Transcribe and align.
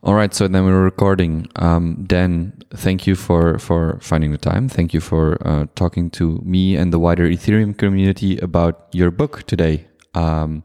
All 0.00 0.14
right, 0.14 0.32
so 0.32 0.46
then 0.46 0.64
we're 0.64 0.84
recording. 0.84 1.48
Um, 1.56 2.04
Dan, 2.06 2.52
thank 2.70 3.06
you 3.06 3.16
for 3.16 3.58
for 3.58 3.98
finding 4.00 4.30
the 4.30 4.38
time. 4.38 4.68
Thank 4.68 4.94
you 4.94 5.00
for 5.00 5.36
uh, 5.44 5.66
talking 5.74 6.08
to 6.10 6.40
me 6.44 6.76
and 6.76 6.92
the 6.92 7.00
wider 7.00 7.28
Ethereum 7.28 7.76
community 7.76 8.38
about 8.38 8.86
your 8.92 9.10
book 9.10 9.42
today. 9.48 9.88
Um, 10.14 10.62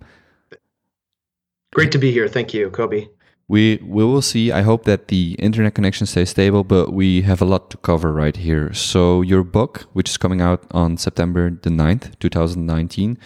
Great 1.74 1.92
to 1.94 1.98
be 1.98 2.12
here. 2.12 2.28
Thank 2.28 2.54
you, 2.54 2.70
Kobe. 2.70 3.08
We 3.48 3.80
we 3.84 4.04
will 4.06 4.22
see. 4.22 4.52
I 4.52 4.62
hope 4.62 4.83
that 4.85 5.08
the 5.08 5.36
internet 5.40 5.74
connection 5.74 6.06
stays 6.06 6.29
stable, 6.29 6.63
but 6.63 6.94
we 6.94 7.24
have 7.24 7.42
a 7.42 7.46
lot 7.46 7.72
to 7.72 7.78
cover 7.78 8.13
right 8.13 8.38
here. 8.38 8.72
So 8.74 9.24
your 9.24 9.44
book, 9.44 9.88
which 9.94 10.10
is 10.12 10.18
coming 10.18 10.42
out 10.42 10.63
on 10.70 10.97
September 10.97 11.50
the 11.50 11.72
9th, 11.72 12.20
2019, 12.20 13.18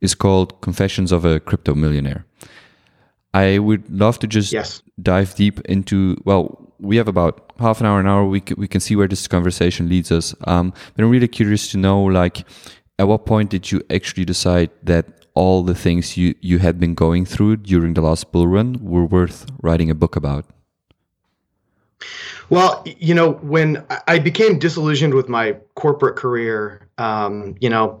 is 0.00 0.14
called 0.14 0.60
Confessions 0.60 1.10
of 1.10 1.24
a 1.24 1.40
Crypto 1.40 1.74
Millionaire. 1.74 2.24
I 3.34 3.58
would 3.58 3.90
love 3.90 4.20
to 4.20 4.28
just 4.28 4.52
yes. 4.52 4.80
Dive 5.00 5.34
deep 5.34 5.60
into. 5.66 6.16
Well, 6.24 6.72
we 6.78 6.96
have 6.96 7.08
about 7.08 7.52
half 7.58 7.80
an 7.80 7.86
hour, 7.86 8.00
an 8.00 8.06
hour. 8.06 8.24
We 8.26 8.40
can, 8.40 8.56
we 8.58 8.68
can 8.68 8.80
see 8.80 8.96
where 8.96 9.08
this 9.08 9.26
conversation 9.26 9.88
leads 9.88 10.12
us. 10.12 10.34
Um, 10.44 10.72
but 10.94 11.04
I'm 11.04 11.10
really 11.10 11.28
curious 11.28 11.70
to 11.72 11.78
know, 11.78 12.02
like, 12.02 12.44
at 12.98 13.08
what 13.08 13.26
point 13.26 13.50
did 13.50 13.70
you 13.70 13.82
actually 13.90 14.24
decide 14.24 14.70
that 14.82 15.06
all 15.34 15.62
the 15.62 15.74
things 15.74 16.16
you 16.16 16.34
you 16.40 16.58
had 16.58 16.80
been 16.80 16.94
going 16.94 17.26
through 17.26 17.56
during 17.56 17.94
the 17.94 18.00
last 18.00 18.32
bull 18.32 18.46
run 18.46 18.78
were 18.80 19.04
worth 19.04 19.46
writing 19.62 19.90
a 19.90 19.94
book 19.94 20.16
about? 20.16 20.46
Well, 22.48 22.84
you 22.86 23.14
know, 23.14 23.32
when 23.32 23.84
I 24.06 24.18
became 24.18 24.58
disillusioned 24.58 25.14
with 25.14 25.28
my 25.28 25.56
corporate 25.74 26.16
career, 26.16 26.88
um, 26.98 27.54
you 27.60 27.68
know 27.68 28.00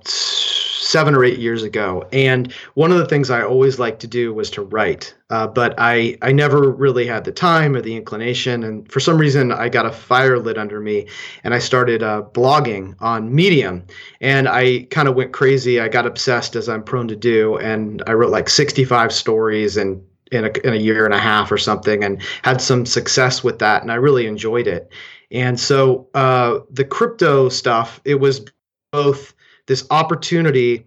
seven 0.86 1.14
or 1.14 1.24
eight 1.24 1.38
years 1.38 1.62
ago. 1.62 2.06
And 2.12 2.52
one 2.74 2.92
of 2.92 2.98
the 2.98 3.06
things 3.06 3.28
I 3.28 3.42
always 3.42 3.78
liked 3.78 4.00
to 4.00 4.06
do 4.06 4.32
was 4.32 4.50
to 4.50 4.62
write, 4.62 5.14
uh, 5.30 5.48
but 5.48 5.74
I 5.78 6.16
I 6.22 6.32
never 6.32 6.70
really 6.70 7.06
had 7.06 7.24
the 7.24 7.32
time 7.32 7.74
or 7.74 7.80
the 7.80 7.96
inclination. 7.96 8.62
And 8.62 8.90
for 8.90 9.00
some 9.00 9.18
reason, 9.18 9.50
I 9.50 9.68
got 9.68 9.84
a 9.84 9.90
fire 9.90 10.38
lit 10.38 10.56
under 10.56 10.80
me, 10.80 11.08
and 11.42 11.52
I 11.52 11.58
started 11.58 12.02
uh, 12.02 12.22
blogging 12.32 12.94
on 13.00 13.34
Medium. 13.34 13.84
And 14.20 14.48
I 14.48 14.86
kind 14.90 15.08
of 15.08 15.16
went 15.16 15.32
crazy. 15.32 15.80
I 15.80 15.88
got 15.88 16.06
obsessed, 16.06 16.54
as 16.54 16.68
I'm 16.68 16.84
prone 16.84 17.08
to 17.08 17.16
do, 17.16 17.56
and 17.56 18.02
I 18.06 18.12
wrote 18.12 18.30
like 18.30 18.48
65 18.48 19.12
stories 19.12 19.76
and 19.76 20.02
in 20.32 20.44
a, 20.44 20.50
in 20.64 20.72
a 20.72 20.76
year 20.76 21.04
and 21.04 21.14
a 21.14 21.20
half 21.20 21.52
or 21.52 21.58
something 21.58 22.02
and 22.02 22.20
had 22.42 22.60
some 22.60 22.84
success 22.84 23.44
with 23.44 23.60
that 23.60 23.80
and 23.82 23.92
i 23.92 23.94
really 23.94 24.26
enjoyed 24.26 24.66
it 24.66 24.90
and 25.30 25.60
so 25.60 26.08
uh, 26.14 26.58
the 26.68 26.84
crypto 26.84 27.48
stuff 27.48 28.00
it 28.04 28.16
was 28.16 28.44
both 28.90 29.35
this 29.66 29.86
opportunity 29.90 30.86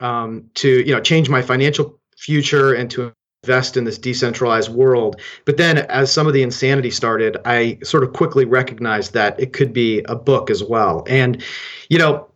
um, 0.00 0.50
to 0.54 0.86
you 0.86 0.94
know 0.94 1.00
change 1.00 1.28
my 1.28 1.42
financial 1.42 1.98
future 2.16 2.74
and 2.74 2.90
to 2.90 3.12
invest 3.44 3.76
in 3.76 3.84
this 3.84 3.98
decentralized 3.98 4.72
world. 4.72 5.20
But 5.44 5.56
then, 5.56 5.78
as 5.78 6.12
some 6.12 6.26
of 6.26 6.32
the 6.32 6.42
insanity 6.42 6.90
started, 6.90 7.36
I 7.44 7.78
sort 7.82 8.04
of 8.04 8.12
quickly 8.12 8.44
recognized 8.44 9.14
that 9.14 9.38
it 9.40 9.52
could 9.52 9.72
be 9.72 10.02
a 10.08 10.14
book 10.14 10.50
as 10.50 10.62
well. 10.62 11.04
And 11.08 11.42
you 11.88 11.98
know, 11.98 12.28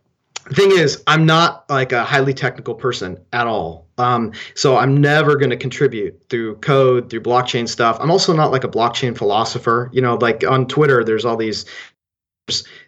the 0.49 0.55
thing 0.55 0.71
is, 0.71 1.03
I'm 1.07 1.25
not 1.25 1.69
like 1.69 1.91
a 1.91 2.03
highly 2.03 2.33
technical 2.33 2.75
person 2.75 3.17
at 3.33 3.47
all. 3.47 3.87
Um, 3.97 4.33
so 4.53 4.77
I'm 4.77 4.99
never 5.01 5.35
going 5.35 5.49
to 5.49 5.57
contribute 5.57 6.21
through 6.29 6.57
code, 6.57 7.09
through 7.09 7.21
blockchain 7.21 7.67
stuff. 7.67 7.97
I'm 7.99 8.11
also 8.11 8.33
not 8.33 8.51
like 8.51 8.63
a 8.63 8.69
blockchain 8.69 9.17
philosopher. 9.17 9.89
You 9.91 10.01
know, 10.01 10.15
like 10.15 10.45
on 10.47 10.67
Twitter, 10.67 11.03
there's 11.03 11.25
all 11.25 11.37
these. 11.37 11.65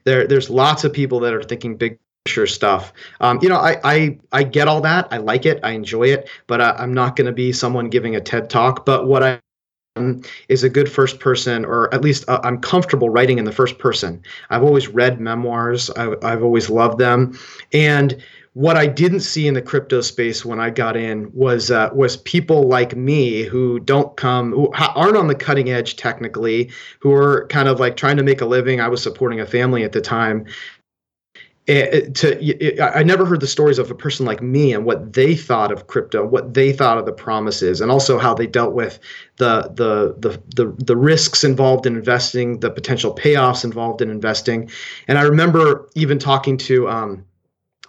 There, 0.06 0.26
there's 0.26 0.50
lots 0.50 0.86
of 0.86 0.94
people 0.94 1.20
that 1.20 1.34
are 1.34 1.44
thinking 1.44 1.76
big 1.76 2.00
stuff. 2.28 2.94
Um, 3.22 3.40
you 3.42 3.50
know, 3.50 3.58
I, 3.58 3.78
I 3.84 4.20
I 4.32 4.44
get 4.44 4.68
all 4.68 4.82
that. 4.82 5.08
I 5.12 5.18
like 5.18 5.46
it. 5.46 5.60
I 5.64 5.72
enjoy 5.72 6.04
it. 6.04 6.30
But 6.48 6.62
uh, 6.62 6.76
I'm 6.78 6.94
not 6.94 7.16
going 7.16 7.28
to 7.28 7.34
be 7.34 7.52
someone 7.52 7.90
giving 7.90 8.16
a 8.16 8.22
TED 8.22 8.50
talk. 8.50 8.86
But 8.86 9.08
what 9.08 9.24
I 9.24 9.40
am 9.96 10.22
is 10.48 10.64
a 10.64 10.70
good 10.70 10.92
first 10.92 11.20
person, 11.20 11.66
or 11.66 11.94
at 11.94 12.02
least 12.02 12.28
uh, 12.30 12.40
I'm 12.44 12.60
comfortable 12.60 13.10
writing 13.10 13.40
in 13.40 13.46
the 13.46 13.52
first 13.52 13.80
person. 13.80 14.22
I've 14.50 14.64
always 14.64 14.88
read 14.88 15.20
memoirs. 15.20 15.90
I've, 15.92 16.24
I've 16.24 16.44
always 16.44 16.70
loved 16.70 17.00
them, 17.00 17.38
and 17.74 18.22
what 18.54 18.76
I 18.78 18.88
didn't 18.88 19.22
see 19.22 19.48
in 19.48 19.54
the 19.54 19.62
crypto 19.62 20.02
space 20.02 20.44
when 20.44 20.60
I 20.60 20.70
got 20.72 20.98
in 20.98 21.32
was 21.34 21.72
uh, 21.72 21.90
was 21.94 22.18
people 22.18 22.68
like 22.68 22.96
me 22.96 23.44
who 23.44 23.80
don't 23.80 24.16
come 24.18 24.52
who 24.52 24.72
aren't 24.74 25.18
on 25.18 25.28
the 25.28 25.36
cutting 25.36 25.70
edge 25.70 25.96
technically, 25.96 26.70
who 27.00 27.14
are 27.14 27.48
kind 27.48 27.70
of 27.70 27.80
like 27.80 27.96
trying 27.96 28.18
to 28.18 28.24
make 28.24 28.42
a 28.42 28.46
living. 28.46 28.82
I 28.82 28.88
was 28.88 29.02
supporting 29.02 29.40
a 29.40 29.46
family 29.46 29.84
at 29.84 29.92
the 29.92 30.02
time, 30.02 30.46
to 31.70 32.82
I 32.82 33.04
never 33.04 33.26
heard 33.26 33.42
the 33.42 33.48
stories 33.48 33.78
of 33.78 33.92
a 33.92 33.96
person 33.96 34.26
like 34.26 34.42
me 34.42 34.74
and 34.74 34.86
what 34.86 35.14
they 35.14 35.36
thought 35.36 35.72
of 35.72 35.86
crypto, 35.86 36.26
what 36.26 36.56
they 36.56 36.74
thought 36.74 36.98
of 36.98 37.06
the 37.06 37.12
promises, 37.12 37.80
and 37.80 37.92
also 37.92 38.18
how 38.18 38.34
they 38.34 38.48
dealt 38.48 38.74
with 38.74 38.98
the 39.38 39.72
the 39.76 40.16
the 40.18 40.42
the, 40.56 40.74
the 40.84 40.98
risks 40.98 41.44
involved 41.44 41.86
in 41.86 41.96
investing, 41.96 42.60
the 42.60 42.72
potential 42.72 43.14
payoffs 43.14 43.64
involved 43.64 44.02
in 44.02 44.10
investing. 44.10 44.72
And 45.08 45.20
I 45.20 45.22
remember 45.22 45.88
even 45.94 46.18
talking 46.18 46.58
to 46.58 46.90
um, 46.90 47.26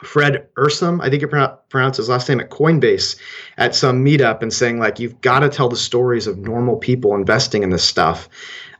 Fred 0.02 0.47
Ehrsam, 0.56 1.02
I 1.02 1.08
think 1.08 1.22
you 1.22 1.28
pronounce 1.28 1.97
his 1.97 2.08
last 2.08 2.28
name 2.28 2.41
at 2.41 2.50
Coinbase, 2.50 3.18
at 3.56 3.74
some 3.74 4.04
meetup, 4.04 4.42
and 4.42 4.52
saying 4.52 4.78
like, 4.78 4.98
you've 4.98 5.20
got 5.22 5.41
to 5.41 5.48
tell 5.48 5.68
the 5.68 5.76
stories 5.76 6.26
of 6.26 6.36
normal 6.38 6.76
people 6.76 7.14
investing 7.14 7.62
in 7.62 7.70
this 7.70 7.84
stuff. 7.84 8.28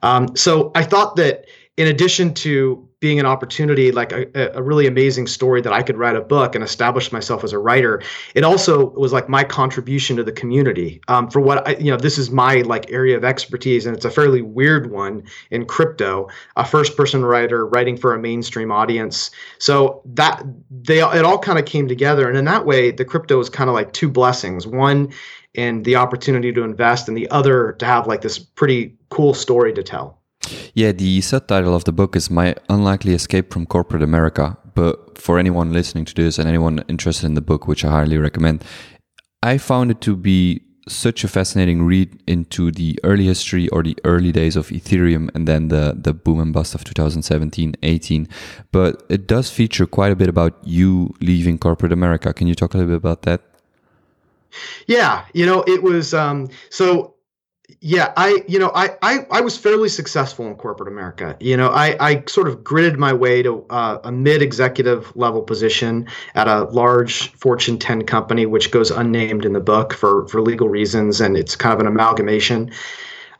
Um, 0.03 0.37
so 0.37 0.72
I 0.75 0.82
thought 0.82 1.17
that 1.17 1.47
in 1.77 1.87
addition 1.87 2.34
to 2.34 2.87
being 3.00 3.19
an 3.19 3.25
opportunity, 3.25 3.91
like 3.91 4.12
a, 4.12 4.27
a, 4.55 4.62
really 4.62 4.87
amazing 4.87 5.27
story 5.27 5.62
that 5.62 5.72
I 5.72 5.83
could 5.83 5.97
write 5.97 6.16
a 6.16 6.21
book 6.21 6.55
and 6.55 6.62
establish 6.62 7.11
myself 7.11 7.43
as 7.43 7.53
a 7.55 7.59
writer. 7.59 8.03
It 8.34 8.44
also 8.44 8.91
was 8.91 9.11
like 9.11 9.27
my 9.27 9.43
contribution 9.43 10.16
to 10.16 10.22
the 10.22 10.33
community. 10.33 11.00
Um, 11.09 11.31
for 11.31 11.41
what 11.41 11.66
I, 11.66 11.77
you 11.77 11.91
know, 11.91 11.97
this 11.97 12.19
is 12.19 12.31
my 12.31 12.56
like 12.56 12.91
area 12.93 13.16
of 13.16 13.25
expertise, 13.25 13.87
and 13.87 13.97
it's 13.97 14.05
a 14.05 14.11
fairly 14.11 14.43
weird 14.43 14.91
one 14.91 15.22
in 15.50 15.65
crypto. 15.65 16.28
A 16.56 16.65
first-person 16.65 17.25
writer 17.25 17.66
writing 17.66 17.97
for 17.97 18.15
a 18.15 18.19
mainstream 18.19 18.71
audience. 18.71 19.31
So 19.59 20.03
that 20.05 20.44
they 20.71 20.99
it 20.99 21.25
all 21.25 21.38
kind 21.38 21.59
of 21.59 21.65
came 21.65 21.88
together, 21.88 22.28
and 22.28 22.37
in 22.37 22.44
that 22.44 22.67
way, 22.67 22.91
the 22.91 23.05
crypto 23.06 23.41
is 23.41 23.49
kind 23.49 23.71
of 23.71 23.75
like 23.75 23.94
two 23.94 24.11
blessings. 24.11 24.67
One 24.67 25.11
in 25.55 25.82
the 25.84 25.97
opportunity 25.97 26.53
to 26.53 26.62
invest, 26.62 27.09
and 27.09 27.17
the 27.17 27.31
other 27.31 27.72
to 27.78 27.87
have 27.87 28.06
like 28.06 28.21
this 28.21 28.38
pretty 28.38 28.94
cool 29.09 29.32
story 29.32 29.72
to 29.72 29.82
tell. 29.82 30.19
Yeah, 30.75 30.93
the 30.93 31.21
subtitle 31.21 31.75
of 31.75 31.84
the 31.84 31.93
book 31.93 32.17
is 32.17 32.31
My 32.31 32.55
Unlikely 32.69 33.15
Escape 33.15 33.53
from 33.53 33.67
Corporate 33.67 34.03
America. 34.03 34.56
But 34.75 35.19
for 35.19 35.39
anyone 35.39 35.73
listening 35.73 36.05
to 36.06 36.15
this 36.15 36.39
and 36.39 36.49
anyone 36.49 36.84
interested 36.89 37.27
in 37.27 37.34
the 37.34 37.41
book, 37.41 37.67
which 37.67 37.84
I 37.84 37.91
highly 37.91 38.19
recommend, 38.19 38.65
I 39.43 39.59
found 39.59 39.91
it 39.91 40.00
to 40.03 40.17
be 40.17 40.62
such 40.89 41.23
a 41.25 41.29
fascinating 41.29 41.83
read 41.83 42.23
into 42.27 42.71
the 42.71 42.99
early 43.05 43.27
history 43.27 43.69
or 43.69 43.83
the 43.83 43.97
early 44.05 44.33
days 44.33 44.56
of 44.56 44.69
Ethereum 44.69 45.31
and 45.34 45.47
then 45.47 45.69
the, 45.69 45.97
the 45.97 46.12
boom 46.12 46.41
and 46.41 46.53
bust 46.53 46.75
of 46.75 46.84
2017 46.84 47.77
18. 47.83 48.29
But 48.73 49.05
it 49.09 49.27
does 49.27 49.50
feature 49.50 49.87
quite 49.87 50.12
a 50.12 50.17
bit 50.17 50.29
about 50.29 50.59
you 50.65 51.15
leaving 51.21 51.59
corporate 51.59 51.93
America. 51.93 52.33
Can 52.33 52.47
you 52.47 52.55
talk 52.55 52.75
a 52.75 52.79
little 52.79 52.91
bit 52.91 52.97
about 52.97 53.23
that? 53.23 53.43
Yeah, 54.87 55.25
you 55.33 55.47
know, 55.47 55.62
it 55.67 55.83
was 55.83 56.12
um, 56.12 56.49
so 56.71 57.15
yeah 57.81 58.12
i 58.16 58.42
you 58.48 58.58
know 58.58 58.70
I, 58.75 58.91
I 59.03 59.26
i 59.31 59.41
was 59.41 59.56
fairly 59.56 59.88
successful 59.88 60.47
in 60.47 60.54
corporate 60.56 60.88
america. 60.88 61.36
You 61.41 61.56
know 61.56 61.69
i 61.70 61.97
i 62.00 62.25
sort 62.26 62.48
of 62.48 62.64
gritted 62.64 62.98
my 62.98 63.12
way 63.12 63.42
to 63.42 63.64
uh, 63.70 63.98
a 64.04 64.12
mid 64.12 64.42
executive 64.42 65.14
level 65.16 65.42
position 65.42 66.06
at 66.34 66.48
a 66.48 66.64
large 66.64 67.32
fortune 67.32 67.78
10 67.78 68.06
company 68.06 68.47
which 68.47 68.70
goes 68.70 68.91
unnamed 68.91 69.44
in 69.44 69.53
the 69.53 69.60
book 69.60 69.92
for 69.92 70.26
for 70.28 70.41
legal 70.41 70.69
reasons 70.69 71.20
and 71.20 71.36
it's 71.36 71.56
kind 71.56 71.75
of 71.75 71.81
an 71.81 71.86
amalgamation. 71.86 72.70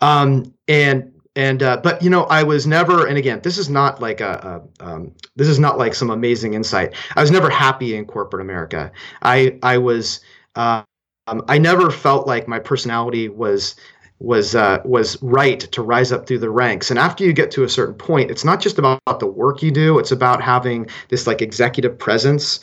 Um 0.01 0.53
and 0.69 1.13
and 1.37 1.63
uh, 1.63 1.77
but 1.83 2.03
you 2.03 2.11
know 2.11 2.25
i 2.25 2.43
was 2.43 2.67
never 2.67 3.07
and 3.07 3.17
again 3.17 3.41
this 3.43 3.57
is 3.59 3.69
not 3.69 4.01
like 4.01 4.21
a, 4.21 4.63
a 4.81 4.85
um, 4.85 5.13
this 5.37 5.49
is 5.49 5.59
not 5.59 5.79
like 5.79 5.95
some 5.95 6.11
amazing 6.11 6.55
insight. 6.55 6.95
I 7.17 7.21
was 7.21 7.31
never 7.31 7.49
happy 7.51 7.95
in 7.95 8.05
corporate 8.07 8.43
america. 8.43 8.91
I 9.23 9.59
i 9.63 9.79
was 9.79 10.21
uh, 10.57 10.83
um, 11.31 11.45
I 11.49 11.59
never 11.59 11.91
felt 11.91 12.27
like 12.27 12.49
my 12.49 12.59
personality 12.59 13.29
was 13.29 13.77
was 14.21 14.55
uh, 14.55 14.81
was 14.85 15.21
right 15.23 15.61
to 15.61 15.83
rise 15.83 16.13
up 16.13 16.27
through 16.27 16.39
the 16.39 16.51
ranks. 16.51 16.91
And 16.91 16.99
after 16.99 17.25
you 17.25 17.33
get 17.33 17.51
to 17.53 17.65
a 17.65 17.69
certain 17.69 17.95
point, 17.95 18.31
it's 18.31 18.45
not 18.45 18.61
just 18.61 18.79
about 18.79 19.01
the 19.19 19.27
work 19.27 19.63
you 19.63 19.71
do; 19.71 19.99
it's 19.99 20.13
about 20.13 20.43
having 20.43 20.87
this 21.09 21.27
like 21.27 21.43
executive 21.43 21.99
presence. 21.99 22.61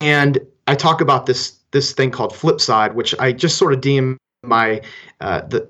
And 0.00 0.38
I 0.66 0.74
talk 0.74 1.00
about 1.00 1.26
this 1.26 1.52
this 1.70 1.92
thing 1.92 2.10
called 2.10 2.34
flip 2.34 2.60
side, 2.60 2.94
which 2.94 3.14
I 3.18 3.32
just 3.32 3.56
sort 3.56 3.72
of 3.72 3.80
deem 3.80 4.18
my 4.42 4.82
uh, 5.20 5.42
the 5.42 5.68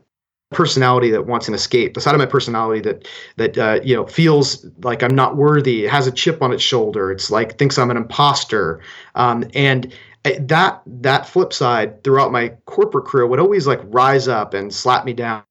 personality 0.52 1.10
that 1.10 1.26
wants 1.26 1.48
an 1.48 1.54
escape 1.54 1.94
the 1.94 2.00
side 2.00 2.14
of 2.14 2.20
my 2.20 2.26
personality 2.26 2.80
that 2.80 3.08
that 3.34 3.58
uh, 3.58 3.80
you 3.82 3.96
know 3.96 4.06
feels 4.06 4.64
like 4.84 5.02
i'm 5.02 5.14
not 5.14 5.36
worthy 5.36 5.84
has 5.84 6.06
a 6.06 6.12
chip 6.12 6.40
on 6.40 6.52
its 6.52 6.62
shoulder 6.62 7.10
it's 7.10 7.32
like 7.32 7.58
thinks 7.58 7.76
i'm 7.76 7.90
an 7.90 7.96
imposter 7.96 8.80
um, 9.16 9.44
and 9.54 9.92
that 10.34 10.82
that 10.86 11.28
flip 11.28 11.52
side 11.52 12.02
throughout 12.02 12.32
my 12.32 12.50
corporate 12.66 13.06
career 13.06 13.26
would 13.26 13.40
always 13.40 13.66
like 13.66 13.80
rise 13.84 14.28
up 14.28 14.54
and 14.54 14.72
slap 14.72 15.04
me 15.04 15.12
down. 15.12 15.42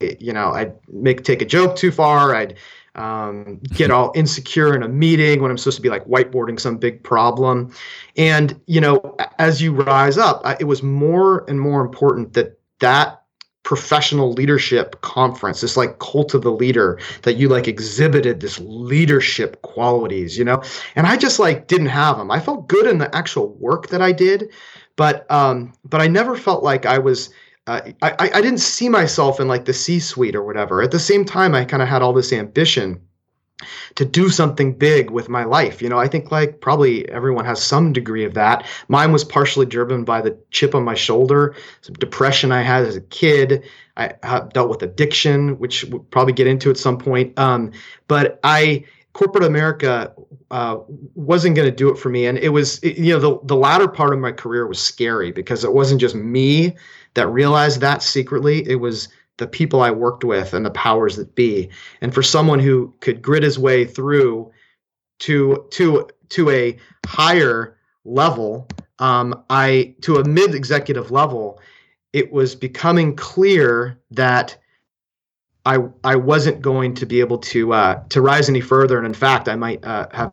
You 0.00 0.32
know, 0.32 0.50
I'd 0.50 0.74
make 0.88 1.24
take 1.24 1.42
a 1.42 1.46
joke 1.46 1.76
too 1.76 1.90
far. 1.90 2.34
I'd 2.34 2.56
um, 2.96 3.60
get 3.74 3.90
all 3.90 4.12
insecure 4.14 4.74
in 4.74 4.82
a 4.82 4.88
meeting 4.88 5.42
when 5.42 5.50
I'm 5.50 5.58
supposed 5.58 5.76
to 5.76 5.82
be 5.82 5.90
like 5.90 6.04
whiteboarding 6.06 6.58
some 6.58 6.78
big 6.78 7.02
problem. 7.02 7.72
And 8.16 8.60
you 8.66 8.80
know, 8.80 9.16
as 9.38 9.62
you 9.62 9.72
rise 9.72 10.18
up, 10.18 10.42
it 10.60 10.64
was 10.64 10.82
more 10.82 11.44
and 11.48 11.60
more 11.60 11.80
important 11.80 12.32
that 12.34 12.58
that 12.80 13.22
professional 13.66 14.30
leadership 14.30 15.00
conference, 15.00 15.60
this 15.60 15.76
like 15.76 15.98
cult 15.98 16.34
of 16.34 16.42
the 16.42 16.52
leader 16.52 17.00
that 17.22 17.34
you 17.34 17.48
like 17.48 17.66
exhibited 17.66 18.38
this 18.38 18.60
leadership 18.60 19.60
qualities, 19.62 20.38
you 20.38 20.44
know? 20.44 20.62
And 20.94 21.04
I 21.04 21.16
just 21.16 21.40
like 21.40 21.66
didn't 21.66 21.88
have 21.88 22.16
them. 22.16 22.30
I 22.30 22.38
felt 22.38 22.68
good 22.68 22.86
in 22.86 22.98
the 22.98 23.12
actual 23.12 23.48
work 23.54 23.88
that 23.88 24.00
I 24.00 24.12
did, 24.12 24.52
but 24.94 25.28
um, 25.32 25.72
but 25.84 26.00
I 26.00 26.06
never 26.06 26.36
felt 26.36 26.62
like 26.62 26.86
I 26.86 26.98
was. 26.98 27.30
Uh, 27.66 27.80
I 28.02 28.14
I 28.20 28.40
didn't 28.40 28.60
see 28.60 28.88
myself 28.88 29.40
in 29.40 29.48
like 29.48 29.64
the 29.64 29.72
C-suite 29.72 30.36
or 30.36 30.44
whatever. 30.44 30.80
At 30.80 30.92
the 30.92 31.00
same 31.00 31.24
time, 31.24 31.52
I 31.52 31.64
kind 31.64 31.82
of 31.82 31.88
had 31.88 32.00
all 32.00 32.12
this 32.12 32.32
ambition 32.32 33.00
to 33.96 34.04
do 34.04 34.28
something 34.28 34.72
big 34.74 35.10
with 35.10 35.28
my 35.28 35.44
life. 35.44 35.82
You 35.82 35.88
know, 35.88 35.98
I 35.98 36.06
think 36.06 36.30
like 36.30 36.60
probably 36.60 37.08
everyone 37.08 37.44
has 37.44 37.62
some 37.62 37.92
degree 37.92 38.24
of 38.24 38.34
that. 38.34 38.66
Mine 38.88 39.10
was 39.10 39.24
partially 39.24 39.66
driven 39.66 40.04
by 40.04 40.20
the 40.20 40.38
chip 40.50 40.74
on 40.74 40.84
my 40.84 40.94
shoulder, 40.94 41.56
some 41.80 41.94
depression 41.94 42.52
I 42.52 42.62
had 42.62 42.84
as 42.84 42.96
a 42.96 43.00
kid. 43.00 43.64
I 43.96 44.12
dealt 44.52 44.68
with 44.68 44.82
addiction, 44.82 45.58
which 45.58 45.84
we'll 45.84 46.00
probably 46.00 46.34
get 46.34 46.46
into 46.46 46.68
at 46.70 46.76
some 46.76 46.98
point. 46.98 47.38
Um, 47.38 47.72
but 48.08 48.38
I 48.44 48.84
corporate 49.14 49.44
America 49.44 50.12
uh, 50.50 50.76
wasn't 51.14 51.56
going 51.56 51.68
to 51.68 51.74
do 51.74 51.88
it 51.88 51.98
for 51.98 52.10
me, 52.10 52.26
and 52.26 52.36
it 52.36 52.50
was 52.50 52.78
it, 52.80 52.98
you 52.98 53.14
know 53.14 53.18
the 53.18 53.40
the 53.44 53.56
latter 53.56 53.88
part 53.88 54.12
of 54.12 54.18
my 54.18 54.32
career 54.32 54.66
was 54.66 54.78
scary 54.78 55.32
because 55.32 55.64
it 55.64 55.72
wasn't 55.72 56.02
just 56.02 56.14
me 56.14 56.76
that 57.14 57.26
realized 57.28 57.80
that 57.80 58.02
secretly. 58.02 58.68
It 58.68 58.76
was 58.76 59.08
the 59.38 59.46
people 59.46 59.82
I 59.82 59.90
worked 59.90 60.24
with 60.24 60.54
and 60.54 60.64
the 60.64 60.70
powers 60.70 61.16
that 61.16 61.34
be. 61.34 61.68
And 62.00 62.14
for 62.14 62.22
someone 62.22 62.58
who 62.58 62.94
could 63.00 63.22
grit 63.22 63.42
his 63.42 63.58
way 63.58 63.84
through 63.84 64.50
to 65.20 65.66
to 65.70 66.08
to 66.30 66.50
a 66.50 66.76
higher 67.06 67.76
level, 68.04 68.68
um, 68.98 69.44
I 69.50 69.94
to 70.02 70.16
a 70.16 70.24
mid 70.24 70.54
executive 70.54 71.10
level, 71.10 71.60
it 72.12 72.32
was 72.32 72.54
becoming 72.54 73.16
clear 73.16 73.98
that 74.10 74.56
I 75.64 75.78
I 76.04 76.16
wasn't 76.16 76.62
going 76.62 76.94
to 76.94 77.06
be 77.06 77.20
able 77.20 77.38
to 77.38 77.72
uh, 77.72 78.02
to 78.10 78.20
rise 78.20 78.48
any 78.48 78.60
further, 78.60 78.98
and 78.98 79.06
in 79.06 79.14
fact, 79.14 79.48
I 79.48 79.56
might 79.56 79.84
uh, 79.84 80.08
have 80.12 80.32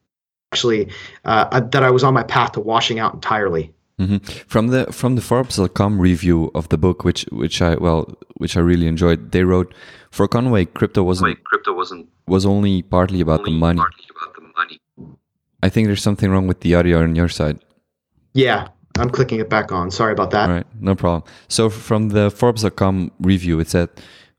actually 0.53 0.89
uh, 1.25 1.59
that 1.59 1.83
I 1.83 1.89
was 1.89 2.03
on 2.03 2.13
my 2.13 2.23
path 2.23 2.53
to 2.53 2.61
washing 2.61 3.00
out 3.00 3.13
entirely. 3.13 3.72
Mm-hmm. 3.99 4.17
From 4.47 4.67
the 4.67 4.91
from 4.91 5.15
the 5.15 5.21
Forbes.com 5.21 5.99
review 5.99 6.51
of 6.55 6.69
the 6.69 6.77
book, 6.77 7.03
which 7.03 7.25
which 7.31 7.61
I 7.61 7.75
well 7.75 8.11
which 8.37 8.57
I 8.57 8.59
really 8.59 8.87
enjoyed, 8.87 9.31
they 9.31 9.43
wrote 9.43 9.73
for 10.09 10.27
Conway, 10.27 10.65
crypto 10.65 11.03
wasn't 11.03 11.29
Wait, 11.29 11.43
crypto 11.43 11.73
wasn't 11.73 12.09
was 12.27 12.45
only 12.45 12.81
partly 12.81 13.21
about 13.21 13.41
only 13.41 13.51
the 13.51 13.57
money. 13.59 13.79
Partly 13.79 14.05
about 14.15 14.35
the 14.35 14.41
money. 14.57 15.17
I 15.61 15.69
think 15.69 15.87
there's 15.87 16.01
something 16.01 16.29
wrong 16.31 16.47
with 16.47 16.61
the 16.61 16.73
audio 16.75 17.03
on 17.03 17.15
your 17.15 17.29
side. 17.29 17.59
Yeah, 18.33 18.69
I'm 18.97 19.11
clicking 19.11 19.39
it 19.39 19.49
back 19.49 19.71
on. 19.71 19.91
Sorry 19.91 20.11
about 20.11 20.31
that. 20.31 20.49
All 20.49 20.55
right, 20.55 20.67
no 20.79 20.95
problem. 20.95 21.23
So 21.47 21.69
from 21.69 22.09
the 22.09 22.31
Forbes.com 22.31 23.11
review, 23.19 23.59
it 23.59 23.69
said 23.69 23.89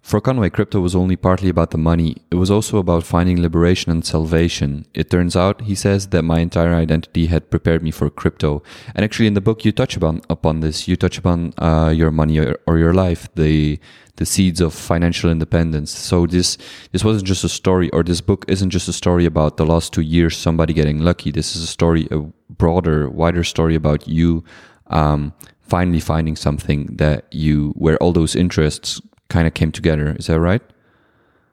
for 0.05 0.21
Conway, 0.21 0.51
crypto 0.51 0.81
was 0.81 0.95
only 0.95 1.17
partly 1.17 1.49
about 1.49 1.71
the 1.71 1.79
money. 1.79 2.19
It 2.31 2.35
was 2.35 2.51
also 2.51 2.77
about 2.77 3.05
finding 3.05 3.41
liberation 3.41 3.91
and 3.91 4.05
salvation. 4.05 4.85
It 4.93 5.09
turns 5.09 5.35
out, 5.35 5.63
he 5.63 5.75
says, 5.75 6.09
that 6.09 6.25
my 6.25 6.41
entire 6.41 6.75
identity 6.75 7.29
had 7.29 7.51
prepared 7.51 7.83
me 7.83 7.91
for 7.91 8.11
crypto. 8.11 8.63
And 8.95 9.03
actually, 9.03 9.29
in 9.29 9.33
the 9.33 9.41
book, 9.41 9.65
you 9.65 9.73
touch 9.73 9.97
upon 9.97 10.21
upon 10.29 10.61
this. 10.61 10.87
You 10.87 10.97
touch 10.97 11.17
upon 11.17 11.55
uh, 11.57 11.89
your 11.89 12.11
money 12.11 12.39
or, 12.39 12.61
or, 12.67 12.77
your 12.77 12.93
life, 12.93 13.31
the 13.35 13.81
the 14.17 14.27
seeds 14.27 14.61
of 14.61 14.75
financial 14.75 15.31
independence. 15.31 15.91
So 15.91 16.27
this 16.27 16.59
this 16.93 17.03
wasn't 17.03 17.27
just 17.27 17.43
a 17.43 17.49
story, 17.49 17.89
or 17.89 18.03
this 18.03 18.21
book 18.21 18.45
isn't 18.47 18.69
just 18.69 18.89
a 18.89 18.93
story 18.93 19.25
about 19.25 19.57
the 19.57 19.65
last 19.65 19.95
two 19.95 20.03
years 20.03 20.37
somebody 20.37 20.75
getting 20.75 20.99
lucky. 20.99 21.31
This 21.31 21.57
is 21.57 21.63
a 21.63 21.67
story, 21.67 22.09
a 22.11 22.21
broader, 22.51 23.09
wider 23.09 23.43
story 23.43 23.75
about 23.75 24.07
you. 24.07 24.45
Um, 24.89 25.33
finally 25.63 25.99
finding 25.99 26.37
something 26.37 26.95
that 26.97 27.25
you 27.33 27.73
where 27.79 27.97
all 27.97 28.13
those 28.13 28.37
interests 28.37 29.01
kind 29.35 29.49
of 29.49 29.55
came 29.55 29.73
together. 29.73 30.15
Is 30.17 30.29
that 30.29 30.39
right? 30.39 30.63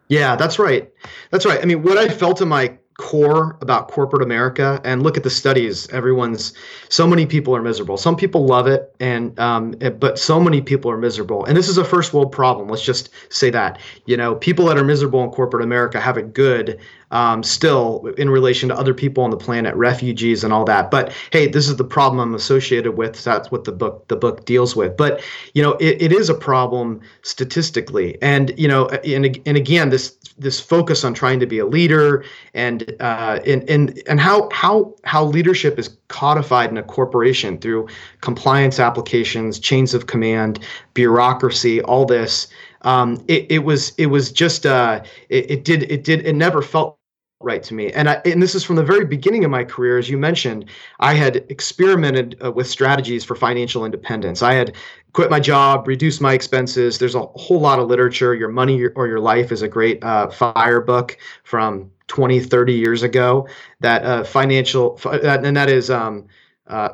Yeah, 0.07 0.35
that's 0.35 0.59
right. 0.59 0.87
That's 1.31 1.47
right. 1.47 1.59
I 1.59 1.65
mean, 1.65 1.81
what 1.81 1.97
I 1.97 2.09
felt 2.09 2.39
in 2.39 2.47
my 2.47 2.77
core 2.99 3.57
about 3.61 3.87
corporate 3.87 4.21
America 4.21 4.79
and 4.83 5.01
look 5.01 5.17
at 5.17 5.23
the 5.23 5.29
studies. 5.29 5.89
Everyone's 5.89 6.53
so 6.89 7.07
many 7.07 7.25
people 7.25 7.55
are 7.55 7.61
miserable. 7.63 7.97
Some 7.97 8.15
people 8.15 8.45
love 8.45 8.67
it, 8.67 8.93
and 8.99 9.37
um, 9.39 9.71
but 9.99 10.19
so 10.19 10.39
many 10.39 10.61
people 10.61 10.91
are 10.91 10.97
miserable. 10.97 11.43
And 11.45 11.57
this 11.57 11.67
is 11.67 11.79
a 11.79 11.83
first 11.83 12.13
world 12.13 12.31
problem. 12.31 12.67
Let's 12.67 12.85
just 12.85 13.09
say 13.29 13.49
that 13.49 13.79
you 14.05 14.15
know 14.15 14.35
people 14.35 14.65
that 14.65 14.77
are 14.77 14.83
miserable 14.83 15.23
in 15.23 15.31
corporate 15.31 15.63
America 15.63 15.99
have 15.99 16.17
it 16.17 16.33
good 16.33 16.79
um, 17.11 17.43
still 17.43 18.07
in 18.17 18.29
relation 18.29 18.69
to 18.69 18.75
other 18.75 18.93
people 18.93 19.23
on 19.23 19.29
the 19.29 19.37
planet, 19.37 19.75
refugees 19.75 20.43
and 20.43 20.51
all 20.53 20.65
that. 20.65 20.89
But 20.89 21.13
hey, 21.31 21.47
this 21.47 21.67
is 21.67 21.75
the 21.75 21.83
problem 21.83 22.19
I'm 22.19 22.35
associated 22.35 22.93
with. 22.93 23.23
That's 23.23 23.51
what 23.51 23.65
the 23.65 23.71
book 23.71 24.07
the 24.07 24.15
book 24.15 24.45
deals 24.45 24.75
with. 24.75 24.97
But 24.97 25.21
you 25.53 25.61
know, 25.61 25.73
it, 25.73 26.01
it 26.01 26.11
is 26.11 26.29
a 26.29 26.33
problem 26.33 27.01
statistically, 27.21 28.17
and 28.21 28.53
you 28.57 28.67
know, 28.67 28.87
and 28.87 29.39
and 29.45 29.57
again, 29.57 29.89
this 29.89 30.17
this 30.37 30.59
focus 30.59 31.03
on 31.03 31.13
trying 31.13 31.39
to 31.39 31.45
be 31.45 31.59
a 31.59 31.65
leader 31.65 32.23
and 32.53 32.95
uh, 32.99 33.39
and 33.45 33.69
and 33.69 34.01
and 34.07 34.19
how 34.19 34.49
how 34.51 34.95
how 35.03 35.25
leadership 35.25 35.77
is 35.77 35.95
codified 36.07 36.69
in 36.69 36.77
a 36.77 36.83
corporation 36.83 37.57
through 37.57 37.87
compliance 38.21 38.79
applications, 38.79 39.59
chains 39.59 39.93
of 39.93 40.07
command, 40.07 40.59
bureaucracy, 40.93 41.81
all 41.81 42.05
this. 42.05 42.47
Um, 42.83 43.23
it, 43.27 43.45
it 43.51 43.59
was 43.59 43.93
it 43.97 44.07
was 44.07 44.31
just 44.31 44.65
uh, 44.65 45.03
it, 45.29 45.51
it 45.51 45.65
did 45.65 45.83
it 45.91 46.03
did 46.03 46.25
it 46.25 46.35
never 46.35 46.61
felt 46.61 46.97
right 47.43 47.63
to 47.63 47.73
me. 47.73 47.91
And 47.91 48.09
I, 48.09 48.21
and 48.25 48.41
this 48.41 48.55
is 48.55 48.63
from 48.63 48.75
the 48.75 48.83
very 48.83 49.05
beginning 49.05 49.43
of 49.43 49.51
my 49.51 49.63
career, 49.63 49.97
as 49.97 50.09
you 50.09 50.17
mentioned. 50.17 50.65
I 50.99 51.13
had 51.13 51.37
experimented 51.49 52.37
uh, 52.43 52.51
with 52.51 52.67
strategies 52.67 53.23
for 53.23 53.35
financial 53.35 53.85
independence. 53.85 54.41
I 54.41 54.53
had 54.53 54.75
quit 55.13 55.29
my 55.29 55.39
job, 55.39 55.87
reduced 55.87 56.21
my 56.21 56.33
expenses. 56.33 56.99
There's 56.99 57.15
a 57.15 57.21
whole 57.21 57.59
lot 57.59 57.79
of 57.79 57.87
literature. 57.87 58.33
Your 58.33 58.49
Money 58.49 58.85
or 58.87 59.07
Your 59.07 59.19
Life 59.19 59.51
is 59.51 59.61
a 59.61 59.67
great 59.67 60.03
uh, 60.03 60.29
fire 60.29 60.81
book 60.81 61.17
from 61.43 61.91
20, 62.07 62.39
30 62.39 62.73
years 62.73 63.03
ago. 63.03 63.47
That 63.79 64.03
uh, 64.03 64.23
financial, 64.23 64.99
and 65.05 65.55
that 65.55 65.69
is 65.69 65.89
um, 65.89 66.27
uh, 66.67 66.89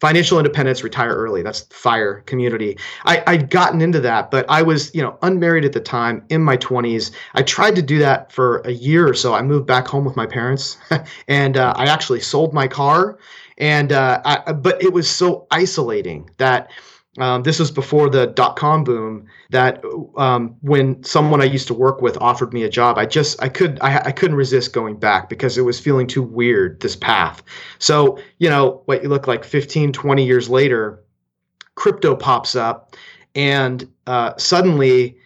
financial 0.00 0.38
independence, 0.38 0.82
retire 0.82 1.14
early. 1.14 1.42
That's 1.42 1.60
fire 1.70 2.22
community. 2.22 2.78
I, 3.04 3.22
I'd 3.26 3.50
gotten 3.50 3.82
into 3.82 4.00
that, 4.00 4.30
but 4.30 4.46
I 4.48 4.62
was, 4.62 4.94
you 4.94 5.02
know, 5.02 5.18
unmarried 5.22 5.64
at 5.64 5.72
the 5.72 5.80
time 5.80 6.24
in 6.30 6.42
my 6.42 6.56
20s. 6.56 7.10
I 7.34 7.42
tried 7.42 7.76
to 7.76 7.82
do 7.82 7.98
that 7.98 8.32
for 8.32 8.60
a 8.60 8.72
year 8.72 9.06
or 9.06 9.14
so. 9.14 9.34
I 9.34 9.42
moved 9.42 9.66
back 9.66 9.86
home 9.86 10.04
with 10.04 10.16
my 10.16 10.26
parents 10.26 10.78
and 11.28 11.56
uh, 11.56 11.74
I 11.76 11.84
actually 11.84 12.20
sold 12.20 12.54
my 12.54 12.66
car. 12.66 13.18
And, 13.58 13.92
uh, 13.92 14.22
I, 14.24 14.52
but 14.52 14.82
it 14.82 14.94
was 14.94 15.08
so 15.08 15.46
isolating 15.50 16.30
that 16.38 16.70
um, 17.18 17.42
this 17.42 17.58
was 17.58 17.70
before 17.70 18.08
the 18.08 18.28
dot 18.28 18.56
com 18.56 18.84
boom. 18.84 19.26
That 19.50 19.82
um, 20.16 20.54
when 20.60 21.02
someone 21.02 21.40
I 21.42 21.46
used 21.46 21.66
to 21.68 21.74
work 21.74 22.00
with 22.00 22.16
offered 22.20 22.52
me 22.52 22.62
a 22.62 22.68
job, 22.68 22.98
I 22.98 23.06
just 23.06 23.42
I 23.42 23.48
could 23.48 23.78
I, 23.80 23.98
I 23.98 24.12
couldn't 24.12 24.36
resist 24.36 24.72
going 24.72 24.96
back 24.96 25.28
because 25.28 25.58
it 25.58 25.62
was 25.62 25.80
feeling 25.80 26.06
too 26.06 26.22
weird 26.22 26.80
this 26.80 26.94
path. 26.94 27.42
So 27.80 28.18
you 28.38 28.48
know 28.48 28.82
what 28.84 29.02
you 29.02 29.08
look 29.08 29.26
like 29.26 29.44
15, 29.44 29.92
20 29.92 30.24
years 30.24 30.48
later, 30.48 31.02
crypto 31.74 32.14
pops 32.14 32.54
up, 32.54 32.94
and 33.34 33.88
uh, 34.06 34.36
suddenly 34.36 35.16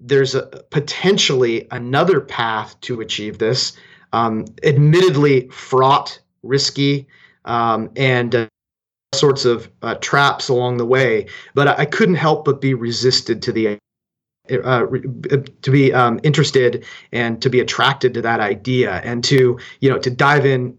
there's 0.00 0.34
a 0.34 0.46
potentially 0.70 1.68
another 1.70 2.20
path 2.20 2.80
to 2.82 3.00
achieve 3.02 3.38
this. 3.38 3.76
Um, 4.14 4.44
admittedly 4.62 5.48
fraught, 5.48 6.20
risky, 6.42 7.08
um, 7.44 7.90
and 7.96 8.34
uh, 8.34 8.48
sorts 9.18 9.44
of 9.44 9.70
uh, 9.82 9.94
traps 9.96 10.48
along 10.48 10.76
the 10.76 10.86
way, 10.86 11.26
but 11.54 11.68
I, 11.68 11.84
couldn't 11.84 12.16
help 12.16 12.44
but 12.44 12.60
be 12.60 12.74
resisted 12.74 13.42
to 13.42 13.52
the 13.52 13.78
uh, 14.50 14.86
to 15.62 15.70
be 15.70 15.92
um, 15.92 16.20
interested 16.22 16.84
and 17.12 17.40
to 17.40 17.48
be 17.48 17.60
attracted 17.60 18.12
to 18.14 18.22
that 18.22 18.40
idea 18.40 19.00
and 19.04 19.24
to 19.24 19.58
you 19.80 19.90
know 19.90 19.98
to 19.98 20.10
dive 20.10 20.44
in 20.44 20.76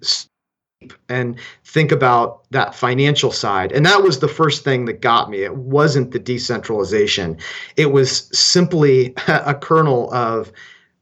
and 1.10 1.39
think 1.63 1.92
about 1.92 2.44
that 2.51 2.75
financial 2.75 3.32
side. 3.32 3.72
And 3.72 3.86
that 3.86 4.04
was 4.04 4.20
the 4.20 4.27
first 4.27 4.63
thing 4.63 4.86
that 4.86 5.01
got 5.01 5.32
me. 5.32 5.44
It 5.44 5.56
wasn't 5.56 6.12
the 6.12 6.20
decentralization. 6.20 7.38
It 7.75 7.92
was 7.92 8.30
simply 8.38 9.15
a 9.27 9.56
kernel 9.56 10.13
of 10.13 10.51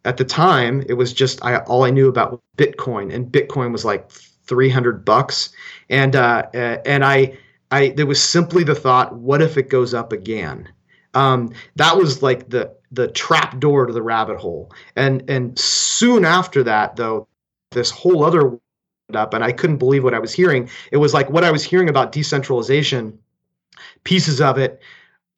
at 0.06 0.18
the 0.18 0.26
time 0.26 0.84
it 0.88 0.94
was 0.94 1.14
just 1.14 1.44
I, 1.44 1.58
all 1.60 1.84
i 1.84 1.90
knew 1.90 2.10
about 2.10 2.42
bitcoin 2.58 3.14
and 3.14 3.32
bitcoin 3.32 3.72
was 3.72 3.86
like 3.86 4.12
300 4.54 5.04
bucks 5.04 5.52
and 5.90 6.16
uh, 6.16 6.44
and 6.54 7.04
I 7.04 7.36
I 7.74 7.90
there 7.90 8.06
was 8.06 8.22
simply 8.22 8.64
the 8.64 8.76
thought, 8.76 9.16
what 9.16 9.42
if 9.42 9.58
it 9.58 9.68
goes 9.68 9.96
up 9.96 10.14
again? 10.14 10.70
Um, 11.16 11.54
that 11.76 11.98
was 11.98 12.22
like 12.22 12.50
the 12.50 12.72
the 12.92 13.08
trap 13.08 13.60
door 13.60 13.88
to 13.88 13.94
the 13.94 14.04
rabbit 14.04 14.38
hole. 14.38 14.72
And 14.96 15.28
and 15.28 15.58
soon 15.58 16.24
after 16.24 16.62
that, 16.64 16.98
though, 16.98 17.28
this 17.72 17.90
whole 17.90 18.24
other 18.24 18.60
up, 19.16 19.34
and 19.34 19.44
I 19.44 19.52
couldn't 19.52 19.78
believe 19.78 20.04
what 20.04 20.14
I 20.14 20.20
was 20.20 20.34
hearing. 20.34 20.70
It 20.92 20.98
was 20.98 21.16
like 21.16 21.32
what 21.32 21.44
I 21.44 21.50
was 21.50 21.64
hearing 21.64 21.90
about 21.90 22.12
decentralization, 22.12 23.18
pieces 24.04 24.40
of 24.40 24.60
it. 24.60 24.80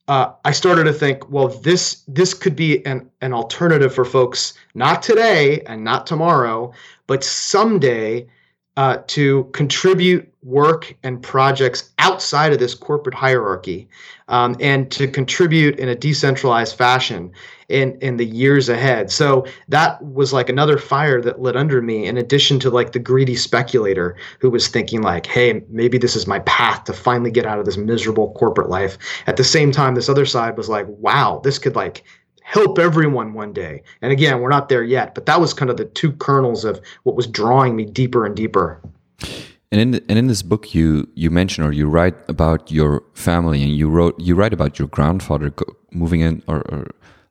Uh, 0.08 0.32
I 0.44 0.52
started 0.52 0.84
to 0.84 0.92
think, 0.92 1.30
well, 1.30 1.48
this 1.48 2.02
this 2.06 2.34
could 2.34 2.54
be 2.54 2.84
an 2.84 3.10
an 3.22 3.32
alternative 3.32 3.94
for 3.94 4.04
folks, 4.04 4.52
not 4.74 5.02
today 5.02 5.62
and 5.62 5.82
not 5.84 6.06
tomorrow, 6.06 6.74
but 7.06 7.24
someday 7.24 8.28
uh, 8.76 8.98
to 9.06 9.44
contribute 9.52 10.30
work 10.42 10.94
and 11.02 11.22
projects 11.22 11.92
outside 11.98 12.52
of 12.52 12.58
this 12.58 12.74
corporate 12.74 13.14
hierarchy 13.14 13.88
um, 14.28 14.54
and 14.60 14.90
to 14.92 15.08
contribute 15.08 15.78
in 15.78 15.88
a 15.88 15.94
decentralized 15.94 16.76
fashion 16.76 17.32
in 17.68 17.98
in 18.00 18.16
the 18.16 18.24
years 18.24 18.68
ahead. 18.68 19.10
So 19.10 19.44
that 19.68 20.00
was 20.02 20.32
like 20.32 20.48
another 20.48 20.78
fire 20.78 21.20
that 21.22 21.40
lit 21.40 21.56
under 21.56 21.82
me 21.82 22.06
in 22.06 22.16
addition 22.16 22.60
to 22.60 22.70
like 22.70 22.92
the 22.92 23.00
greedy 23.00 23.34
speculator 23.34 24.16
who 24.38 24.50
was 24.50 24.68
thinking 24.68 25.02
like 25.02 25.26
hey 25.26 25.62
maybe 25.68 25.98
this 25.98 26.14
is 26.14 26.26
my 26.26 26.38
path 26.40 26.84
to 26.84 26.92
finally 26.92 27.30
get 27.30 27.46
out 27.46 27.58
of 27.58 27.64
this 27.64 27.76
miserable 27.76 28.32
corporate 28.34 28.68
life. 28.68 28.98
At 29.26 29.36
the 29.36 29.44
same 29.44 29.72
time 29.72 29.94
this 29.94 30.08
other 30.08 30.26
side 30.26 30.56
was 30.56 30.68
like 30.68 30.86
wow 30.88 31.40
this 31.42 31.58
could 31.58 31.74
like 31.74 32.04
help 32.46 32.78
everyone 32.78 33.34
one 33.34 33.52
day. 33.52 33.82
And 34.02 34.12
again, 34.12 34.40
we're 34.40 34.50
not 34.50 34.68
there 34.68 34.84
yet, 34.84 35.14
but 35.16 35.26
that 35.26 35.40
was 35.40 35.52
kind 35.52 35.68
of 35.68 35.76
the 35.76 35.84
two 35.84 36.12
kernels 36.12 36.64
of 36.64 36.80
what 37.02 37.16
was 37.16 37.26
drawing 37.26 37.74
me 37.74 37.84
deeper 37.84 38.24
and 38.24 38.36
deeper. 38.36 38.80
And 39.72 39.80
in 39.80 39.90
the, 39.90 40.04
and 40.08 40.16
in 40.16 40.28
this 40.28 40.42
book, 40.42 40.72
you 40.72 41.08
you 41.16 41.28
mention 41.28 41.64
or 41.64 41.72
you 41.72 41.88
write 41.88 42.14
about 42.28 42.70
your 42.70 43.02
family, 43.14 43.64
and 43.64 43.72
you 43.72 43.90
wrote 43.90 44.14
you 44.20 44.36
write 44.36 44.54
about 44.54 44.78
your 44.78 44.88
grandfather 44.88 45.52
moving 45.90 46.20
in 46.20 46.40
or, 46.46 46.58
or 46.70 46.86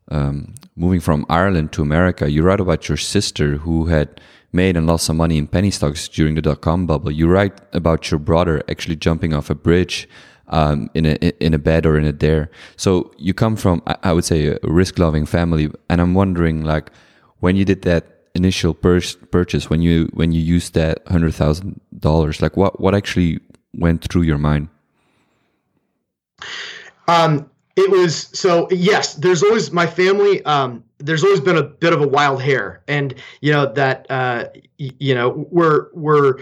um, 0.09 0.53
moving 0.75 0.99
from 0.99 1.25
Ireland 1.29 1.71
to 1.71 1.81
America. 1.81 2.29
You 2.29 2.43
write 2.43 2.59
about 2.59 2.89
your 2.89 2.97
sister 2.97 3.57
who 3.57 3.85
had 3.85 4.19
made 4.51 4.75
and 4.77 4.85
lost 4.85 5.05
some 5.05 5.17
money 5.17 5.37
in 5.37 5.47
penny 5.47 5.71
stocks 5.71 6.09
during 6.09 6.35
the 6.35 6.41
dot 6.41 6.59
com 6.59 6.85
bubble. 6.85 7.09
You 7.09 7.29
write 7.29 7.57
about 7.71 8.11
your 8.11 8.19
brother 8.19 8.61
actually 8.67 8.97
jumping 8.97 9.33
off 9.33 9.49
a 9.49 9.55
bridge 9.55 10.09
um, 10.49 10.89
in 10.93 11.05
a 11.05 11.15
in 11.39 11.53
a 11.53 11.59
bed 11.59 11.85
or 11.85 11.97
in 11.97 12.05
a 12.05 12.11
dare. 12.11 12.49
So 12.77 13.11
you 13.17 13.33
come 13.33 13.55
from, 13.55 13.81
I 14.03 14.13
would 14.13 14.25
say, 14.25 14.47
a 14.47 14.57
risk 14.63 14.99
loving 14.99 15.25
family, 15.25 15.69
and 15.89 16.01
I'm 16.01 16.13
wondering, 16.13 16.63
like, 16.63 16.91
when 17.39 17.55
you 17.55 17.65
did 17.65 17.81
that 17.83 18.05
initial 18.35 18.73
pur- 18.73 19.01
purchase, 19.31 19.69
when 19.69 19.81
you 19.81 20.09
when 20.13 20.31
you 20.31 20.41
used 20.41 20.73
that 20.73 21.07
hundred 21.07 21.33
thousand 21.33 21.79
dollars, 21.99 22.41
like, 22.41 22.57
what 22.57 22.79
what 22.79 22.95
actually 22.95 23.39
went 23.73 24.03
through 24.09 24.23
your 24.23 24.37
mind? 24.37 24.69
Um, 27.07 27.49
it 27.75 27.91
was 27.91 28.29
so 28.37 28.69
yes. 28.71 29.15
There's 29.15 29.43
always 29.43 29.71
my 29.71 29.87
family. 29.87 30.43
Um, 30.45 30.83
there's 30.99 31.23
always 31.23 31.41
been 31.41 31.57
a 31.57 31.63
bit 31.63 31.93
of 31.93 32.01
a 32.01 32.07
wild 32.07 32.41
hair, 32.41 32.81
and 32.87 33.13
you 33.41 33.51
know 33.51 33.71
that 33.73 34.09
uh, 34.09 34.45
you 34.77 35.13
know 35.13 35.47
we're 35.51 35.87
we're 35.93 36.39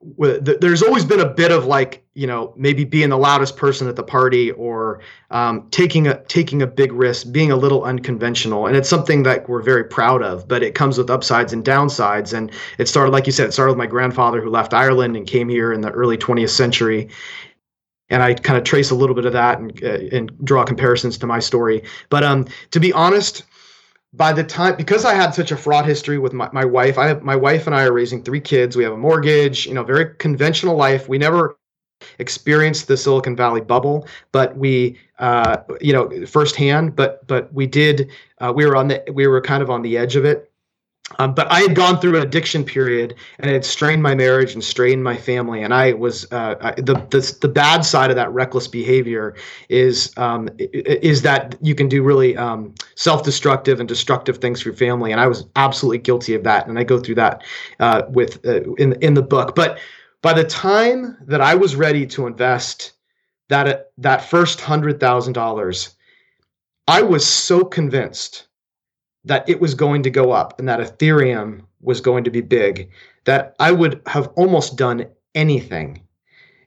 there's 0.00 0.82
always 0.82 1.04
been 1.04 1.20
a 1.20 1.28
bit 1.28 1.50
of 1.50 1.66
like 1.66 2.04
you 2.14 2.26
know 2.26 2.52
maybe 2.56 2.84
being 2.84 3.08
the 3.08 3.16
loudest 3.16 3.56
person 3.56 3.88
at 3.88 3.96
the 3.96 4.02
party 4.02 4.50
or 4.52 5.00
um, 5.30 5.66
taking 5.70 6.06
a 6.06 6.22
taking 6.24 6.62
a 6.62 6.66
big 6.66 6.92
risk 6.92 7.32
being 7.32 7.50
a 7.50 7.56
little 7.56 7.84
unconventional. 7.84 8.66
And 8.66 8.76
it's 8.76 8.88
something 8.88 9.24
that 9.24 9.48
we're 9.48 9.62
very 9.62 9.84
proud 9.84 10.22
of 10.22 10.46
but 10.46 10.62
it 10.62 10.74
comes 10.74 10.98
with 10.98 11.10
upsides 11.10 11.52
and 11.52 11.64
downsides. 11.64 12.32
And 12.32 12.52
it 12.78 12.88
started 12.88 13.10
like 13.10 13.26
you 13.26 13.32
said 13.32 13.48
it 13.48 13.52
started 13.52 13.72
with 13.72 13.78
my 13.78 13.86
grandfather 13.86 14.40
who 14.40 14.50
left 14.50 14.72
ireland 14.72 15.16
and 15.16 15.26
came 15.26 15.48
here 15.48 15.72
in 15.72 15.80
the 15.80 15.90
early 15.90 16.16
20th 16.16 16.50
century. 16.50 17.08
And 18.10 18.22
I 18.22 18.34
kind 18.34 18.56
of 18.56 18.64
trace 18.64 18.90
a 18.90 18.94
little 18.94 19.14
bit 19.14 19.26
of 19.26 19.32
that 19.34 19.58
and, 19.58 19.82
uh, 19.82 20.16
and 20.16 20.32
draw 20.44 20.64
comparisons 20.64 21.18
to 21.18 21.26
my 21.26 21.40
story. 21.40 21.82
But 22.08 22.24
um, 22.24 22.46
to 22.70 22.80
be 22.80 22.92
honest, 22.92 23.42
by 24.12 24.32
the 24.32 24.44
time 24.44 24.76
because 24.76 25.04
I 25.04 25.14
had 25.14 25.34
such 25.34 25.52
a 25.52 25.56
fraught 25.56 25.86
history 25.86 26.18
with 26.18 26.32
my, 26.32 26.48
my 26.52 26.64
wife, 26.64 26.98
I 26.98 27.08
have 27.08 27.22
my 27.22 27.36
wife 27.36 27.66
and 27.66 27.74
I 27.74 27.84
are 27.84 27.92
raising 27.92 28.22
three 28.22 28.40
kids. 28.40 28.76
We 28.76 28.84
have 28.84 28.92
a 28.92 28.98
mortgage, 28.98 29.66
you 29.66 29.74
know, 29.74 29.84
very 29.84 30.14
conventional 30.16 30.76
life. 30.76 31.08
We 31.08 31.18
never 31.18 31.56
experienced 32.18 32.88
the 32.88 32.96
Silicon 32.96 33.36
Valley 33.36 33.60
bubble, 33.60 34.06
but 34.32 34.56
we, 34.56 34.98
uh, 35.18 35.58
you 35.80 35.92
know, 35.92 36.26
firsthand. 36.26 36.96
But 36.96 37.26
but 37.26 37.52
we 37.52 37.66
did. 37.66 38.10
Uh, 38.38 38.52
we 38.54 38.64
were 38.66 38.76
on 38.76 38.88
the 38.88 39.04
we 39.12 39.26
were 39.26 39.40
kind 39.40 39.62
of 39.62 39.70
on 39.70 39.82
the 39.82 39.98
edge 39.98 40.16
of 40.16 40.24
it, 40.24 40.47
um, 41.18 41.34
but 41.34 41.50
I 41.50 41.60
had 41.60 41.74
gone 41.74 42.00
through 42.00 42.16
an 42.16 42.22
addiction 42.22 42.64
period 42.64 43.14
and 43.38 43.50
it 43.50 43.54
had 43.54 43.64
strained 43.64 44.02
my 44.02 44.14
marriage 44.14 44.52
and 44.52 44.62
strained 44.62 45.02
my 45.02 45.16
family. 45.16 45.62
And 45.62 45.72
I 45.72 45.94
was 45.94 46.30
uh, 46.32 46.74
the, 46.76 46.94
the 47.10 47.36
the 47.40 47.48
bad 47.48 47.84
side 47.84 48.10
of 48.10 48.16
that 48.16 48.30
reckless 48.32 48.68
behavior 48.68 49.34
is 49.68 50.12
um, 50.18 50.48
is 50.58 51.22
that 51.22 51.56
you 51.62 51.74
can 51.74 51.88
do 51.88 52.02
really 52.02 52.36
um, 52.36 52.74
self-destructive 52.94 53.80
and 53.80 53.88
destructive 53.88 54.38
things 54.38 54.60
for 54.60 54.68
your 54.68 54.76
family. 54.76 55.10
And 55.12 55.20
I 55.20 55.26
was 55.26 55.46
absolutely 55.56 55.98
guilty 55.98 56.34
of 56.34 56.44
that. 56.44 56.66
And 56.66 56.78
I 56.78 56.84
go 56.84 57.00
through 57.00 57.16
that 57.16 57.42
uh, 57.80 58.02
with 58.10 58.44
uh, 58.46 58.72
in 58.74 58.92
in 59.02 59.14
the 59.14 59.22
book. 59.22 59.54
But 59.54 59.78
by 60.20 60.34
the 60.34 60.44
time 60.44 61.16
that 61.22 61.40
I 61.40 61.54
was 61.54 61.74
ready 61.74 62.06
to 62.08 62.26
invest 62.26 62.92
that 63.48 63.92
that 63.96 64.24
first 64.24 64.60
hundred 64.60 65.00
thousand 65.00 65.32
dollars, 65.32 65.94
I 66.86 67.00
was 67.00 67.26
so 67.26 67.64
convinced 67.64 68.47
that 69.28 69.48
it 69.48 69.60
was 69.60 69.74
going 69.74 70.02
to 70.02 70.10
go 70.10 70.32
up 70.32 70.58
and 70.58 70.68
that 70.68 70.80
Ethereum 70.80 71.60
was 71.80 72.00
going 72.00 72.24
to 72.24 72.30
be 72.30 72.40
big, 72.40 72.90
that 73.24 73.54
I 73.60 73.72
would 73.72 74.00
have 74.06 74.28
almost 74.36 74.76
done 74.76 75.06
anything. 75.34 76.02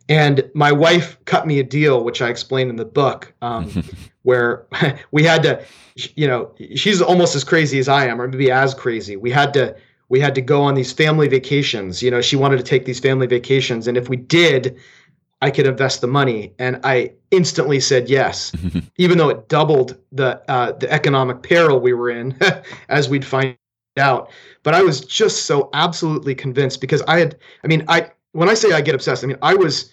And 0.07 0.49
my 0.53 0.71
wife 0.71 1.17
cut 1.25 1.47
me 1.47 1.59
a 1.59 1.63
deal, 1.63 2.03
which 2.03 2.21
I 2.21 2.29
explained 2.29 2.69
in 2.69 2.75
the 2.75 2.85
book, 2.85 3.33
um, 3.41 3.83
where 4.21 4.67
we 5.11 5.23
had 5.23 5.41
to, 5.43 5.65
you 6.15 6.27
know, 6.27 6.53
she's 6.75 7.01
almost 7.01 7.35
as 7.35 7.43
crazy 7.43 7.79
as 7.79 7.89
I 7.89 8.05
am, 8.05 8.21
or 8.21 8.27
maybe 8.27 8.51
as 8.51 8.73
crazy. 8.73 9.15
We 9.15 9.31
had 9.31 9.53
to, 9.55 9.75
we 10.09 10.19
had 10.19 10.35
to 10.35 10.41
go 10.41 10.61
on 10.61 10.75
these 10.75 10.91
family 10.91 11.27
vacations. 11.27 12.03
You 12.03 12.11
know, 12.11 12.21
she 12.21 12.35
wanted 12.35 12.57
to 12.57 12.63
take 12.63 12.85
these 12.85 12.99
family 12.99 13.25
vacations, 13.25 13.87
and 13.87 13.97
if 13.97 14.07
we 14.07 14.17
did, 14.17 14.77
I 15.41 15.49
could 15.49 15.65
invest 15.65 16.01
the 16.01 16.07
money, 16.07 16.53
and 16.59 16.79
I 16.83 17.13
instantly 17.31 17.79
said 17.79 18.09
yes, 18.09 18.51
even 18.97 19.17
though 19.17 19.29
it 19.29 19.49
doubled 19.49 19.97
the 20.11 20.41
uh, 20.49 20.73
the 20.73 20.91
economic 20.91 21.41
peril 21.41 21.79
we 21.79 21.93
were 21.93 22.09
in, 22.09 22.37
as 22.89 23.09
we'd 23.09 23.25
find 23.25 23.57
out. 23.97 24.29
But 24.63 24.75
I 24.75 24.83
was 24.83 25.01
just 25.01 25.45
so 25.45 25.69
absolutely 25.73 26.35
convinced 26.35 26.79
because 26.79 27.01
I 27.03 27.19
had, 27.19 27.37
I 27.63 27.67
mean, 27.67 27.83
I 27.87 28.11
when 28.33 28.49
I 28.49 28.53
say 28.53 28.71
I 28.71 28.81
get 28.81 28.95
obsessed, 28.95 29.23
I 29.23 29.27
mean 29.27 29.39
I 29.41 29.55
was 29.55 29.91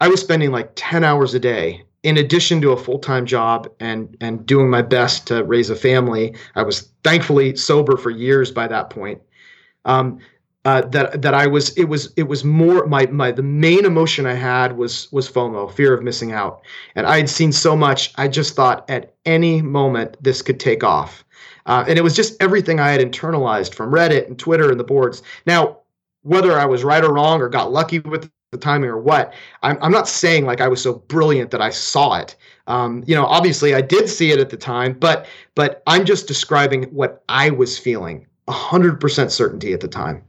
I 0.00 0.08
was 0.08 0.20
spending 0.20 0.50
like 0.50 0.72
ten 0.74 1.04
hours 1.04 1.34
a 1.34 1.38
day 1.40 1.84
in 2.02 2.16
addition 2.16 2.60
to 2.62 2.72
a 2.72 2.76
full 2.76 2.98
time 2.98 3.26
job 3.26 3.68
and 3.80 4.16
and 4.20 4.44
doing 4.46 4.70
my 4.70 4.82
best 4.82 5.26
to 5.28 5.44
raise 5.44 5.70
a 5.70 5.76
family. 5.76 6.34
I 6.54 6.62
was 6.62 6.92
thankfully 7.04 7.56
sober 7.56 7.96
for 7.96 8.10
years 8.10 8.50
by 8.50 8.68
that 8.68 8.90
point. 8.90 9.20
Um, 9.84 10.18
uh, 10.68 10.82
that 10.82 11.22
that 11.22 11.32
I 11.32 11.46
was 11.46 11.70
it 11.78 11.84
was 11.84 12.12
it 12.16 12.24
was 12.24 12.44
more 12.44 12.86
my 12.86 13.06
my 13.06 13.32
the 13.32 13.42
main 13.42 13.86
emotion 13.86 14.26
I 14.26 14.34
had 14.34 14.76
was 14.76 15.10
was 15.10 15.26
FOMO, 15.26 15.72
fear 15.72 15.94
of 15.94 16.02
missing 16.02 16.32
out, 16.32 16.60
and 16.94 17.06
I 17.06 17.16
had 17.16 17.30
seen 17.30 17.52
so 17.52 17.74
much. 17.74 18.12
I 18.16 18.28
just 18.28 18.54
thought 18.54 18.84
at 18.90 19.14
any 19.24 19.62
moment 19.62 20.22
this 20.22 20.42
could 20.42 20.60
take 20.60 20.84
off, 20.84 21.24
uh, 21.64 21.84
and 21.88 21.98
it 21.98 22.02
was 22.02 22.14
just 22.14 22.36
everything 22.42 22.80
I 22.80 22.90
had 22.90 23.00
internalized 23.00 23.72
from 23.72 23.90
Reddit 23.90 24.26
and 24.26 24.38
Twitter 24.38 24.70
and 24.70 24.78
the 24.78 24.84
boards. 24.84 25.22
Now, 25.46 25.78
whether 26.20 26.52
I 26.60 26.66
was 26.66 26.84
right 26.84 27.02
or 27.02 27.14
wrong 27.14 27.40
or 27.40 27.48
got 27.48 27.72
lucky 27.72 28.00
with 28.00 28.30
the 28.52 28.58
timing 28.58 28.90
or 28.90 28.98
what, 28.98 29.32
I'm 29.62 29.78
I'm 29.80 29.92
not 29.92 30.06
saying 30.06 30.44
like 30.44 30.60
I 30.60 30.68
was 30.68 30.82
so 30.82 30.96
brilliant 31.14 31.50
that 31.52 31.62
I 31.62 31.70
saw 31.70 32.18
it. 32.18 32.36
Um, 32.66 33.04
you 33.06 33.14
know, 33.14 33.24
obviously 33.24 33.74
I 33.74 33.80
did 33.80 34.06
see 34.06 34.32
it 34.32 34.38
at 34.38 34.50
the 34.50 34.58
time, 34.58 34.92
but 34.92 35.24
but 35.54 35.82
I'm 35.86 36.04
just 36.04 36.28
describing 36.28 36.82
what 37.00 37.24
I 37.30 37.48
was 37.48 37.78
feeling, 37.78 38.26
hundred 38.50 39.00
percent 39.00 39.32
certainty 39.32 39.72
at 39.72 39.80
the 39.80 39.88
time. 39.88 40.27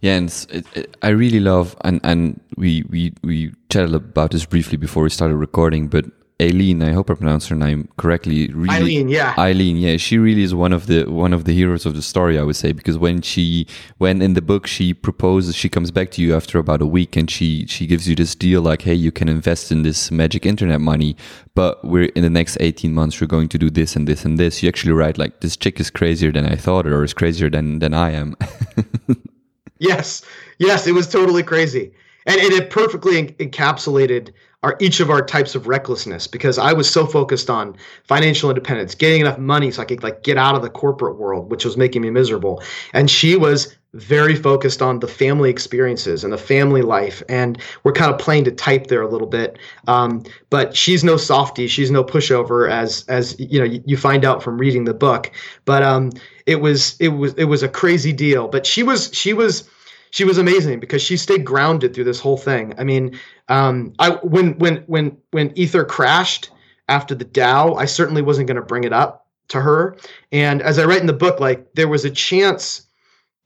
Yeah, 0.00 0.16
and 0.16 0.46
it, 0.50 0.66
it, 0.74 0.96
I 1.02 1.10
really 1.10 1.40
love, 1.40 1.76
and 1.82 2.00
and 2.02 2.40
we 2.56 2.84
we 2.88 3.14
we 3.22 3.52
chatted 3.68 3.94
about 3.94 4.32
this 4.32 4.44
briefly 4.44 4.76
before 4.76 5.02
we 5.02 5.10
started 5.10 5.36
recording, 5.36 5.88
but 5.88 6.04
Eileen, 6.40 6.82
I 6.84 6.92
hope 6.92 7.10
I 7.10 7.14
pronounced 7.14 7.48
her 7.48 7.56
name 7.56 7.88
correctly. 7.96 8.46
Really, 8.48 8.72
Eileen, 8.72 9.08
yeah. 9.08 9.34
Eileen, 9.36 9.76
yeah. 9.76 9.96
She 9.96 10.18
really 10.18 10.44
is 10.44 10.54
one 10.54 10.72
of 10.72 10.86
the 10.86 11.04
one 11.06 11.32
of 11.32 11.44
the 11.46 11.52
heroes 11.52 11.84
of 11.84 11.96
the 11.96 12.02
story, 12.02 12.38
I 12.38 12.44
would 12.44 12.54
say, 12.54 12.70
because 12.70 12.96
when 12.96 13.22
she 13.22 13.66
when 13.96 14.22
in 14.22 14.34
the 14.34 14.42
book 14.42 14.68
she 14.68 14.94
proposes, 14.94 15.56
she 15.56 15.68
comes 15.68 15.90
back 15.90 16.12
to 16.12 16.22
you 16.22 16.36
after 16.36 16.60
about 16.60 16.80
a 16.80 16.86
week 16.86 17.16
and 17.16 17.28
she 17.28 17.66
she 17.66 17.88
gives 17.88 18.08
you 18.08 18.14
this 18.14 18.36
deal 18.36 18.62
like, 18.62 18.82
hey, 18.82 18.94
you 18.94 19.10
can 19.10 19.28
invest 19.28 19.72
in 19.72 19.82
this 19.82 20.12
magic 20.12 20.46
internet 20.46 20.80
money, 20.80 21.16
but 21.56 21.84
we're 21.84 22.10
in 22.14 22.22
the 22.22 22.30
next 22.30 22.56
18 22.60 22.94
months 22.94 23.20
we're 23.20 23.26
going 23.26 23.48
to 23.48 23.58
do 23.58 23.68
this 23.68 23.96
and 23.96 24.06
this 24.06 24.24
and 24.24 24.38
this. 24.38 24.62
You 24.62 24.68
actually 24.68 24.92
write 24.92 25.18
like 25.18 25.40
this 25.40 25.56
chick 25.56 25.80
is 25.80 25.90
crazier 25.90 26.30
than 26.30 26.46
I 26.46 26.54
thought 26.54 26.86
or 26.86 27.02
is 27.02 27.14
crazier 27.14 27.50
than 27.50 27.80
than 27.80 27.94
I 27.94 28.12
am. 28.12 28.36
Yes, 29.78 30.22
yes, 30.58 30.86
it 30.86 30.92
was 30.92 31.08
totally 31.08 31.42
crazy, 31.42 31.92
and, 32.26 32.36
it 32.40 32.70
perfectly 32.70 33.28
encapsulated 33.28 34.32
our 34.64 34.76
each 34.80 34.98
of 34.98 35.08
our 35.08 35.24
types 35.24 35.54
of 35.54 35.68
recklessness 35.68 36.26
because 36.26 36.58
I 36.58 36.72
was 36.72 36.90
so 36.90 37.06
focused 37.06 37.48
on 37.48 37.76
financial 38.04 38.50
independence, 38.50 38.94
getting 38.96 39.20
enough 39.20 39.38
money 39.38 39.70
so 39.70 39.82
I 39.82 39.84
could 39.84 40.02
like 40.02 40.24
get 40.24 40.36
out 40.36 40.56
of 40.56 40.62
the 40.62 40.70
corporate 40.70 41.16
world, 41.16 41.50
which 41.50 41.64
was 41.64 41.76
making 41.76 42.02
me 42.02 42.10
miserable, 42.10 42.62
and 42.92 43.08
she 43.08 43.36
was 43.36 43.76
very 43.94 44.34
focused 44.34 44.82
on 44.82 44.98
the 45.00 45.08
family 45.08 45.48
experiences 45.48 46.22
and 46.22 46.30
the 46.32 46.38
family 46.38 46.82
life 46.82 47.22
and 47.28 47.58
we're 47.84 47.92
kind 47.92 48.12
of 48.12 48.18
playing 48.18 48.44
to 48.44 48.50
type 48.50 48.88
there 48.88 49.00
a 49.00 49.08
little 49.08 49.26
bit. 49.26 49.58
Um, 49.86 50.24
but 50.50 50.76
she's 50.76 51.02
no 51.02 51.16
softie. 51.16 51.68
She's 51.68 51.90
no 51.90 52.04
pushover 52.04 52.70
as 52.70 53.04
as 53.08 53.38
you 53.38 53.58
know 53.58 53.64
you, 53.64 53.82
you 53.86 53.96
find 53.96 54.24
out 54.24 54.42
from 54.42 54.58
reading 54.58 54.84
the 54.84 54.92
book. 54.92 55.30
But 55.64 55.82
um, 55.82 56.10
it 56.48 56.60
was 56.60 56.96
it 56.98 57.08
was 57.08 57.34
it 57.34 57.44
was 57.44 57.62
a 57.62 57.68
crazy 57.68 58.12
deal 58.12 58.48
but 58.48 58.66
she 58.66 58.82
was 58.82 59.10
she 59.12 59.32
was 59.32 59.68
she 60.10 60.24
was 60.24 60.38
amazing 60.38 60.80
because 60.80 61.02
she 61.02 61.16
stayed 61.16 61.44
grounded 61.44 61.94
through 61.94 62.04
this 62.04 62.20
whole 62.20 62.38
thing 62.38 62.74
i 62.78 62.84
mean 62.84 63.18
um, 63.48 63.92
i 63.98 64.10
when 64.22 64.58
when 64.58 64.76
when 64.86 65.16
when 65.30 65.52
ether 65.56 65.84
crashed 65.84 66.50
after 66.88 67.14
the 67.14 67.24
DAO 67.24 67.78
i 67.78 67.84
certainly 67.84 68.22
wasn't 68.22 68.48
going 68.48 68.56
to 68.56 68.62
bring 68.62 68.84
it 68.84 68.92
up 68.92 69.26
to 69.48 69.60
her 69.60 69.96
and 70.32 70.62
as 70.62 70.78
i 70.78 70.84
write 70.84 71.00
in 71.00 71.06
the 71.06 71.12
book 71.12 71.38
like 71.38 71.72
there 71.74 71.88
was 71.88 72.04
a 72.04 72.10
chance 72.10 72.88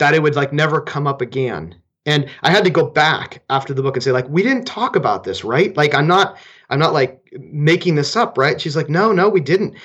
that 0.03 0.15
it 0.15 0.23
would 0.23 0.35
like 0.35 0.53
never 0.53 0.81
come 0.81 1.07
up 1.07 1.21
again. 1.21 1.77
And 2.07 2.29
I 2.43 2.51
had 2.51 2.65
to 2.65 2.71
go 2.71 2.91
back 2.91 3.45
after 3.49 3.73
the 3.73 3.83
book 3.83 3.95
and 3.95 4.03
say, 4.03 4.11
like, 4.11 4.29
we 4.29 4.43
didn't 4.43 4.65
talk 4.65 4.97
about 4.97 5.23
this, 5.23 5.45
right? 5.45 5.77
Like, 5.77 5.95
I'm 5.95 6.09
not, 6.09 6.39
I'm 6.71 6.81
not 6.81 6.93
like 6.93 7.23
making 7.39 7.95
this 7.95 8.17
up, 8.17 8.37
right? 8.37 8.61
She's 8.61 8.75
like, 8.75 8.89
no, 8.89 9.13
no, 9.13 9.29
we 9.29 9.41
didn't. 9.41 9.77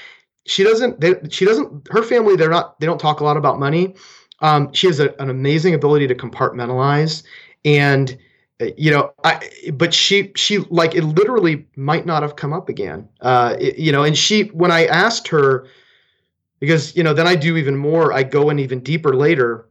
She 0.47 0.63
doesn't, 0.63 0.99
they, 0.99 1.15
she 1.29 1.45
doesn't, 1.45 1.87
her 1.91 2.01
family, 2.01 2.35
they're 2.35 2.49
not, 2.49 2.79
they 2.79 2.85
don't 2.85 2.99
talk 2.99 3.19
a 3.19 3.23
lot 3.23 3.37
about 3.37 3.59
money. 3.59 3.95
Um, 4.39 4.71
she 4.73 4.87
has 4.87 4.99
a, 4.99 5.13
an 5.21 5.29
amazing 5.29 5.73
ability 5.73 6.07
to 6.07 6.15
compartmentalize 6.15 7.23
and, 7.65 8.17
uh, 8.61 8.67
you 8.77 8.89
know, 8.91 9.11
I, 9.23 9.41
but 9.73 9.93
she, 9.93 10.31
she 10.35 10.59
like 10.69 10.95
it 10.95 11.03
literally 11.03 11.67
might 11.75 12.05
not 12.05 12.23
have 12.23 12.35
come 12.35 12.53
up 12.53 12.69
again. 12.69 13.07
Uh, 13.21 13.55
it, 13.59 13.77
you 13.77 13.91
know, 13.91 14.03
and 14.03 14.17
she, 14.17 14.43
when 14.45 14.71
I 14.71 14.85
asked 14.85 15.27
her, 15.27 15.67
because, 16.59 16.95
you 16.95 17.03
know, 17.03 17.13
then 17.13 17.27
I 17.27 17.35
do 17.35 17.57
even 17.57 17.75
more, 17.75 18.13
I 18.13 18.23
go 18.23 18.49
in 18.49 18.57
even 18.59 18.79
deeper 18.79 19.15
later 19.15 19.67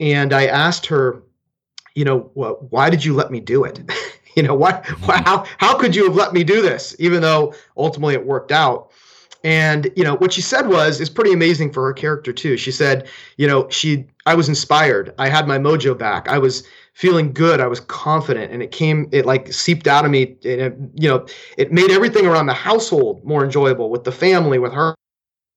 and 0.00 0.32
I 0.32 0.46
asked 0.46 0.86
her, 0.86 1.22
you 1.94 2.04
know, 2.04 2.30
well, 2.34 2.66
why 2.70 2.90
did 2.90 3.04
you 3.04 3.14
let 3.14 3.30
me 3.30 3.40
do 3.40 3.64
it? 3.64 3.80
you 4.36 4.42
know, 4.42 4.54
why, 4.54 4.82
why, 5.04 5.22
how, 5.24 5.44
how 5.58 5.78
could 5.78 5.94
you 5.94 6.04
have 6.04 6.14
let 6.14 6.32
me 6.32 6.44
do 6.44 6.62
this? 6.62 6.94
Even 6.98 7.22
though 7.22 7.54
ultimately 7.76 8.14
it 8.14 8.24
worked 8.24 8.52
out. 8.52 8.85
And, 9.46 9.92
you 9.94 10.02
know, 10.02 10.16
what 10.16 10.32
she 10.32 10.40
said 10.40 10.66
was, 10.66 11.00
is 11.00 11.08
pretty 11.08 11.32
amazing 11.32 11.72
for 11.72 11.84
her 11.84 11.92
character 11.92 12.32
too. 12.32 12.56
She 12.56 12.72
said, 12.72 13.06
you 13.36 13.46
know, 13.46 13.68
she, 13.70 14.04
I 14.26 14.34
was 14.34 14.48
inspired. 14.48 15.14
I 15.20 15.28
had 15.28 15.46
my 15.46 15.56
mojo 15.56 15.96
back. 15.96 16.28
I 16.28 16.36
was 16.36 16.66
feeling 16.94 17.32
good. 17.32 17.60
I 17.60 17.68
was 17.68 17.78
confident 17.78 18.52
and 18.52 18.60
it 18.60 18.72
came, 18.72 19.08
it 19.12 19.24
like 19.24 19.52
seeped 19.52 19.86
out 19.86 20.04
of 20.04 20.10
me. 20.10 20.36
And 20.44 20.60
it, 20.60 20.76
you 20.96 21.08
know, 21.08 21.26
it 21.56 21.70
made 21.70 21.92
everything 21.92 22.26
around 22.26 22.46
the 22.46 22.54
household 22.54 23.24
more 23.24 23.44
enjoyable 23.44 23.88
with 23.88 24.02
the 24.02 24.10
family, 24.10 24.58
with 24.58 24.72
her, 24.72 24.96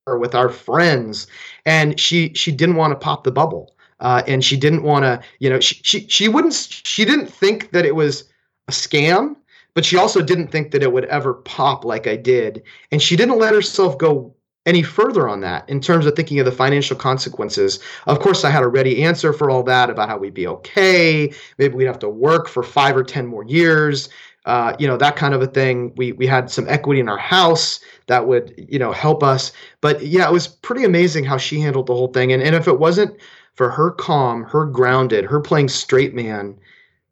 with 0.06 0.36
our 0.36 0.50
friends. 0.50 1.26
And 1.66 1.98
she, 1.98 2.32
she 2.34 2.52
didn't 2.52 2.76
want 2.76 2.92
to 2.92 2.96
pop 2.96 3.24
the 3.24 3.32
bubble 3.32 3.74
uh, 3.98 4.22
and 4.28 4.44
she 4.44 4.56
didn't 4.56 4.84
want 4.84 5.02
to, 5.02 5.20
you 5.40 5.50
know, 5.50 5.58
she, 5.58 5.80
she 5.82 6.06
she 6.06 6.28
wouldn't, 6.28 6.54
she 6.54 7.04
didn't 7.04 7.26
think 7.26 7.72
that 7.72 7.84
it 7.84 7.96
was 7.96 8.22
a 8.68 8.72
scam, 8.72 9.34
but 9.74 9.84
she 9.84 9.96
also 9.96 10.22
didn't 10.22 10.48
think 10.48 10.70
that 10.70 10.82
it 10.82 10.92
would 10.92 11.04
ever 11.06 11.34
pop 11.34 11.84
like 11.84 12.06
I 12.06 12.16
did, 12.16 12.62
and 12.90 13.00
she 13.00 13.16
didn't 13.16 13.38
let 13.38 13.54
herself 13.54 13.98
go 13.98 14.34
any 14.66 14.82
further 14.82 15.28
on 15.28 15.40
that 15.40 15.68
in 15.68 15.80
terms 15.80 16.06
of 16.06 16.14
thinking 16.14 16.38
of 16.38 16.44
the 16.44 16.52
financial 16.52 16.96
consequences. 16.96 17.80
Of 18.06 18.20
course, 18.20 18.44
I 18.44 18.50
had 18.50 18.62
a 18.62 18.68
ready 18.68 19.02
answer 19.02 19.32
for 19.32 19.50
all 19.50 19.62
that 19.64 19.88
about 19.90 20.08
how 20.08 20.18
we'd 20.18 20.34
be 20.34 20.46
okay. 20.46 21.32
Maybe 21.58 21.74
we'd 21.74 21.86
have 21.86 21.98
to 22.00 22.08
work 22.08 22.48
for 22.48 22.62
five 22.62 22.96
or 22.96 23.04
ten 23.04 23.26
more 23.26 23.44
years. 23.44 24.08
Uh, 24.46 24.74
you 24.78 24.86
know 24.86 24.96
that 24.96 25.16
kind 25.16 25.34
of 25.34 25.42
a 25.42 25.46
thing. 25.46 25.92
We 25.96 26.12
we 26.12 26.26
had 26.26 26.50
some 26.50 26.66
equity 26.68 27.00
in 27.00 27.08
our 27.08 27.18
house 27.18 27.80
that 28.06 28.26
would 28.26 28.54
you 28.56 28.78
know 28.78 28.92
help 28.92 29.22
us. 29.22 29.52
But 29.80 30.04
yeah, 30.04 30.28
it 30.28 30.32
was 30.32 30.48
pretty 30.48 30.84
amazing 30.84 31.24
how 31.24 31.36
she 31.36 31.60
handled 31.60 31.86
the 31.86 31.94
whole 31.94 32.08
thing. 32.08 32.32
And 32.32 32.42
and 32.42 32.54
if 32.54 32.66
it 32.66 32.78
wasn't 32.78 33.16
for 33.54 33.70
her 33.70 33.90
calm, 33.90 34.44
her 34.44 34.64
grounded, 34.64 35.24
her 35.26 35.40
playing 35.40 35.68
straight 35.68 36.14
man, 36.14 36.56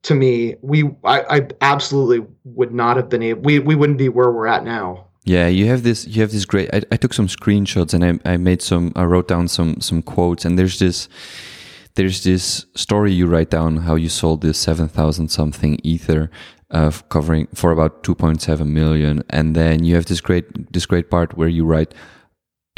to 0.03 0.15
me, 0.15 0.57
we 0.63 0.85
I, 1.05 1.39
I 1.39 1.49
absolutely 1.61 2.27
would 2.45 2.73
not 2.73 2.97
have 2.97 3.09
been 3.09 3.23
able. 3.23 3.43
We 3.43 3.59
we 3.59 3.75
wouldn't 3.75 3.99
be 3.99 4.09
where 4.09 4.31
we're 4.31 4.47
at 4.47 4.65
now. 4.65 5.07
Yeah, 5.25 5.49
you 5.49 5.67
have 5.67 5.83
this. 5.83 6.07
You 6.07 6.23
have 6.23 6.33
this 6.33 6.45
great. 6.45 6.73
I, 6.73 6.83
I 6.91 6.97
took 6.97 7.13
some 7.13 7.27
screenshots 7.27 7.93
and 7.93 8.21
I, 8.25 8.33
I 8.33 8.37
made 8.37 8.63
some. 8.63 8.93
I 8.97 9.05
wrote 9.05 9.29
down 9.29 9.49
some 9.49 9.81
some 9.81 10.03
quotes 10.03 10.45
and 10.45 10.59
there's 10.59 10.79
this. 10.79 11.09
There's 11.95 12.23
this 12.23 12.67
story 12.77 13.13
you 13.13 13.27
write 13.27 13.51
down 13.51 13.79
how 13.79 13.97
you 13.97 14.09
sold 14.09 14.41
this 14.41 14.59
seven 14.59 14.89
thousand 14.89 15.29
something 15.29 15.81
ether, 15.83 16.31
uh, 16.71 16.93
covering 17.09 17.49
for 17.55 17.73
about 17.73 18.05
two 18.05 18.15
point 18.15 18.41
seven 18.41 18.73
million, 18.73 19.23
and 19.31 19.57
then 19.57 19.85
you 19.85 19.97
have 19.97 20.07
this 20.07 20.21
great 20.21 20.73
this 20.73 20.87
great 20.87 21.11
part 21.11 21.37
where 21.37 21.49
you 21.49 21.65
write 21.65 21.93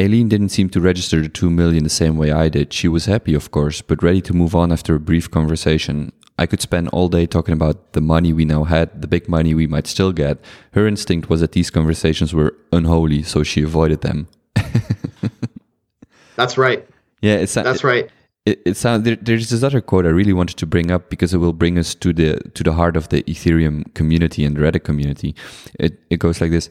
Aileen 0.00 0.28
didn't 0.28 0.48
seem 0.48 0.70
to 0.70 0.80
register 0.80 1.20
the 1.20 1.28
2 1.28 1.50
million 1.50 1.84
the 1.84 1.90
same 1.90 2.16
way 2.16 2.32
I 2.32 2.48
did. 2.48 2.72
She 2.72 2.88
was 2.88 3.04
happy, 3.04 3.34
of 3.34 3.50
course, 3.50 3.82
but 3.82 4.02
ready 4.02 4.22
to 4.22 4.32
move 4.32 4.54
on 4.54 4.72
after 4.72 4.94
a 4.94 5.00
brief 5.00 5.30
conversation. 5.30 6.12
I 6.40 6.46
could 6.46 6.60
spend 6.60 6.88
all 6.88 7.08
day 7.08 7.26
talking 7.26 7.52
about 7.52 7.92
the 7.92 8.00
money 8.00 8.32
we 8.32 8.44
now 8.44 8.64
had, 8.64 9.02
the 9.02 9.06
big 9.06 9.28
money 9.28 9.54
we 9.54 9.66
might 9.66 9.86
still 9.86 10.10
get. 10.10 10.38
Her 10.72 10.86
instinct 10.86 11.28
was 11.28 11.40
that 11.40 11.52
these 11.52 11.70
conversations 11.70 12.34
were 12.34 12.56
unholy, 12.72 13.22
so 13.22 13.42
she 13.42 13.62
avoided 13.62 14.00
them. 14.00 14.26
That's 16.36 16.56
right. 16.56 16.88
Yeah, 17.20 17.34
it's 17.34 17.52
that's 17.52 17.84
right 17.84 18.10
it, 18.50 18.60
it 18.66 18.76
sounds 18.76 19.04
there, 19.04 19.16
there's 19.16 19.50
this 19.50 19.62
other 19.62 19.80
quote 19.80 20.04
I 20.04 20.10
really 20.10 20.32
wanted 20.32 20.56
to 20.58 20.66
bring 20.66 20.90
up 20.90 21.08
because 21.08 21.32
it 21.32 21.38
will 21.38 21.52
bring 21.52 21.78
us 21.78 21.94
to 21.94 22.12
the 22.12 22.38
to 22.54 22.62
the 22.62 22.72
heart 22.72 22.96
of 22.96 23.08
the 23.08 23.22
Ethereum 23.22 23.94
community 23.94 24.44
and 24.44 24.56
the 24.56 24.60
Reddit 24.60 24.84
community. 24.84 25.34
It 25.78 25.98
it 26.10 26.18
goes 26.18 26.40
like 26.40 26.50
this: 26.50 26.68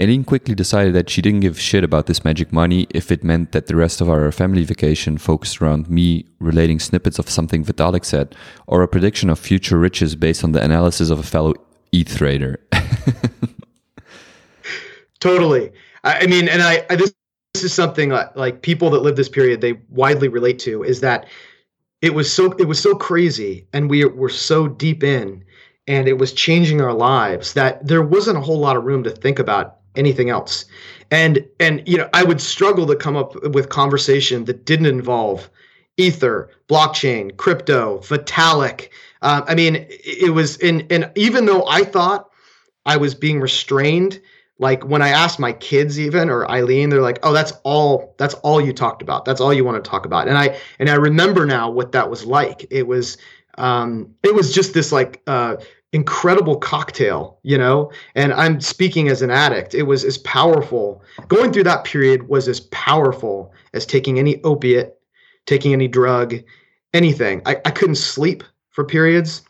Aileen 0.00 0.24
quickly 0.24 0.54
decided 0.54 0.94
that 0.94 1.10
she 1.10 1.22
didn't 1.22 1.40
give 1.40 1.60
shit 1.60 1.84
about 1.84 2.06
this 2.06 2.24
magic 2.24 2.52
money 2.52 2.86
if 2.90 3.12
it 3.12 3.22
meant 3.22 3.52
that 3.52 3.66
the 3.66 3.76
rest 3.76 4.00
of 4.00 4.08
our 4.08 4.32
family 4.32 4.64
vacation 4.64 5.18
focused 5.18 5.60
around 5.60 5.90
me 5.90 6.24
relating 6.40 6.80
snippets 6.80 7.18
of 7.18 7.28
something 7.28 7.64
Vitalik 7.64 8.04
said 8.04 8.34
or 8.66 8.82
a 8.82 8.88
prediction 8.88 9.30
of 9.30 9.38
future 9.38 9.78
riches 9.78 10.16
based 10.16 10.44
on 10.44 10.52
the 10.52 10.62
analysis 10.62 11.10
of 11.10 11.18
a 11.18 11.28
fellow 11.34 11.54
ETH 11.92 12.16
trader. 12.16 12.58
totally. 15.20 15.72
I 16.04 16.26
mean, 16.26 16.48
and 16.48 16.62
I, 16.62 16.86
I 16.88 16.96
this 16.96 17.12
is 17.64 17.72
something 17.72 18.10
like, 18.10 18.34
like 18.36 18.62
people 18.62 18.90
that 18.90 19.02
live 19.02 19.16
this 19.16 19.28
period 19.28 19.60
they 19.60 19.74
widely 19.88 20.28
relate 20.28 20.58
to 20.60 20.82
is 20.82 21.00
that 21.00 21.26
it 22.02 22.14
was 22.14 22.32
so 22.32 22.52
it 22.52 22.68
was 22.68 22.80
so 22.80 22.94
crazy 22.94 23.66
and 23.72 23.90
we 23.90 24.04
were 24.04 24.28
so 24.28 24.68
deep 24.68 25.02
in 25.02 25.44
and 25.86 26.06
it 26.06 26.18
was 26.18 26.32
changing 26.32 26.80
our 26.80 26.92
lives 26.92 27.54
that 27.54 27.84
there 27.86 28.02
wasn't 28.02 28.36
a 28.36 28.40
whole 28.40 28.58
lot 28.58 28.76
of 28.76 28.84
room 28.84 29.02
to 29.02 29.10
think 29.10 29.38
about 29.38 29.78
anything 29.96 30.30
else. 30.30 30.64
And 31.10 31.44
and 31.58 31.82
you 31.86 31.96
know 31.96 32.08
i 32.12 32.22
would 32.22 32.40
struggle 32.40 32.86
to 32.86 32.94
come 32.94 33.16
up 33.16 33.34
with 33.54 33.70
conversation 33.70 34.44
that 34.44 34.66
didn't 34.66 34.86
involve 34.86 35.50
ether 35.96 36.50
blockchain 36.68 37.36
crypto 37.36 37.98
vitalik. 38.00 38.90
Uh, 39.22 39.42
i 39.48 39.54
mean 39.54 39.86
it 39.88 40.34
was 40.34 40.58
in 40.58 40.86
and 40.90 41.10
even 41.14 41.46
though 41.46 41.66
i 41.66 41.82
thought 41.82 42.30
i 42.84 42.96
was 42.96 43.14
being 43.14 43.40
restrained 43.40 44.20
like 44.58 44.84
when 44.84 45.02
I 45.02 45.08
asked 45.08 45.38
my 45.38 45.52
kids 45.52 46.00
even 46.00 46.28
or 46.28 46.50
Eileen, 46.50 46.90
they're 46.90 47.02
like, 47.02 47.20
"Oh, 47.22 47.32
that's 47.32 47.52
all. 47.62 48.14
That's 48.18 48.34
all 48.34 48.60
you 48.60 48.72
talked 48.72 49.02
about. 49.02 49.24
That's 49.24 49.40
all 49.40 49.52
you 49.52 49.64
want 49.64 49.82
to 49.82 49.88
talk 49.88 50.04
about." 50.04 50.28
And 50.28 50.36
I 50.36 50.58
and 50.78 50.90
I 50.90 50.94
remember 50.94 51.46
now 51.46 51.70
what 51.70 51.92
that 51.92 52.10
was 52.10 52.24
like. 52.24 52.66
It 52.70 52.86
was 52.86 53.18
um, 53.56 54.14
it 54.22 54.34
was 54.34 54.52
just 54.52 54.74
this 54.74 54.90
like 54.90 55.22
uh, 55.26 55.56
incredible 55.92 56.56
cocktail, 56.56 57.38
you 57.42 57.56
know. 57.56 57.92
And 58.14 58.32
I'm 58.32 58.60
speaking 58.60 59.08
as 59.08 59.22
an 59.22 59.30
addict. 59.30 59.74
It 59.74 59.84
was 59.84 60.04
as 60.04 60.18
powerful. 60.18 61.02
Going 61.28 61.52
through 61.52 61.64
that 61.64 61.84
period 61.84 62.28
was 62.28 62.48
as 62.48 62.60
powerful 62.60 63.52
as 63.74 63.86
taking 63.86 64.18
any 64.18 64.42
opiate, 64.42 64.98
taking 65.46 65.72
any 65.72 65.88
drug, 65.88 66.34
anything. 66.94 67.42
I, 67.46 67.56
I 67.64 67.70
couldn't 67.70 67.96
sleep 67.96 68.42
for 68.70 68.84
periods. 68.84 69.42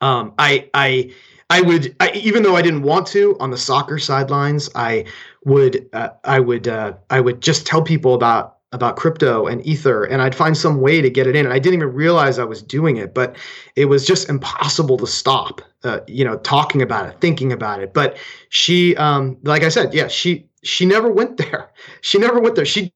Um, 0.00 0.34
I 0.38 0.68
I 0.74 1.12
I 1.52 1.60
would, 1.60 1.94
I, 2.00 2.10
even 2.12 2.42
though 2.42 2.56
I 2.56 2.62
didn't 2.62 2.80
want 2.80 3.06
to, 3.08 3.36
on 3.38 3.50
the 3.50 3.58
soccer 3.58 3.98
sidelines, 3.98 4.70
I 4.74 5.04
would, 5.44 5.86
uh, 5.92 6.08
I 6.24 6.40
would, 6.40 6.66
uh, 6.66 6.94
I 7.10 7.20
would 7.20 7.42
just 7.42 7.66
tell 7.66 7.82
people 7.82 8.14
about 8.14 8.56
about 8.72 8.96
crypto 8.96 9.46
and 9.46 9.64
ether, 9.66 10.04
and 10.04 10.22
I'd 10.22 10.34
find 10.34 10.56
some 10.56 10.80
way 10.80 11.02
to 11.02 11.10
get 11.10 11.26
it 11.26 11.36
in. 11.36 11.44
And 11.44 11.52
I 11.52 11.58
didn't 11.58 11.74
even 11.74 11.92
realize 11.92 12.38
I 12.38 12.44
was 12.44 12.62
doing 12.62 12.96
it, 12.96 13.12
but 13.12 13.36
it 13.76 13.84
was 13.84 14.06
just 14.06 14.30
impossible 14.30 14.96
to 14.96 15.06
stop. 15.06 15.60
Uh, 15.84 16.00
you 16.06 16.24
know, 16.24 16.38
talking 16.38 16.80
about 16.80 17.06
it, 17.06 17.20
thinking 17.20 17.52
about 17.52 17.82
it. 17.82 17.92
But 17.92 18.16
she, 18.48 18.96
um, 18.96 19.36
like 19.42 19.62
I 19.62 19.68
said, 19.68 19.92
yeah, 19.92 20.08
she 20.08 20.46
she 20.62 20.86
never 20.86 21.10
went 21.12 21.36
there. 21.42 21.70
She 22.00 22.16
never 22.16 22.40
went 22.40 22.54
there. 22.54 22.64
She 22.64 22.94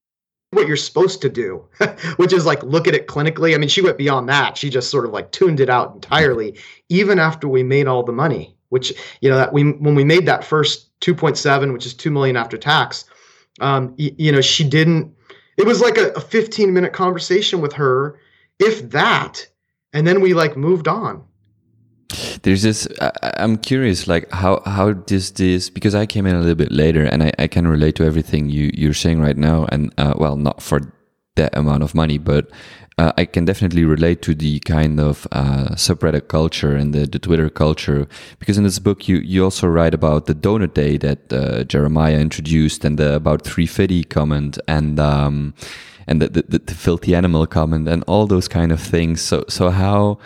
what 0.56 0.66
you're 0.66 0.76
supposed 0.76 1.22
to 1.22 1.28
do, 1.28 1.64
which 2.16 2.32
is 2.32 2.44
like 2.44 2.62
look 2.62 2.88
at 2.88 2.94
it 2.94 3.06
clinically. 3.06 3.54
I 3.54 3.58
mean, 3.58 3.68
she 3.68 3.82
went 3.82 3.98
beyond 3.98 4.28
that. 4.28 4.56
She 4.56 4.70
just 4.70 4.90
sort 4.90 5.04
of 5.04 5.12
like 5.12 5.30
tuned 5.30 5.60
it 5.60 5.70
out 5.70 5.94
entirely, 5.94 6.58
even 6.88 7.18
after 7.18 7.46
we 7.46 7.62
made 7.62 7.86
all 7.86 8.02
the 8.02 8.12
money. 8.12 8.56
Which 8.70 8.92
you 9.20 9.30
know 9.30 9.36
that 9.36 9.52
we 9.52 9.70
when 9.70 9.94
we 9.94 10.02
made 10.02 10.26
that 10.26 10.44
first 10.44 10.98
2.7, 11.00 11.72
which 11.72 11.86
is 11.86 11.94
two 11.94 12.10
million 12.10 12.36
after 12.36 12.58
tax, 12.58 13.04
um, 13.60 13.94
y- 13.98 14.14
you 14.18 14.32
know, 14.32 14.40
she 14.40 14.68
didn't. 14.68 15.14
It 15.56 15.64
was 15.64 15.80
like 15.80 15.96
a, 15.96 16.08
a 16.10 16.20
15 16.20 16.74
minute 16.74 16.92
conversation 16.92 17.60
with 17.60 17.72
her, 17.74 18.18
if 18.58 18.90
that, 18.90 19.46
and 19.92 20.04
then 20.06 20.20
we 20.20 20.34
like 20.34 20.56
moved 20.56 20.88
on 20.88 21.24
there's 22.42 22.62
this 22.62 22.86
I, 23.00 23.32
am 23.38 23.56
curious 23.56 24.06
like 24.06 24.30
how 24.30 24.62
how 24.64 24.92
does 24.92 25.32
this 25.32 25.70
because 25.70 25.94
i 25.94 26.06
came 26.06 26.26
in 26.26 26.36
a 26.36 26.40
little 26.40 26.54
bit 26.54 26.70
later 26.70 27.04
and 27.04 27.22
i, 27.22 27.32
I 27.38 27.46
can 27.48 27.66
relate 27.66 27.96
to 27.96 28.04
everything 28.04 28.48
you 28.48 28.70
you're 28.74 28.94
saying 28.94 29.20
right 29.20 29.36
now 29.36 29.66
and 29.70 29.92
uh, 29.98 30.14
well 30.16 30.36
not 30.36 30.62
for 30.62 30.80
that 31.34 31.56
amount 31.56 31.82
of 31.82 31.94
money 31.94 32.18
but 32.18 32.50
uh, 32.98 33.12
I 33.18 33.26
can 33.26 33.44
definitely 33.44 33.84
relate 33.84 34.22
to 34.22 34.34
the 34.34 34.58
kind 34.60 34.98
of 34.98 35.26
uh, 35.30 35.68
subreddit 35.74 36.28
culture 36.28 36.74
and 36.74 36.94
the, 36.94 37.06
the 37.06 37.18
Twitter 37.18 37.50
culture 37.50 38.08
because 38.38 38.56
in 38.56 38.64
this 38.64 38.78
book 38.78 39.06
you, 39.06 39.18
you 39.18 39.44
also 39.44 39.66
write 39.66 39.92
about 39.92 40.24
the 40.24 40.34
donut 40.34 40.72
day 40.72 40.96
that 40.96 41.30
uh, 41.30 41.64
Jeremiah 41.64 42.18
introduced 42.18 42.84
and 42.86 42.98
the 42.98 43.14
about 43.14 43.42
350 43.42 44.04
comment 44.04 44.58
and 44.66 44.98
um, 44.98 45.54
and 46.06 46.22
the, 46.22 46.28
the, 46.28 46.58
the 46.58 46.74
filthy 46.74 47.14
animal 47.14 47.46
comment 47.46 47.86
and 47.86 48.02
all 48.06 48.26
those 48.26 48.48
kind 48.48 48.72
of 48.72 48.80
things. 48.80 49.20
So 49.20 49.44
so 49.48 49.68
how 49.68 50.18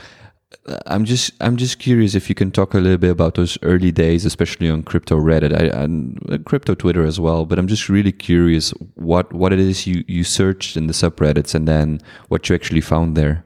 I'm 0.86 1.04
just 1.04 1.32
I'm 1.40 1.56
just 1.56 1.78
curious 1.78 2.14
if 2.14 2.28
you 2.28 2.34
can 2.34 2.50
talk 2.50 2.74
a 2.74 2.78
little 2.78 2.98
bit 2.98 3.10
about 3.10 3.34
those 3.34 3.56
early 3.62 3.92
days, 3.92 4.24
especially 4.24 4.68
on 4.68 4.82
crypto 4.82 5.16
Reddit 5.16 5.52
I, 5.52 5.82
and 5.82 6.18
uh, 6.30 6.38
crypto 6.44 6.74
Twitter 6.74 7.04
as 7.04 7.20
well. 7.20 7.46
But 7.46 7.58
I'm 7.58 7.68
just 7.68 7.88
really 7.88 8.12
curious 8.12 8.70
what 8.94 9.32
what 9.32 9.52
it 9.52 9.60
is 9.60 9.86
you 9.86 10.04
you 10.08 10.24
searched 10.24 10.76
in 10.76 10.86
the 10.86 10.92
subreddits 10.92 11.54
and 11.54 11.68
then 11.68 12.00
what 12.28 12.48
you 12.48 12.54
actually 12.54 12.80
found 12.80 13.16
there. 13.16 13.44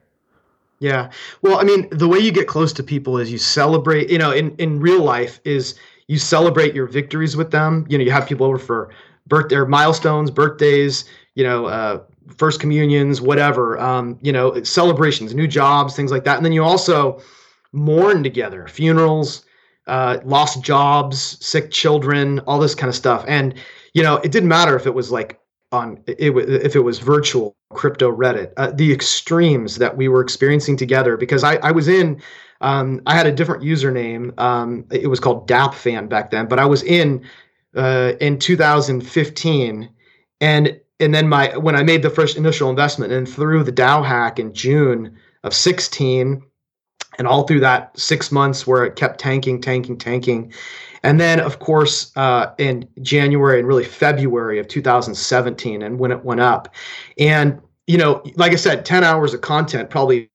Yeah. 0.80 1.10
Well, 1.42 1.58
I 1.58 1.62
mean, 1.62 1.88
the 1.90 2.08
way 2.08 2.18
you 2.18 2.32
get 2.32 2.48
close 2.48 2.72
to 2.74 2.82
people 2.82 3.16
is 3.18 3.30
you 3.30 3.38
celebrate, 3.38 4.10
you 4.10 4.18
know, 4.18 4.32
in, 4.32 4.54
in 4.56 4.80
real 4.80 5.02
life 5.02 5.40
is 5.44 5.76
you 6.08 6.18
celebrate 6.18 6.74
your 6.74 6.86
victories 6.86 7.36
with 7.36 7.50
them. 7.52 7.86
You 7.88 7.96
know, 7.96 8.04
you 8.04 8.10
have 8.10 8.26
people 8.26 8.46
over 8.46 8.58
for 8.58 8.90
birthday 9.26 9.56
or 9.56 9.66
milestones, 9.66 10.30
birthdays, 10.30 11.04
you 11.36 11.44
know, 11.44 11.66
uh, 11.66 12.02
first 12.36 12.60
communions, 12.60 13.20
whatever, 13.20 13.78
um, 13.78 14.18
you 14.22 14.32
know, 14.32 14.62
celebrations, 14.62 15.34
new 15.34 15.46
jobs, 15.46 15.94
things 15.94 16.10
like 16.10 16.24
that. 16.24 16.36
And 16.36 16.44
then 16.44 16.52
you 16.52 16.62
also 16.62 17.20
mourn 17.72 18.22
together, 18.22 18.66
funerals, 18.68 19.44
uh, 19.86 20.18
lost 20.24 20.62
jobs, 20.62 21.44
sick 21.44 21.70
children, 21.70 22.40
all 22.40 22.58
this 22.58 22.74
kind 22.74 22.88
of 22.88 22.94
stuff. 22.94 23.24
And, 23.28 23.54
you 23.92 24.02
know, 24.02 24.16
it 24.16 24.32
didn't 24.32 24.48
matter 24.48 24.76
if 24.76 24.86
it 24.86 24.94
was 24.94 25.10
like 25.10 25.40
on 25.72 26.02
it, 26.06 26.16
if 26.18 26.76
it 26.76 26.80
was 26.80 26.98
virtual 26.98 27.56
crypto 27.72 28.14
Reddit, 28.14 28.52
uh, 28.56 28.70
the 28.70 28.92
extremes 28.92 29.76
that 29.76 29.96
we 29.96 30.08
were 30.08 30.20
experiencing 30.20 30.76
together. 30.76 31.16
Because 31.16 31.44
I, 31.44 31.56
I 31.56 31.72
was 31.72 31.88
in, 31.88 32.22
um, 32.60 33.02
I 33.06 33.14
had 33.14 33.26
a 33.26 33.32
different 33.32 33.62
username. 33.62 34.38
Um, 34.40 34.86
it 34.90 35.08
was 35.08 35.20
called 35.20 35.46
DAP 35.46 35.74
fan 35.74 36.06
back 36.06 36.30
then, 36.30 36.46
but 36.46 36.58
I 36.58 36.64
was 36.64 36.82
in 36.82 37.24
uh, 37.76 38.12
in 38.20 38.38
2015, 38.38 39.90
and 40.40 40.80
and 41.00 41.14
then 41.14 41.28
my 41.28 41.56
when 41.56 41.76
I 41.76 41.82
made 41.82 42.02
the 42.02 42.10
first 42.10 42.36
initial 42.36 42.70
investment 42.70 43.12
and 43.12 43.28
through 43.28 43.64
the 43.64 43.72
DAO 43.72 44.04
hack 44.04 44.38
in 44.38 44.52
June 44.52 45.16
of 45.42 45.54
16 45.54 46.42
and 47.18 47.28
all 47.28 47.46
through 47.46 47.60
that 47.60 47.98
six 47.98 48.32
months 48.32 48.66
where 48.66 48.84
it 48.84 48.96
kept 48.96 49.20
tanking, 49.20 49.60
tanking, 49.60 49.96
tanking. 49.96 50.52
And 51.02 51.20
then, 51.20 51.38
of 51.38 51.58
course, 51.58 52.10
uh, 52.16 52.52
in 52.58 52.88
January 53.02 53.58
and 53.58 53.68
really 53.68 53.84
February 53.84 54.58
of 54.58 54.68
2017, 54.68 55.82
and 55.82 55.98
when 55.98 56.10
it 56.10 56.24
went 56.24 56.40
up. 56.40 56.74
And, 57.18 57.60
you 57.86 57.98
know, 57.98 58.22
like 58.36 58.52
I 58.52 58.56
said, 58.56 58.86
10 58.86 59.04
hours 59.04 59.34
of 59.34 59.42
content, 59.42 59.90
probably 59.90 60.30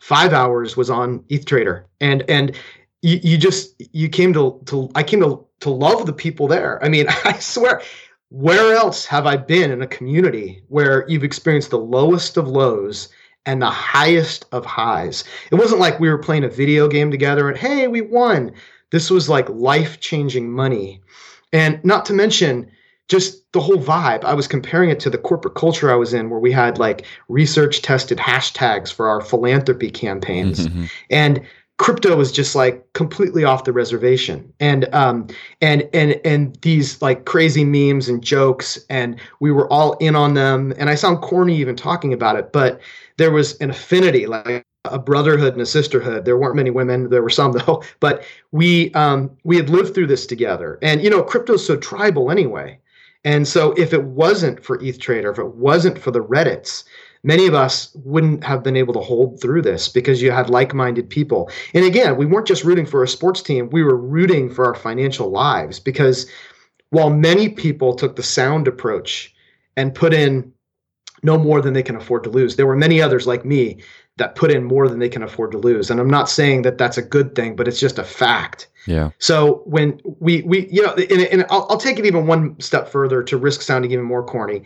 five 0.00 0.34
hours 0.34 0.76
was 0.76 0.90
on 0.90 1.20
ETHTrader. 1.30 1.84
And, 2.00 2.22
and, 2.28 2.54
you, 3.04 3.20
you 3.22 3.38
just 3.38 3.74
you 3.92 4.08
came 4.08 4.32
to 4.32 4.58
to 4.64 4.90
I 4.94 5.02
came 5.02 5.20
to 5.20 5.46
to 5.60 5.70
love 5.70 6.06
the 6.06 6.12
people 6.12 6.48
there. 6.48 6.82
I 6.82 6.88
mean, 6.88 7.06
I 7.24 7.38
swear, 7.38 7.82
where 8.34 8.74
else 8.74 9.06
have 9.06 9.26
I 9.26 9.36
been 9.36 9.70
in 9.70 9.80
a 9.80 9.86
community 9.86 10.60
where 10.66 11.08
you've 11.08 11.22
experienced 11.22 11.70
the 11.70 11.78
lowest 11.78 12.36
of 12.36 12.48
lows 12.48 13.08
and 13.46 13.62
the 13.62 13.70
highest 13.70 14.44
of 14.50 14.66
highs. 14.66 15.22
It 15.52 15.54
wasn't 15.54 15.80
like 15.80 16.00
we 16.00 16.08
were 16.08 16.18
playing 16.18 16.42
a 16.42 16.48
video 16.48 16.88
game 16.88 17.12
together 17.12 17.48
and 17.48 17.56
hey, 17.56 17.86
we 17.86 18.00
won. 18.00 18.50
This 18.90 19.08
was 19.08 19.28
like 19.28 19.48
life 19.50 20.00
changing 20.00 20.50
money. 20.50 21.00
And 21.52 21.78
not 21.84 22.04
to 22.06 22.12
mention, 22.12 22.68
just 23.08 23.52
the 23.52 23.60
whole 23.60 23.78
vibe. 23.78 24.24
I 24.24 24.34
was 24.34 24.48
comparing 24.48 24.90
it 24.90 24.98
to 25.00 25.10
the 25.10 25.18
corporate 25.18 25.54
culture 25.54 25.92
I 25.92 25.94
was 25.94 26.12
in, 26.12 26.28
where 26.28 26.40
we 26.40 26.50
had 26.50 26.76
like 26.78 27.06
research 27.28 27.82
tested 27.82 28.18
hashtags 28.18 28.92
for 28.92 29.06
our 29.06 29.20
philanthropy 29.20 29.90
campaigns. 29.90 30.66
Mm-hmm. 30.66 30.84
And 31.08 31.46
crypto 31.76 32.16
was 32.16 32.30
just 32.30 32.54
like 32.54 32.84
completely 32.92 33.44
off 33.44 33.64
the 33.64 33.72
reservation. 33.72 34.52
And 34.60 34.92
um 34.94 35.26
and 35.60 35.88
and 35.92 36.20
and 36.24 36.56
these 36.62 37.00
like 37.02 37.24
crazy 37.24 37.64
memes 37.64 38.08
and 38.08 38.22
jokes 38.22 38.78
and 38.88 39.20
we 39.40 39.50
were 39.50 39.70
all 39.72 39.94
in 39.94 40.14
on 40.14 40.34
them. 40.34 40.72
And 40.78 40.88
i 40.88 40.94
sound 40.94 41.20
corny 41.20 41.56
even 41.56 41.76
talking 41.76 42.12
about 42.12 42.36
it 42.36 42.52
but 42.52 42.80
there 43.16 43.30
was 43.30 43.56
an 43.60 43.70
affinity 43.70 44.26
like 44.26 44.64
a 44.86 44.98
brotherhood 44.98 45.54
and 45.54 45.62
a 45.62 45.66
sisterhood. 45.66 46.26
There 46.26 46.36
weren't 46.36 46.56
many 46.56 46.70
women. 46.70 47.08
There 47.08 47.22
were 47.22 47.30
some 47.30 47.52
though. 47.66 47.82
But 48.00 48.24
we 48.52 48.92
um 48.92 49.30
we 49.44 49.56
had 49.56 49.70
lived 49.70 49.94
through 49.94 50.06
this 50.06 50.26
together. 50.26 50.78
And 50.82 51.02
you 51.02 51.10
know 51.10 51.22
crypto's 51.22 51.66
so 51.66 51.76
tribal 51.76 52.30
anyway. 52.30 52.78
And 53.24 53.48
so 53.48 53.72
if 53.72 53.94
it 53.94 54.04
wasn't 54.04 54.62
for 54.62 54.80
eth 54.82 55.00
trader 55.00 55.30
if 55.30 55.38
it 55.38 55.54
wasn't 55.54 55.98
for 55.98 56.12
the 56.12 56.22
reddits 56.22 56.84
many 57.24 57.46
of 57.46 57.54
us 57.54 57.90
wouldn't 58.04 58.44
have 58.44 58.62
been 58.62 58.76
able 58.76 58.94
to 58.94 59.00
hold 59.00 59.40
through 59.40 59.62
this 59.62 59.88
because 59.88 60.22
you 60.22 60.30
had 60.30 60.48
like-minded 60.50 61.10
people. 61.10 61.50
And 61.72 61.84
again, 61.84 62.16
we 62.16 62.26
weren't 62.26 62.46
just 62.46 62.62
rooting 62.62 62.86
for 62.86 63.02
a 63.02 63.08
sports 63.08 63.42
team, 63.42 63.70
we 63.70 63.82
were 63.82 63.96
rooting 63.96 64.48
for 64.48 64.64
our 64.66 64.74
financial 64.74 65.30
lives 65.30 65.80
because 65.80 66.30
while 66.90 67.10
many 67.10 67.48
people 67.48 67.94
took 67.94 68.14
the 68.14 68.22
sound 68.22 68.68
approach 68.68 69.34
and 69.76 69.94
put 69.94 70.14
in 70.14 70.52
no 71.24 71.36
more 71.36 71.60
than 71.60 71.72
they 71.72 71.82
can 71.82 71.96
afford 71.96 72.22
to 72.22 72.30
lose, 72.30 72.54
there 72.54 72.66
were 72.66 72.76
many 72.76 73.00
others 73.00 73.26
like 73.26 73.44
me 73.44 73.80
that 74.16 74.36
put 74.36 74.52
in 74.52 74.62
more 74.62 74.88
than 74.88 75.00
they 75.00 75.08
can 75.08 75.22
afford 75.22 75.50
to 75.50 75.58
lose. 75.58 75.90
And 75.90 75.98
I'm 75.98 76.10
not 76.10 76.28
saying 76.28 76.62
that 76.62 76.78
that's 76.78 76.98
a 76.98 77.02
good 77.02 77.34
thing, 77.34 77.56
but 77.56 77.66
it's 77.66 77.80
just 77.80 77.98
a 77.98 78.04
fact. 78.04 78.68
Yeah. 78.86 79.10
So 79.18 79.62
when 79.64 80.00
we 80.20 80.42
we 80.42 80.68
you 80.68 80.82
know, 80.82 80.92
and, 80.92 81.22
and 81.22 81.46
I'll, 81.50 81.66
I'll 81.70 81.78
take 81.78 81.98
it 81.98 82.06
even 82.06 82.26
one 82.26 82.60
step 82.60 82.88
further 82.88 83.22
to 83.24 83.36
risk 83.36 83.62
sounding 83.62 83.90
even 83.90 84.04
more 84.04 84.24
corny. 84.24 84.62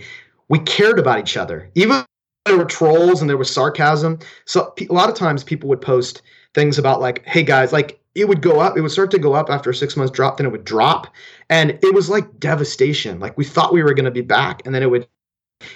We 0.49 0.59
cared 0.61 0.99
about 0.99 1.21
each 1.21 1.37
other, 1.37 1.71
even 1.77 2.05
there 2.49 2.59
were 2.59 2.65
trolls 2.65 3.21
and 3.21 3.29
there 3.29 3.37
was 3.37 3.51
sarcasm. 3.51 4.19
So 4.45 4.75
a 4.79 4.93
lot 4.93 5.09
of 5.09 5.15
times 5.15 5.45
people 5.45 5.69
would 5.69 5.81
post 5.81 6.23
things 6.55 6.79
about 6.79 7.01
like, 7.01 7.25
"Hey 7.27 7.43
guys, 7.43 7.73
like 7.73 8.01
it 8.15 8.29
would 8.29 8.43
go 8.43 8.61
up. 8.61 8.77
It 8.77 8.81
would 8.81 8.91
start 8.91 9.11
to 9.13 9.19
go 9.19 9.35
up 9.35 9.49
after 9.51 9.73
six 9.73 9.97
months 9.97 10.13
drop, 10.13 10.37
then 10.37 10.47
it 10.47 10.51
would 10.51 10.65
drop, 10.65 11.15
and 11.51 11.79
it 11.83 11.95
was 11.95 12.09
like 12.11 12.41
devastation. 12.41 13.21
Like 13.21 13.37
we 13.39 13.45
thought 13.45 13.73
we 13.73 13.83
were 13.83 13.95
going 13.95 14.07
to 14.07 14.11
be 14.11 14.23
back, 14.23 14.63
and 14.65 14.75
then 14.75 14.83
it 14.83 14.91
would. 14.91 15.07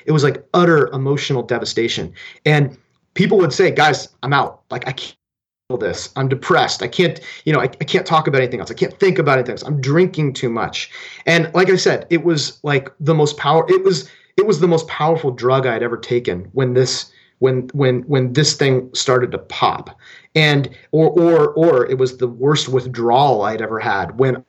It 0.07 0.13
was 0.13 0.25
like 0.25 0.45
utter 0.55 0.89
emotional 0.89 1.43
devastation, 1.43 2.13
and 2.45 2.77
people 3.15 3.39
would 3.39 3.53
say, 3.53 3.71
"Guys, 3.71 4.09
I'm 4.23 4.33
out. 4.33 4.63
Like 4.71 4.87
I 4.89 4.93
can't." 4.93 5.17
this 5.79 6.11
i'm 6.17 6.29
depressed 6.29 6.83
i 6.83 6.89
can't 6.89 7.21
you 7.47 7.53
know 7.53 7.59
I, 7.59 7.65
I 7.65 7.85
can't 7.85 8.05
talk 8.05 8.27
about 8.27 8.43
anything 8.43 8.61
else 8.61 8.71
i 8.71 8.75
can't 8.75 8.99
think 8.99 9.19
about 9.19 9.39
anything 9.39 9.53
else 9.53 9.63
i'm 9.63 9.81
drinking 9.81 10.35
too 10.35 10.51
much 10.51 10.91
and 11.25 11.51
like 11.55 11.71
i 11.71 11.77
said 11.77 12.07
it 12.11 12.25
was 12.25 12.61
like 12.63 12.93
the 13.01 13.15
most 13.15 13.39
power 13.39 13.65
it 13.71 13.83
was 13.83 14.11
it 14.37 14.47
was 14.47 14.61
the 14.61 14.69
most 14.69 14.89
powerful 14.89 15.31
drug 15.31 15.67
I'd 15.67 15.83
ever 15.83 15.97
taken 15.97 16.49
when 16.53 16.75
this 16.75 17.13
when 17.39 17.69
when 17.73 18.03
when 18.03 18.33
this 18.33 18.55
thing 18.55 18.89
started 18.95 19.33
to 19.33 19.39
pop. 19.39 19.99
And 20.35 20.71
or 20.93 21.11
or 21.11 21.51
or 21.51 21.87
it 21.91 21.99
was 21.99 22.17
the 22.19 22.29
worst 22.29 22.69
withdrawal 22.69 23.43
I'd 23.43 23.61
ever 23.61 23.79
had 23.79 24.19
when 24.19 24.45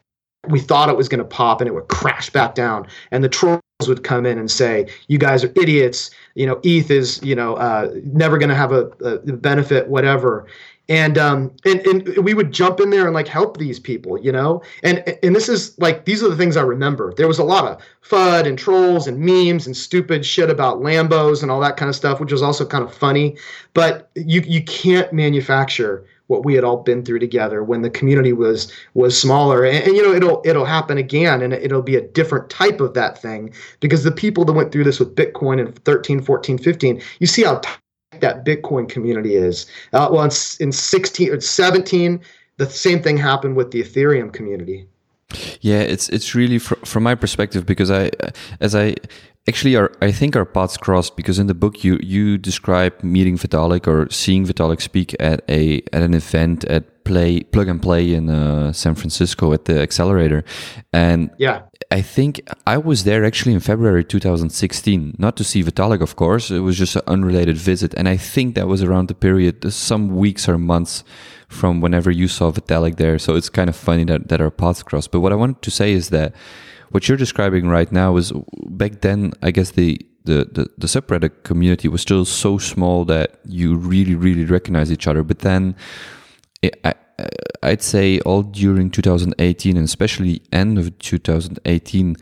we 0.48 0.60
thought 0.60 0.90
it 0.90 0.98
was 0.98 1.10
going 1.10 1.20
to 1.20 1.26
pop 1.26 1.62
and 1.62 1.68
it 1.68 1.74
would 1.74 1.88
crash 1.88 2.30
back 2.30 2.54
down. 2.54 2.86
And 3.12 3.24
the 3.24 3.30
trolls 3.30 3.62
would 3.88 4.04
come 4.04 4.26
in 4.26 4.38
and 4.38 4.50
say 4.52 4.88
you 5.08 5.18
guys 5.18 5.44
are 5.44 5.52
idiots. 5.56 6.12
You 6.36 6.46
know 6.46 6.62
eth 6.64 6.92
is 6.92 7.22
you 7.24 7.36
know 7.36 7.56
uh, 7.56 7.92
never 8.06 8.38
going 8.38 8.50
to 8.50 8.56
have 8.56 8.72
a, 8.72 8.86
a 9.02 9.18
benefit 9.34 9.88
whatever 9.88 10.46
and 10.90 11.18
um 11.18 11.52
and, 11.66 11.80
and 11.88 12.18
we 12.18 12.34
would 12.34 12.52
jump 12.52 12.80
in 12.80 12.90
there 12.90 13.06
and 13.06 13.14
like 13.14 13.28
help 13.28 13.58
these 13.58 13.80
people 13.80 14.20
you 14.20 14.32
know? 14.32 14.62
And 14.84 15.04
and 15.24 15.36
this 15.36 15.50
is 15.50 15.78
like 15.80 16.06
these 16.06 16.24
are 16.24 16.30
the 16.30 16.36
things 16.36 16.58
i 16.58 16.62
remember. 16.62 17.14
There 17.16 17.28
was 17.28 17.40
a 17.40 17.44
lot 17.44 17.66
of 17.66 17.82
fud 18.04 18.48
and 18.48 18.58
trolls 18.58 19.08
and 19.08 19.20
memes 19.20 19.66
and 19.66 19.76
stupid 19.76 20.26
shit 20.26 20.50
about 20.50 20.82
lambos 20.82 21.42
and 21.42 21.52
all 21.52 21.60
that 21.62 21.78
kind 21.78 21.90
of 21.90 21.96
stuff 21.96 22.20
which 22.20 22.32
was 22.32 22.42
also 22.42 22.66
kind 22.66 22.84
of 22.84 22.94
funny. 22.94 23.38
But 23.74 24.10
you 24.16 24.42
you 24.42 24.64
can't 24.64 25.12
manufacture 25.14 26.06
what 26.28 26.46
we 26.46 26.54
had 26.54 26.64
all 26.64 26.78
been 26.78 27.04
through 27.04 27.20
together 27.20 27.64
when 27.64 27.82
the 27.82 27.90
community 27.90 28.34
was 28.34 28.72
was 28.94 29.20
smaller. 29.20 29.64
And, 29.64 29.86
and, 29.86 29.96
you 29.96 30.04
know 30.04 30.14
it'll 30.14 30.42
it'll 30.46 30.66
happen 30.66 30.98
again 30.98 31.42
and 31.42 31.54
it'll 31.54 31.82
be 31.82 31.96
a 31.96 32.02
different 32.02 32.50
type 32.50 32.82
of 32.82 32.94
that 32.94 33.22
thing 33.22 33.54
because 33.80 34.04
the 34.04 34.12
people 34.12 34.46
that 34.46 34.54
went 34.54 34.72
through 34.72 34.84
this 34.86 35.00
with 35.00 35.16
bitcoin 35.16 35.60
in 35.60 35.72
13 35.72 36.22
14 36.22 36.58
15 36.58 37.02
you 37.20 37.28
see 37.28 37.44
how 37.44 37.62
that 38.24 38.44
Bitcoin 38.44 38.90
community 38.90 39.36
is. 39.36 39.66
Uh, 39.94 40.10
well, 40.12 40.24
in, 40.24 40.32
in 40.60 40.72
16 40.72 41.30
or 41.30 41.40
17, 41.40 42.22
the 42.58 42.70
same 42.70 43.02
thing 43.02 43.18
happened 43.18 43.56
with 43.56 43.72
the 43.72 43.84
Ethereum 43.84 44.32
community. 44.34 44.88
Yeah, 45.62 45.80
it's 45.80 46.10
it's 46.10 46.36
really 46.36 46.60
fr- 46.60 46.86
from 46.86 47.04
my 47.04 47.16
perspective 47.16 47.66
because 47.66 47.90
I, 47.90 48.12
as 48.60 48.76
I 48.76 48.96
actually, 49.48 49.76
our, 49.76 49.92
I 50.02 50.12
think 50.12 50.36
our 50.36 50.46
paths 50.46 50.78
crossed 50.78 51.16
because 51.16 51.40
in 51.40 51.48
the 51.48 51.54
book 51.54 51.84
you 51.84 51.98
you 52.02 52.38
describe 52.38 52.94
meeting 53.04 53.38
Vitalik 53.38 53.88
or 53.88 54.10
seeing 54.12 54.46
Vitalik 54.46 54.82
speak 54.82 55.16
at 55.20 55.44
a 55.50 55.82
at 55.92 56.04
an 56.04 56.14
event 56.14 56.66
at 56.66 57.04
Play 57.04 57.42
Plug 57.42 57.68
and 57.68 57.82
Play 57.82 58.14
in 58.14 58.30
uh, 58.30 58.72
San 58.74 58.96
Francisco 58.96 59.54
at 59.54 59.66
the 59.66 59.82
accelerator, 59.82 60.44
and 60.92 61.32
yeah, 61.40 61.64
I 61.94 62.02
think 62.02 62.42
I 62.66 62.80
was 62.80 63.04
there 63.04 63.24
actually 63.24 63.54
in 63.54 63.60
February 63.60 64.04
2016, 64.04 65.14
not 65.20 65.38
to 65.38 65.44
see 65.44 65.64
Vitalik, 65.64 66.02
of 66.02 66.16
course. 66.16 66.50
It 66.50 66.62
was 66.62 66.76
just 66.76 66.96
an 66.96 67.04
unrelated 67.06 67.56
visit. 67.56 67.94
And 67.94 68.10
I 68.10 68.18
think 68.18 68.56
that 68.56 68.68
was 68.68 68.82
around 68.82 69.10
the 69.10 69.14
period, 69.14 69.72
some 69.72 70.16
weeks 70.16 70.50
or 70.50 70.58
months 70.58 71.04
from 71.50 71.82
whenever 71.82 72.10
you 72.10 72.28
saw 72.28 72.52
Vitalik 72.52 72.96
there. 72.98 73.20
So 73.20 73.36
it's 73.36 73.48
kind 73.48 73.70
of 73.70 73.76
funny 73.76 74.06
that, 74.06 74.28
that 74.30 74.42
our 74.42 74.50
paths 74.50 74.82
crossed. 74.82 75.12
But 75.12 75.20
what 75.20 75.32
I 75.32 75.36
wanted 75.36 75.62
to 75.62 75.70
say 75.70 75.94
is 75.94 76.10
that 76.10 76.34
what 76.90 77.08
you're 77.08 77.26
describing 77.26 77.70
right 77.70 77.92
now 77.92 78.18
is 78.18 78.34
back 78.70 79.02
then, 79.02 79.34
I 79.44 79.52
guess 79.52 79.70
the, 79.70 80.02
the, 80.24 80.50
the, 80.52 80.70
the 80.76 80.88
subreddit 80.88 81.44
community 81.44 81.88
was 81.90 82.02
still 82.02 82.26
so 82.26 82.58
small 82.58 83.06
that 83.06 83.40
you 83.46 83.76
really, 83.76 84.16
really 84.16 84.46
recognize 84.46 84.92
each 84.92 85.06
other. 85.06 85.22
But 85.22 85.40
then 85.40 85.76
it, 86.64 86.80
I, 86.84 86.96
I'd 87.62 87.82
say 87.82 88.20
all 88.22 88.44
during 88.44 88.90
2018 88.90 89.78
and 89.78 89.86
especially 89.86 90.42
end 90.52 90.78
of 90.78 90.98
2018, 91.00 92.18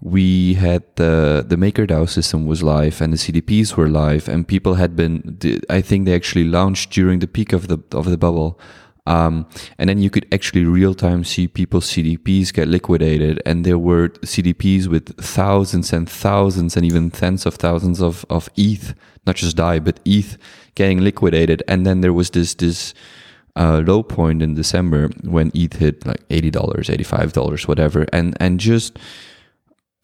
we 0.00 0.54
had 0.54 0.82
the 0.96 1.44
the 1.46 1.56
MakerDAO 1.56 2.08
system 2.08 2.46
was 2.46 2.62
live 2.62 3.00
and 3.00 3.12
the 3.12 3.16
CDPs 3.16 3.76
were 3.76 3.88
live 3.88 4.28
and 4.28 4.46
people 4.46 4.74
had 4.74 4.94
been. 4.94 5.38
I 5.70 5.80
think 5.80 6.04
they 6.04 6.14
actually 6.14 6.44
launched 6.44 6.90
during 6.90 7.20
the 7.20 7.26
peak 7.26 7.52
of 7.52 7.68
the 7.68 7.78
of 7.92 8.10
the 8.10 8.18
bubble. 8.18 8.60
Um, 9.06 9.46
and 9.76 9.90
then 9.90 9.98
you 9.98 10.08
could 10.08 10.26
actually 10.32 10.64
real 10.64 10.94
time 10.94 11.24
see 11.24 11.46
people's 11.46 11.86
CDPs 11.86 12.52
get 12.52 12.68
liquidated. 12.68 13.42
And 13.44 13.64
there 13.64 13.78
were 13.78 14.08
CDPs 14.08 14.86
with 14.86 15.14
thousands 15.20 15.92
and 15.92 16.08
thousands 16.08 16.76
and 16.76 16.86
even 16.86 17.10
tens 17.10 17.44
of 17.44 17.56
thousands 17.56 18.00
of, 18.00 18.24
of 18.30 18.48
ETH, 18.56 18.94
not 19.26 19.36
just 19.36 19.56
DAI, 19.56 19.80
but 19.80 20.00
ETH 20.06 20.38
getting 20.74 21.00
liquidated. 21.00 21.62
And 21.68 21.84
then 21.84 22.00
there 22.00 22.14
was 22.14 22.30
this, 22.30 22.54
this, 22.54 22.94
uh, 23.56 23.82
low 23.86 24.02
point 24.02 24.42
in 24.42 24.54
December 24.54 25.08
when 25.22 25.50
ETH 25.54 25.76
hit 25.76 26.06
like 26.06 26.22
eighty 26.30 26.50
dollars, 26.50 26.90
eighty 26.90 27.04
five 27.04 27.32
dollars, 27.32 27.68
whatever, 27.68 28.06
and 28.12 28.36
and 28.40 28.58
just 28.60 28.98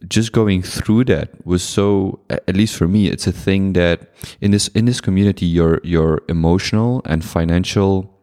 just 0.08 0.32
going 0.32 0.62
through 0.62 1.04
that 1.04 1.44
was 1.44 1.62
so 1.62 2.20
at 2.30 2.56
least 2.56 2.74
for 2.74 2.88
me 2.88 3.08
it's 3.08 3.26
a 3.26 3.32
thing 3.32 3.74
that 3.74 4.14
in 4.40 4.50
this 4.50 4.68
in 4.68 4.86
this 4.86 5.00
community 5.00 5.44
your 5.44 5.80
your 5.84 6.22
emotional 6.28 7.02
and 7.04 7.22
financial 7.24 8.19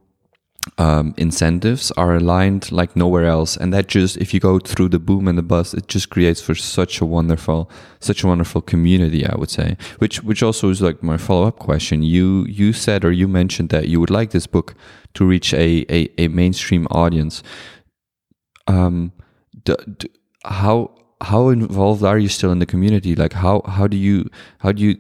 um, 0.78 1.14
incentives 1.18 1.92
are 1.92 2.16
aligned 2.16 2.72
like 2.72 2.96
nowhere 2.96 3.26
else. 3.26 3.58
And 3.58 3.74
that 3.74 3.88
just 3.88 4.18
if 4.18 4.34
you 4.34 4.40
go 4.40 4.60
through 4.60 4.90
the 4.90 5.00
boom 5.00 5.28
and 5.28 5.38
the 5.38 5.44
bust 5.44 5.74
it 5.74 5.88
just 5.88 6.10
creates 6.10 6.42
for 6.42 6.56
such 6.56 7.02
a 7.02 7.06
wonderful 7.06 7.70
such 8.00 8.24
a 8.24 8.28
wonderful 8.28 8.62
community 8.62 9.26
i 9.26 9.36
would 9.36 9.50
say. 9.50 9.78
Which 10.00 10.24
which 10.24 10.44
also 10.44 10.70
is 10.70 10.82
like 10.82 11.02
my 11.04 11.18
follow-up 11.18 11.60
question. 11.60 12.04
You 12.04 12.46
you 12.48 12.74
said 12.74 13.04
or 13.06 13.12
you 13.12 13.28
mentioned 13.28 13.70
that 13.70 13.88
you 13.88 14.00
would 14.00 14.10
like 14.10 14.32
this 14.32 14.48
book 14.48 14.76
to 15.14 15.26
reach 15.26 15.54
a 15.54 15.86
a, 15.90 16.10
a 16.18 16.28
mainstream 16.28 16.88
audience. 16.92 17.44
Um 18.68 19.12
how 20.46 20.92
how 21.22 21.50
involved 21.50 22.04
are 22.04 22.20
you 22.20 22.30
still 22.30 22.52
in 22.52 22.60
the 22.60 22.66
community? 22.66 23.16
Like 23.16 23.34
how 23.34 23.62
how 23.66 23.88
do 23.88 23.98
you 23.98 24.30
how 24.60 24.72
do 24.72 24.84
you 24.84 24.98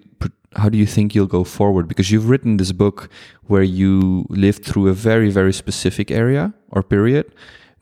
how 0.57 0.69
do 0.69 0.77
you 0.77 0.85
think 0.85 1.15
you'll 1.15 1.27
go 1.27 1.43
forward 1.43 1.87
because 1.87 2.11
you've 2.11 2.29
written 2.29 2.57
this 2.57 2.71
book 2.71 3.09
where 3.43 3.63
you 3.63 4.25
lived 4.29 4.65
through 4.65 4.87
a 4.87 4.93
very 4.93 5.29
very 5.29 5.53
specific 5.53 6.11
area 6.11 6.53
or 6.71 6.83
period 6.83 7.25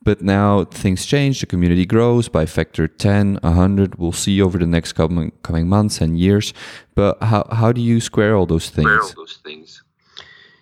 but 0.03 0.21
now 0.21 0.65
things 0.65 1.05
change 1.05 1.39
the 1.39 1.45
community 1.45 1.85
grows 1.85 2.29
by 2.29 2.45
factor 2.45 2.87
10 2.87 3.39
100 3.41 3.95
we'll 3.95 4.11
see 4.11 4.41
over 4.41 4.57
the 4.57 4.67
next 4.67 4.93
coming 4.93 5.31
coming 5.43 5.67
months 5.67 6.01
and 6.01 6.19
years 6.19 6.53
but 6.93 7.21
how 7.23 7.47
how 7.51 7.71
do 7.71 7.81
you 7.81 7.99
square 7.99 8.35
all 8.35 8.45
those 8.45 8.69
things, 8.69 8.87
all 8.87 9.13
those 9.15 9.39
things? 9.43 9.83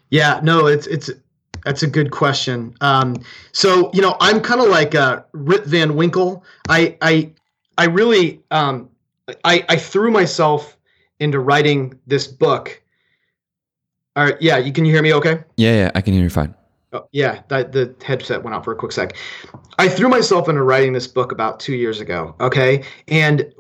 yeah 0.10 0.40
no 0.44 0.68
it's 0.68 0.88
it's 0.88 1.12
that's 1.66 1.84
a 1.84 1.88
good 1.88 2.12
question. 2.12 2.76
Um, 2.82 3.16
so 3.52 3.90
you 3.94 4.02
know, 4.02 4.18
I'm 4.20 4.42
kind 4.42 4.62
of 4.62 4.68
like 4.68 4.96
uh, 4.96 5.24
Rip 5.32 5.66
Van 5.66 5.96
Winkle. 5.96 6.44
I 6.70 6.98
I 7.02 7.32
I 7.78 7.86
really 7.86 8.42
um, 8.52 8.90
I, 9.44 9.66
I 9.70 9.76
threw 9.78 10.12
myself 10.12 10.78
into 11.20 11.40
writing 11.40 12.00
this 12.08 12.28
book. 12.28 12.82
All 14.16 14.26
right, 14.26 14.36
yeah, 14.40 14.58
you 14.58 14.72
can 14.72 14.86
you 14.86 14.94
hear 14.94 15.02
me 15.02 15.14
okay? 15.14 15.44
Yeah, 15.58 15.74
yeah, 15.74 15.92
I 15.96 16.02
can 16.02 16.14
hear 16.14 16.24
you 16.24 16.30
fine. 16.30 16.54
Oh, 16.94 17.08
yeah, 17.12 17.42
that, 17.48 17.72
the 17.72 17.96
headset 18.06 18.44
went 18.44 18.56
out 18.56 18.64
for 18.64 18.72
a 18.72 18.76
quick 18.76 18.92
sec. 18.92 19.16
I 19.80 19.90
threw 19.90 20.08
myself 20.08 20.48
into 20.48 20.62
writing 20.62 20.94
this 20.94 21.08
book 21.08 21.32
about 21.32 21.60
two 21.60 21.74
years 21.74 22.00
ago. 22.00 22.36
Okay, 22.40 22.84
and 23.08 23.52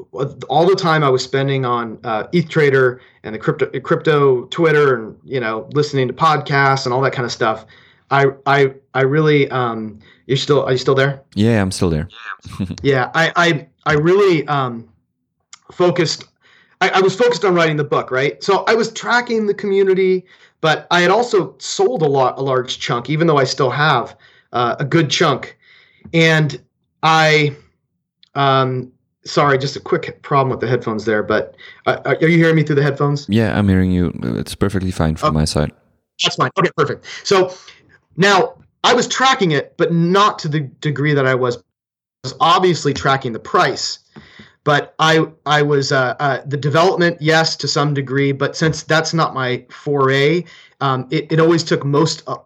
all 0.49 0.67
the 0.67 0.75
time 0.75 1.03
I 1.03 1.09
was 1.09 1.23
spending 1.23 1.65
on 1.65 1.99
uh, 2.03 2.27
ETH 2.31 2.47
Trader 2.47 3.01
and 3.23 3.33
the 3.33 3.39
crypto 3.39 3.67
crypto 3.79 4.45
Twitter 4.45 4.95
and 4.95 5.17
you 5.23 5.39
know 5.39 5.67
listening 5.73 6.07
to 6.09 6.13
podcasts 6.13 6.85
and 6.85 6.93
all 6.93 7.01
that 7.01 7.13
kind 7.13 7.25
of 7.25 7.31
stuff. 7.31 7.65
I 8.11 8.27
I 8.45 8.75
I 8.93 9.01
really 9.01 9.49
um, 9.49 9.99
you're 10.27 10.37
still 10.37 10.63
are 10.63 10.71
you 10.71 10.77
still 10.77 10.95
there? 10.95 11.23
Yeah, 11.33 11.59
I'm 11.59 11.71
still 11.71 11.89
there. 11.89 12.07
yeah, 12.83 13.09
I 13.15 13.31
I 13.35 13.67
I 13.85 13.93
really 13.93 14.47
um, 14.47 14.87
focused. 15.71 16.25
I, 16.83 16.89
I, 16.89 16.99
was 16.99 17.15
focused 17.15 17.45
on 17.45 17.55
writing 17.55 17.77
the 17.77 17.83
book, 17.85 18.11
right? 18.11 18.43
So 18.43 18.65
I 18.67 18.75
was 18.75 18.91
tracking 18.91 19.47
the 19.47 19.53
community, 19.53 20.25
but 20.59 20.85
I 20.91 20.99
had 20.99 21.11
also 21.11 21.55
sold 21.59 22.01
a 22.01 22.07
lot, 22.07 22.37
a 22.37 22.41
large 22.41 22.79
chunk, 22.79 23.09
even 23.09 23.25
though 23.27 23.37
I 23.37 23.45
still 23.45 23.69
have 23.69 24.17
uh, 24.51 24.75
a 24.79 24.83
good 24.83 25.09
chunk. 25.09 25.57
And 26.13 26.61
I, 27.01 27.55
um, 28.35 28.91
sorry, 29.23 29.57
just 29.57 29.77
a 29.77 29.79
quick 29.79 30.21
problem 30.23 30.49
with 30.49 30.59
the 30.59 30.67
headphones 30.67 31.05
there. 31.05 31.23
But 31.23 31.55
uh, 31.85 32.01
are 32.05 32.27
you 32.27 32.37
hearing 32.37 32.57
me 32.57 32.63
through 32.63 32.75
the 32.75 32.83
headphones? 32.83 33.27
Yeah, 33.29 33.57
I'm 33.57 33.69
hearing 33.69 33.91
you. 33.91 34.11
It's 34.21 34.55
perfectly 34.55 34.91
fine 34.91 35.15
from 35.15 35.33
my 35.33 35.45
side. 35.45 35.71
That's 36.21 36.35
fine. 36.35 36.51
Okay, 36.59 36.69
perfect. 36.75 37.05
So 37.23 37.55
now 38.17 38.55
I 38.83 38.93
was 38.93 39.07
tracking 39.07 39.51
it, 39.51 39.75
but 39.77 39.93
not 39.93 40.37
to 40.39 40.49
the 40.49 40.61
degree 40.81 41.13
that 41.13 41.25
I 41.25 41.35
was 41.35 41.63
was 42.23 42.35
obviously 42.39 42.93
tracking 42.93 43.33
the 43.33 43.39
price, 43.39 43.99
but 44.63 44.95
I 44.99 45.25
I 45.45 45.61
was 45.61 45.91
uh, 45.91 46.15
uh, 46.19 46.41
the 46.45 46.57
development, 46.57 47.17
yes, 47.21 47.55
to 47.57 47.67
some 47.67 47.93
degree, 47.93 48.31
but 48.31 48.55
since 48.55 48.83
that's 48.83 49.13
not 49.13 49.33
my 49.33 49.65
foray, 49.69 50.43
um, 50.81 51.07
it, 51.11 51.31
it 51.31 51.39
always 51.39 51.63
took 51.63 51.83
most 51.85 52.23
uh, 52.27 52.37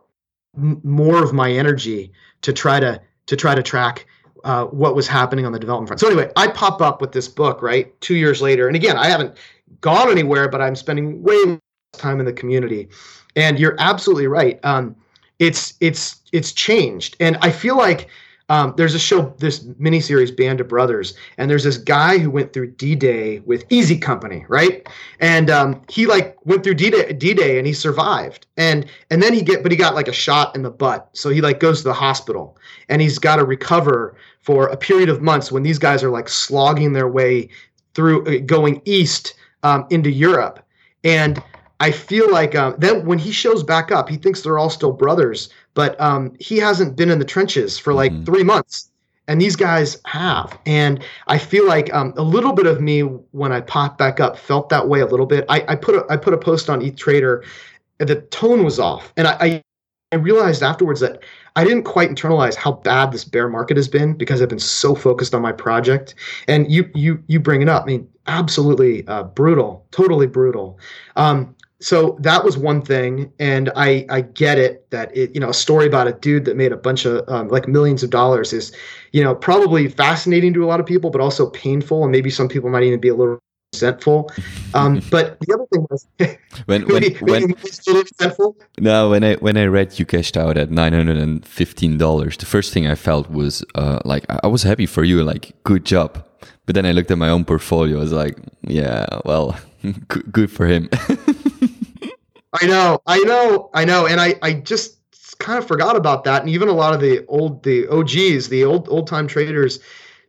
m- 0.58 0.82
more 0.84 1.24
of 1.24 1.34
my 1.34 1.52
energy 1.52 2.12
to 2.42 2.54
try 2.54 2.80
to 2.80 3.02
to 3.28 3.36
try 3.36 3.54
to 3.56 3.64
track 3.64 4.06
uh, 4.44 4.66
what 4.66 4.96
was 4.96 5.08
happening 5.08 5.46
on 5.46 5.52
the 5.52 5.60
development 5.60 5.90
front. 5.90 6.00
So 6.00 6.08
anyway, 6.08 6.32
I 6.36 6.48
pop 6.48 6.82
up 6.82 7.02
with 7.02 7.12
this 7.12 7.28
book 7.28 7.62
right 7.62 8.00
two 8.02 8.16
years 8.16 8.42
later, 8.42 8.68
and 8.68 8.76
again, 8.76 8.98
I 8.98 9.08
haven't 9.08 9.38
gone 9.82 10.10
anywhere, 10.10 10.50
but 10.50 10.62
I'm 10.62 10.76
spending 10.76 11.22
way 11.22 11.36
less 11.46 11.60
time 11.94 12.20
in 12.20 12.26
the 12.26 12.34
community. 12.34 12.90
And 13.36 13.60
you're 13.60 13.76
absolutely 13.78 14.28
right. 14.28 14.60
Um, 14.64 14.96
it's 15.40 15.76
it's 15.82 16.22
it's 16.32 16.52
changed, 16.52 17.16
and 17.20 17.38
I 17.42 17.52
feel 17.52 17.78
like 17.78 18.10
um, 18.50 18.74
there's 18.78 18.96
a 18.96 19.00
show, 19.00 19.34
this 19.40 19.66
miniseries, 19.66 20.36
Band 20.36 20.62
of 20.62 20.70
Brothers, 20.70 21.16
and 21.38 21.50
there's 21.50 21.66
this 21.66 21.78
guy 21.78 22.18
who 22.18 22.30
went 22.30 22.54
through 22.54 22.72
D-Day 22.72 23.40
with 23.40 23.66
Easy 23.70 23.98
Company, 23.98 24.46
right? 24.48 24.88
And 25.20 25.50
um, 25.50 25.82
he 25.90 26.06
like 26.06 26.38
went 26.46 26.64
through 26.64 26.76
D-Day, 26.76 27.12
D-Day 27.14 27.58
and 27.58 27.68
he 27.68 27.74
survived, 27.74 28.46
and 28.56 28.86
and 29.12 29.22
then 29.22 29.34
he 29.34 29.42
get, 29.42 29.64
but 29.64 29.72
he 29.72 29.78
got 29.78 29.96
like 29.96 30.08
a 30.08 30.14
shot 30.14 30.56
in 30.56 30.62
the 30.62 30.72
butt, 30.72 31.10
so 31.14 31.30
he 31.30 31.42
like 31.42 31.60
goes 31.60 31.80
to 31.80 31.84
the 31.90 31.94
hospital, 31.94 32.58
and 32.88 33.02
he's 33.02 33.20
got 33.20 33.36
to 33.36 33.44
recover 33.44 34.16
for 34.42 34.68
a 34.68 34.78
period 34.78 35.10
of 35.10 35.22
months 35.22 35.52
when 35.52 35.64
these 35.64 35.80
guys 35.80 36.02
are 36.02 36.10
like 36.10 36.30
slogging 36.30 36.94
their 36.94 37.08
way 37.10 37.50
through, 37.96 38.26
uh, 38.28 38.40
going 38.46 38.82
east 38.86 39.34
um, 39.64 39.86
into 39.90 40.10
Europe, 40.10 40.66
and 41.04 41.44
I 41.80 41.92
feel 41.92 42.32
like 42.32 42.56
uh, 42.56 42.74
then 42.78 43.06
when 43.06 43.20
he 43.20 43.32
shows 43.32 43.62
back 43.62 43.92
up, 43.92 44.10
he 44.10 44.18
thinks 44.18 44.42
they're 44.42 44.58
all 44.58 44.70
still 44.70 44.92
brothers, 44.92 45.50
but 45.78 46.00
um, 46.02 46.34
he 46.40 46.58
hasn't 46.58 46.96
been 46.96 47.12
in 47.12 47.20
the 47.20 47.26
trenches 47.26 47.78
for 47.78 47.94
like 47.94 48.12
mm-hmm. 48.12 48.24
three 48.24 48.44
months, 48.44 48.90
and 49.28 49.40
these 49.40 49.56
guys 49.56 50.02
have. 50.06 50.58
And 50.66 51.04
I 51.28 51.38
feel 51.38 51.68
like 51.68 51.94
um, 51.94 52.16
a 52.18 52.24
little 52.24 52.52
bit 52.52 52.66
of 52.66 52.82
me 52.82 53.02
when 53.02 53.52
I 53.52 53.62
popped 53.62 54.00
back 54.00 54.20
up 54.20 54.40
felt 54.40 54.70
that 54.70 54.88
way 54.90 55.02
a 55.02 55.06
little 55.06 55.28
bit. 55.28 55.46
I, 55.50 55.64
I 55.68 55.76
put 55.76 55.94
a, 55.94 56.04
I 56.10 56.18
put 56.18 56.34
a 56.34 56.38
post 56.40 56.68
on 56.68 56.82
ETH 56.82 56.98
Trader, 56.98 57.44
the 58.00 58.22
tone 58.32 58.64
was 58.64 58.80
off, 58.80 59.14
and 59.18 59.28
I, 59.28 59.62
I 60.12 60.16
realized 60.16 60.64
afterwards 60.64 61.00
that 61.02 61.22
I 61.56 61.64
didn't 61.64 61.84
quite 61.84 62.10
internalize 62.10 62.56
how 62.56 62.72
bad 62.72 63.12
this 63.12 63.24
bear 63.24 63.48
market 63.48 63.78
has 63.78 63.88
been 63.88 64.18
because 64.18 64.42
I've 64.42 64.50
been 64.50 64.58
so 64.58 64.96
focused 64.96 65.36
on 65.36 65.44
my 65.44 65.52
project. 65.52 66.16
And 66.48 66.72
you 66.72 66.90
you 66.96 67.24
you 67.28 67.40
bring 67.40 67.62
it 67.62 67.70
up. 67.70 67.84
I 67.84 67.86
mean, 67.86 68.10
absolutely 68.26 69.08
uh, 69.08 69.26
brutal, 69.26 69.86
totally 69.92 70.26
brutal. 70.26 70.80
Um, 71.18 71.56
so 71.80 72.18
that 72.22 72.44
was 72.44 72.58
one 72.58 72.82
thing 72.82 73.32
and 73.40 73.72
i 73.76 74.06
i 74.10 74.22
get 74.22 74.58
it 74.58 74.90
that 74.90 75.16
it 75.16 75.34
you 75.34 75.40
know 75.40 75.50
a 75.50 75.54
story 75.54 75.86
about 75.86 76.08
a 76.08 76.14
dude 76.14 76.46
that 76.46 76.56
made 76.56 76.72
a 76.72 76.78
bunch 76.78 77.06
of 77.06 77.28
um, 77.30 77.48
like 77.50 77.68
millions 77.68 78.04
of 78.04 78.10
dollars 78.10 78.52
is 78.54 78.76
you 79.12 79.24
know 79.24 79.36
probably 79.36 79.88
fascinating 79.88 80.54
to 80.54 80.64
a 80.64 80.68
lot 80.68 80.80
of 80.80 80.86
people 80.86 81.10
but 81.10 81.22
also 81.22 81.50
painful 81.52 82.04
and 82.04 82.12
maybe 82.12 82.30
some 82.30 82.48
people 82.48 82.70
might 82.70 82.84
even 82.84 83.00
be 83.00 83.10
a 83.10 83.16
little 83.16 83.40
resentful. 83.74 84.32
Um, 84.74 85.02
but 85.12 85.40
the 85.40 85.54
other 85.54 85.66
thing 85.72 85.86
was 85.90 86.08
when 86.66 86.88
when, 86.88 87.14
when 87.16 87.54
resentful? 87.88 88.56
No 88.80 89.10
when 89.10 89.24
i 89.24 89.36
when 89.36 89.58
i 89.58 89.66
read 89.66 90.00
you 90.00 90.06
cashed 90.06 90.38
out 90.38 90.58
at 90.58 90.72
915 90.72 91.98
dollars 91.98 92.38
the 92.38 92.46
first 92.46 92.74
thing 92.74 92.88
i 92.88 92.96
felt 92.96 93.30
was 93.30 93.64
uh, 93.76 94.00
like 94.06 94.26
i 94.30 94.48
was 94.48 94.64
happy 94.64 94.86
for 94.86 95.04
you 95.04 95.24
like 95.24 95.54
good 95.64 95.86
job. 95.86 96.24
But 96.66 96.76
then 96.76 96.86
i 96.86 96.92
looked 96.92 97.12
at 97.12 97.18
my 97.18 97.30
own 97.30 97.46
portfolio 97.46 97.98
i 97.98 98.00
was 98.02 98.12
like 98.12 98.38
yeah 98.68 99.06
well 99.26 99.58
good 100.08 100.52
for 100.52 100.66
him 100.66 100.90
I 102.62 102.68
know, 102.68 103.02
I 103.06 103.20
know, 103.20 103.70
I 103.74 103.86
know, 103.86 104.08
and 104.08 104.20
I, 104.20 104.36
I 104.42 104.54
just 104.54 104.98
kind 105.40 105.60
of 105.60 105.68
forgot 105.68 105.96
about 105.96 106.24
that. 106.24 106.42
And 106.42 106.50
even 106.50 106.68
a 106.68 106.74
lot 106.74 106.94
of 106.94 107.02
the 107.02 107.26
old, 107.28 107.64
the 107.64 107.88
OGs, 107.88 108.50
the 108.50 108.64
old, 108.64 108.88
old 108.90 109.08
time 109.08 109.28
traders, 109.28 109.80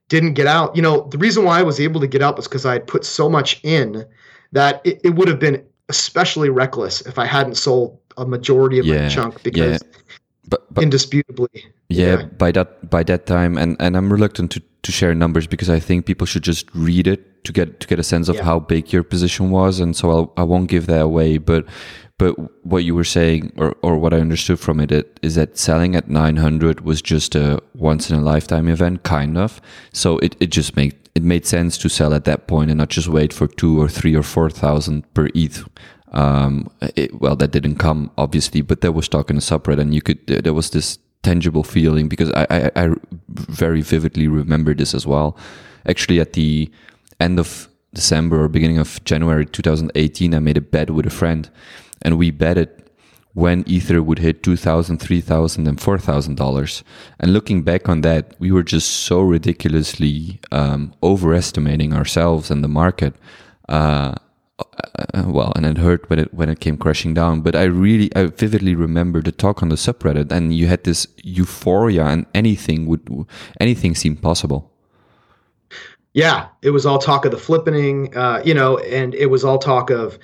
didn't 0.09 0.35
get 0.35 0.47
out. 0.47 0.75
You 0.75 0.83
know, 0.83 1.09
the 1.11 1.19
reason 1.19 1.45
why 1.45 1.59
I 1.59 1.63
was 1.63 1.81
able 1.81 2.01
to 2.01 2.07
get 2.07 2.23
out 2.23 2.37
was 2.37 2.49
because 2.49 2.65
I 2.65 2.75
had 2.75 2.87
put 2.87 3.05
so 3.05 3.29
much 3.29 3.61
in 3.63 4.05
that 4.53 4.81
it, 4.85 5.01
it 5.05 5.11
would 5.11 5.29
have 5.29 5.39
been 5.39 5.65
especially 5.89 6.51
reckless 6.51 7.01
if 7.03 7.19
I 7.19 7.27
hadn't 7.27 7.57
sold 7.57 7.99
a 8.17 8.27
majority 8.27 8.79
of 8.79 8.87
yeah, 8.87 9.03
my 9.03 9.09
chunk 9.09 9.43
because. 9.43 9.81
Yeah. 9.83 9.99
But, 10.51 10.73
but, 10.73 10.83
indisputably 10.83 11.67
yeah, 11.91 12.07
yeah, 12.07 12.23
by 12.25 12.53
that 12.53 12.89
by 12.89 13.03
that 13.03 13.27
time 13.27 13.59
and 13.59 13.77
and 13.81 13.95
i'm 13.95 14.11
reluctant 14.11 14.51
to 14.53 14.63
to 14.83 14.91
share 14.91 15.15
numbers 15.15 15.47
because 15.47 15.69
i 15.69 15.79
think 15.79 16.07
people 16.07 16.27
should 16.27 16.43
just 16.43 16.75
read 16.75 17.07
it 17.07 17.45
to 17.45 17.53
get 17.53 17.81
to 17.81 17.87
get 17.87 17.99
a 17.99 18.03
sense 18.03 18.31
of 18.31 18.37
yeah. 18.37 18.45
how 18.45 18.59
big 18.59 18.91
your 18.91 19.03
position 19.03 19.51
was 19.51 19.79
and 19.79 19.95
so 19.95 20.11
I'll, 20.11 20.33
i 20.39 20.43
won't 20.43 20.71
give 20.71 20.87
that 20.87 21.03
away 21.03 21.37
but 21.37 21.67
but 22.19 22.67
what 22.67 22.85
you 22.85 22.97
were 22.97 23.05
saying, 23.05 23.53
or, 23.57 23.77
or 23.81 23.97
what 23.97 24.13
I 24.13 24.19
understood 24.21 24.59
from 24.59 24.81
it, 24.81 24.91
it, 24.91 25.19
is 25.23 25.37
that 25.37 25.57
selling 25.57 25.95
at 25.95 26.11
900 26.11 26.81
was 26.81 27.01
just 27.01 27.37
a 27.37 27.63
once 27.75 28.11
in 28.11 28.19
a 28.19 28.21
lifetime 28.21 28.69
event, 28.69 29.05
kind 29.05 29.39
of. 29.39 29.61
So 29.93 30.19
it, 30.19 30.37
it 30.41 30.51
just 30.51 30.77
made 30.77 30.97
it 31.15 31.23
made 31.23 31.47
sense 31.47 31.79
to 31.79 31.89
sell 31.89 32.15
at 32.15 32.25
that 32.25 32.47
point 32.47 32.71
and 32.71 32.79
not 32.79 32.91
just 32.91 33.09
wait 33.09 33.33
for 33.33 33.49
two 33.49 33.81
or 33.81 33.89
three 33.89 34.15
or 34.15 34.23
four 34.23 34.51
thousand 34.51 35.03
per 35.15 35.29
ETH 35.35 35.65
Um, 36.13 36.71
it, 36.97 37.21
well, 37.21 37.37
that 37.37 37.51
didn't 37.51 37.77
come 37.77 38.11
obviously, 38.17 38.63
but 38.63 38.81
there 38.81 38.93
was 38.93 39.09
talk 39.09 39.31
in 39.31 39.37
the 39.37 39.43
subreddit, 39.43 39.81
and 39.81 39.95
you 39.95 40.03
could 40.03 40.27
there 40.27 40.55
was 40.55 40.71
this 40.71 40.99
tangible 41.23 41.65
feeling 41.65 42.09
because 42.09 42.31
I, 42.33 42.47
I, 42.51 42.71
I 42.85 42.95
very 43.29 43.83
vividly 43.83 44.29
remember 44.29 44.75
this 44.75 44.95
as 44.95 45.07
well. 45.07 45.37
Actually, 45.87 46.21
at 46.21 46.33
the 46.33 46.71
end 47.21 47.39
of 47.39 47.69
December 47.95 48.43
or 48.43 48.49
beginning 48.49 48.79
of 48.79 49.03
January 49.05 49.47
2018, 49.47 50.35
I 50.35 50.39
made 50.39 50.57
a 50.57 50.61
bet 50.61 50.91
with 50.91 51.07
a 51.07 51.11
friend, 51.11 51.51
and 52.03 52.19
we 52.19 52.31
betted 52.31 52.69
when 53.35 53.63
Ether 53.69 54.03
would 54.03 54.19
hit 54.19 54.43
two 54.43 54.57
thousand, 54.57 54.99
three 54.99 55.21
thousand, 55.21 55.69
and 55.69 55.81
four 55.81 55.99
thousand 55.99 56.37
dollars. 56.37 56.83
And 57.21 57.33
looking 57.33 57.63
back 57.63 57.89
on 57.89 58.01
that, 58.01 58.35
we 58.39 58.51
were 58.51 58.65
just 58.65 58.91
so 58.91 59.21
ridiculously 59.21 60.41
um, 60.51 60.93
overestimating 61.03 61.93
ourselves 61.93 62.51
and 62.51 62.65
the 62.65 62.69
market. 62.69 63.15
Uh, 63.69 64.15
uh, 64.59 65.25
well, 65.27 65.53
and 65.55 65.65
it 65.65 65.79
hurt 65.79 66.11
when 66.11 66.19
it 66.19 66.35
when 66.35 66.49
it 66.49 66.59
came 66.59 66.77
crashing 66.77 67.15
down. 67.15 67.43
But 67.43 67.55
I 67.55 67.65
really, 67.65 68.11
I 68.17 68.27
vividly 68.27 68.75
remember 68.75 69.23
the 69.23 69.31
talk 69.31 69.63
on 69.63 69.69
the 69.69 69.77
subreddit, 69.77 70.33
and 70.33 70.53
you 70.53 70.67
had 70.67 70.83
this 70.83 71.07
euphoria, 71.23 72.07
and 72.07 72.27
anything 72.35 72.87
would, 72.87 73.27
anything 73.61 73.95
seemed 73.95 74.21
possible. 74.21 74.73
Yeah, 76.15 76.49
it 76.63 76.71
was 76.71 76.87
all 76.87 76.99
talk 76.99 77.25
of 77.25 77.31
the 77.31 77.37
flippening, 77.37 78.17
uh, 78.17 78.43
you 78.45 78.55
know, 78.55 78.79
and 78.79 79.15
it 79.15 79.27
was 79.27 79.45
all 79.45 79.59
talk 79.59 79.91
of 79.91 80.19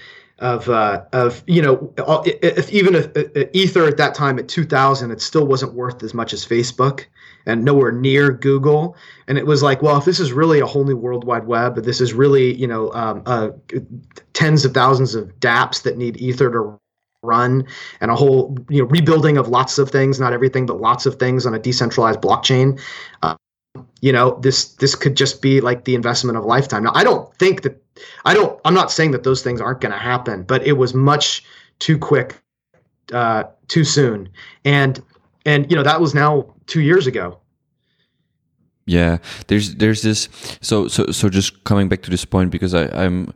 of 0.45 0.69
uh, 0.69 1.03
of 1.15 1.43
you 1.47 1.63
know 1.63 1.93
if 2.27 2.71
even 2.71 2.95
if, 2.95 3.09
if 3.17 3.49
ether 3.55 3.87
at 3.87 3.97
that 3.97 4.15
time 4.15 4.39
at 4.39 4.47
2000 4.47 5.11
it 5.11 5.23
still 5.23 5.47
wasn't 5.47 5.73
worth 5.73 6.03
as 6.03 6.13
much 6.13 6.35
as 6.35 6.45
facebook 6.45 7.07
and 7.47 7.65
nowhere 7.65 7.93
near 7.93 8.31
google. 8.31 8.97
And 9.27 9.39
it 9.39 9.47
was 9.47 9.63
like 9.63 9.81
well 9.81 9.97
if 9.97 10.05
this 10.05 10.21
is 10.21 10.35
really 10.35 10.61
a 10.61 10.67
whole 10.67 10.85
new 10.85 10.97
world 10.97 11.25
wide 11.25 11.47
web 11.47 11.77
this 11.77 12.01
is 12.01 12.13
really 12.13 12.55
you 12.55 12.67
know 12.67 12.93
um, 12.93 13.23
uh, 13.25 13.51
tens 14.35 14.67
of 14.67 14.75
thousands 14.75 15.15
of 15.15 15.29
dapps 15.41 15.83
that 15.83 15.97
need 15.97 16.19
ether 16.19 16.51
to 16.51 16.79
run 17.23 17.65
and 18.03 18.11
a 18.11 18.15
whole 18.15 18.55
you 18.69 18.83
know 18.83 18.89
rebuilding 18.89 19.39
of 19.39 19.49
lots 19.49 19.79
of 19.79 19.91
things 19.91 20.21
not 20.21 20.35
everything 20.35 20.67
but 20.67 20.79
lots 20.79 21.07
of 21.07 21.15
things 21.15 21.47
on 21.47 21.55
a 21.55 21.59
decentralized 21.59 22.21
blockchain 22.21 22.79
uh, 23.23 23.35
you 24.03 24.13
know 24.13 24.39
this 24.43 24.75
this 24.75 24.95
could 24.95 25.17
just 25.17 25.41
be 25.41 25.63
like 25.63 25.85
the 25.87 25.95
investment 25.95 26.37
of 26.37 26.45
a 26.45 26.47
lifetime. 26.47 26.85
Now 26.85 26.93
i 26.95 27.03
don't 27.03 27.35
think 27.37 27.63
that 27.63 27.84
I 28.25 28.35
don't. 28.35 28.61
I'm 28.65 28.75
not 28.75 28.91
saying 28.91 29.13
that 29.13 29.23
those 29.23 29.43
things 29.43 29.61
aren't 29.61 29.81
going 29.81 29.93
to 29.93 29.99
happen, 29.99 30.43
but 30.43 30.67
it 30.67 30.73
was 30.73 30.95
much 30.95 31.45
too 31.79 31.99
quick, 31.99 32.41
uh, 33.13 33.45
too 33.69 33.85
soon, 33.85 34.29
and 34.65 35.03
and 35.47 35.71
you 35.71 35.77
know 35.77 35.83
that 35.83 36.01
was 36.01 36.15
now 36.15 36.47
two 36.67 36.81
years 36.81 37.07
ago. 37.07 37.39
Yeah, 38.87 39.19
there's 39.47 39.77
there's 39.77 40.03
this. 40.03 40.29
So 40.61 40.89
so 40.89 41.07
so 41.07 41.29
just 41.29 41.65
coming 41.65 41.89
back 41.89 42.03
to 42.03 42.11
this 42.11 42.25
point 42.25 42.51
because 42.51 42.75
I 42.75 42.87
I'm 42.89 43.33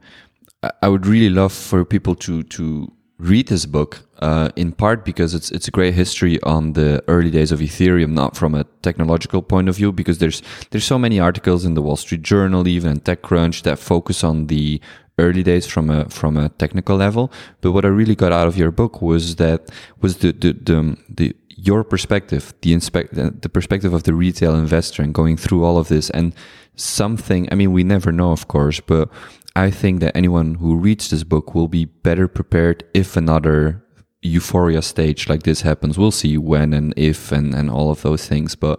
I 0.82 0.88
would 0.88 1.06
really 1.06 1.30
love 1.30 1.52
for 1.52 1.84
people 1.84 2.14
to 2.16 2.42
to 2.42 2.92
read 3.18 3.48
this 3.48 3.66
book 3.66 4.02
uh, 4.20 4.48
in 4.56 4.72
part 4.72 5.04
because 5.04 5.34
it's 5.34 5.50
it's 5.50 5.68
a 5.68 5.70
great 5.70 5.94
history 5.94 6.40
on 6.42 6.72
the 6.72 7.02
early 7.08 7.30
days 7.30 7.52
of 7.52 7.60
Ethereum, 7.60 8.12
not 8.12 8.36
from 8.36 8.54
a 8.54 8.64
technological 8.82 9.42
point 9.42 9.68
of 9.68 9.76
view, 9.76 9.92
because 9.92 10.18
there's 10.18 10.42
there's 10.70 10.84
so 10.84 10.98
many 10.98 11.20
articles 11.20 11.64
in 11.64 11.74
the 11.74 11.82
Wall 11.82 11.96
Street 11.96 12.22
Journal, 12.22 12.66
even 12.68 12.90
and 12.90 13.04
TechCrunch, 13.04 13.62
that 13.62 13.78
focus 13.78 14.24
on 14.24 14.46
the 14.46 14.80
early 15.18 15.42
days 15.42 15.66
from 15.66 15.90
a 15.90 16.08
from 16.08 16.36
a 16.36 16.48
technical 16.48 16.96
level. 16.96 17.32
But 17.60 17.72
what 17.72 17.84
I 17.84 17.88
really 17.88 18.14
got 18.14 18.32
out 18.32 18.46
of 18.46 18.56
your 18.56 18.70
book 18.70 19.02
was 19.02 19.36
that 19.36 19.70
was 20.00 20.18
the 20.18 20.32
the 20.32 20.52
the, 20.52 20.96
the 21.08 21.36
your 21.48 21.82
perspective, 21.82 22.54
the 22.62 22.72
inspect 22.72 23.14
the 23.14 23.48
perspective 23.48 23.92
of 23.92 24.04
the 24.04 24.14
retail 24.14 24.54
investor, 24.54 25.02
and 25.02 25.12
going 25.12 25.36
through 25.36 25.64
all 25.64 25.76
of 25.76 25.88
this 25.88 26.10
and 26.10 26.32
something. 26.76 27.48
I 27.50 27.56
mean, 27.56 27.72
we 27.72 27.82
never 27.82 28.12
know, 28.12 28.30
of 28.30 28.48
course, 28.48 28.80
but 28.80 29.10
I 29.58 29.72
think 29.72 29.98
that 30.00 30.16
anyone 30.16 30.54
who 30.54 30.76
reads 30.76 31.10
this 31.10 31.24
book 31.24 31.52
will 31.52 31.66
be 31.66 31.84
better 31.84 32.28
prepared 32.28 32.84
if 32.94 33.16
another 33.16 33.84
euphoria 34.22 34.82
stage 34.82 35.28
like 35.28 35.42
this 35.42 35.62
happens. 35.62 35.98
We'll 35.98 36.12
see 36.12 36.38
when 36.38 36.72
and 36.72 36.94
if 36.96 37.32
and, 37.32 37.52
and 37.54 37.68
all 37.68 37.90
of 37.90 38.02
those 38.02 38.24
things. 38.24 38.54
But 38.54 38.78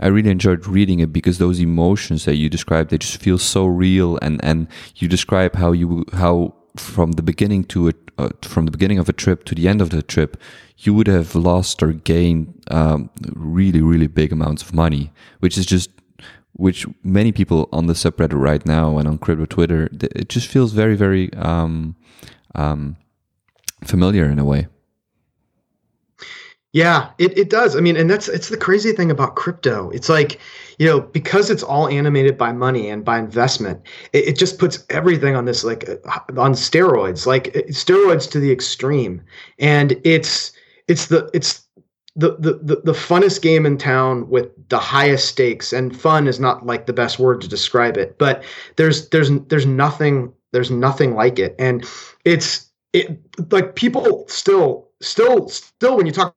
I 0.00 0.06
really 0.06 0.30
enjoyed 0.30 0.66
reading 0.66 1.00
it 1.00 1.12
because 1.12 1.36
those 1.36 1.60
emotions 1.60 2.24
that 2.24 2.36
you 2.36 2.48
describe, 2.48 2.88
they 2.88 2.96
just 2.96 3.20
feel 3.20 3.36
so 3.36 3.66
real. 3.66 4.18
And, 4.22 4.42
and 4.42 4.66
you 4.96 5.08
describe 5.08 5.56
how 5.56 5.72
you, 5.72 6.06
how 6.14 6.54
from 6.74 7.12
the 7.12 7.22
beginning 7.22 7.64
to 7.64 7.88
it, 7.88 7.96
uh, 8.16 8.30
from 8.40 8.64
the 8.64 8.72
beginning 8.72 8.98
of 8.98 9.10
a 9.10 9.12
trip 9.12 9.44
to 9.44 9.54
the 9.54 9.68
end 9.68 9.82
of 9.82 9.90
the 9.90 10.02
trip, 10.02 10.40
you 10.78 10.94
would 10.94 11.06
have 11.06 11.34
lost 11.34 11.82
or 11.82 11.92
gained 11.92 12.64
um, 12.70 13.10
really, 13.34 13.82
really 13.82 14.06
big 14.06 14.32
amounts 14.32 14.62
of 14.62 14.72
money, 14.72 15.12
which 15.40 15.58
is 15.58 15.66
just 15.66 15.90
which 16.54 16.86
many 17.02 17.32
people 17.32 17.68
on 17.72 17.86
the 17.86 17.92
subreddit 17.92 18.40
right 18.40 18.64
now 18.64 18.98
and 18.98 19.08
on 19.08 19.18
crypto 19.18 19.44
Twitter, 19.44 19.88
it 19.92 20.28
just 20.28 20.48
feels 20.48 20.72
very, 20.72 20.94
very 20.96 21.32
um, 21.34 21.96
um, 22.54 22.96
familiar 23.84 24.24
in 24.24 24.38
a 24.38 24.44
way. 24.44 24.68
Yeah, 26.72 27.10
it, 27.18 27.38
it 27.38 27.50
does. 27.50 27.76
I 27.76 27.80
mean, 27.80 27.96
and 27.96 28.10
that's 28.10 28.28
it's 28.28 28.48
the 28.48 28.56
crazy 28.56 28.90
thing 28.92 29.08
about 29.08 29.36
crypto. 29.36 29.90
It's 29.90 30.08
like, 30.08 30.40
you 30.78 30.88
know, 30.88 31.00
because 31.02 31.48
it's 31.48 31.62
all 31.62 31.86
animated 31.86 32.36
by 32.36 32.50
money 32.50 32.88
and 32.88 33.04
by 33.04 33.20
investment, 33.20 33.80
it, 34.12 34.24
it 34.30 34.36
just 34.36 34.58
puts 34.58 34.84
everything 34.90 35.36
on 35.36 35.44
this 35.44 35.62
like 35.62 35.88
uh, 35.88 35.96
on 36.36 36.54
steroids, 36.54 37.26
like 37.26 37.52
steroids 37.68 38.28
to 38.32 38.40
the 38.40 38.50
extreme. 38.50 39.22
And 39.60 40.00
it's 40.02 40.50
it's 40.88 41.06
the 41.06 41.30
it's 41.32 41.63
the, 42.16 42.36
the, 42.36 42.52
the, 42.62 42.76
the 42.84 42.92
funnest 42.92 43.42
game 43.42 43.66
in 43.66 43.76
town 43.76 44.28
with 44.28 44.48
the 44.68 44.78
highest 44.78 45.26
stakes 45.28 45.72
and 45.72 45.98
fun 46.00 46.28
is 46.28 46.38
not 46.38 46.64
like 46.64 46.86
the 46.86 46.92
best 46.92 47.18
word 47.18 47.40
to 47.40 47.48
describe 47.48 47.96
it 47.96 48.16
but 48.18 48.44
there's 48.76 49.08
there's 49.08 49.30
there's 49.48 49.66
nothing 49.66 50.32
there's 50.54 50.70
nothing 50.70 51.14
like 51.14 51.38
it. 51.38 51.54
And 51.58 51.84
it's 52.24 52.70
it 52.92 53.20
like 53.50 53.74
people 53.74 54.24
still 54.28 54.88
still 55.02 55.48
still 55.48 55.96
when 55.96 56.06
you 56.06 56.12
talk 56.12 56.34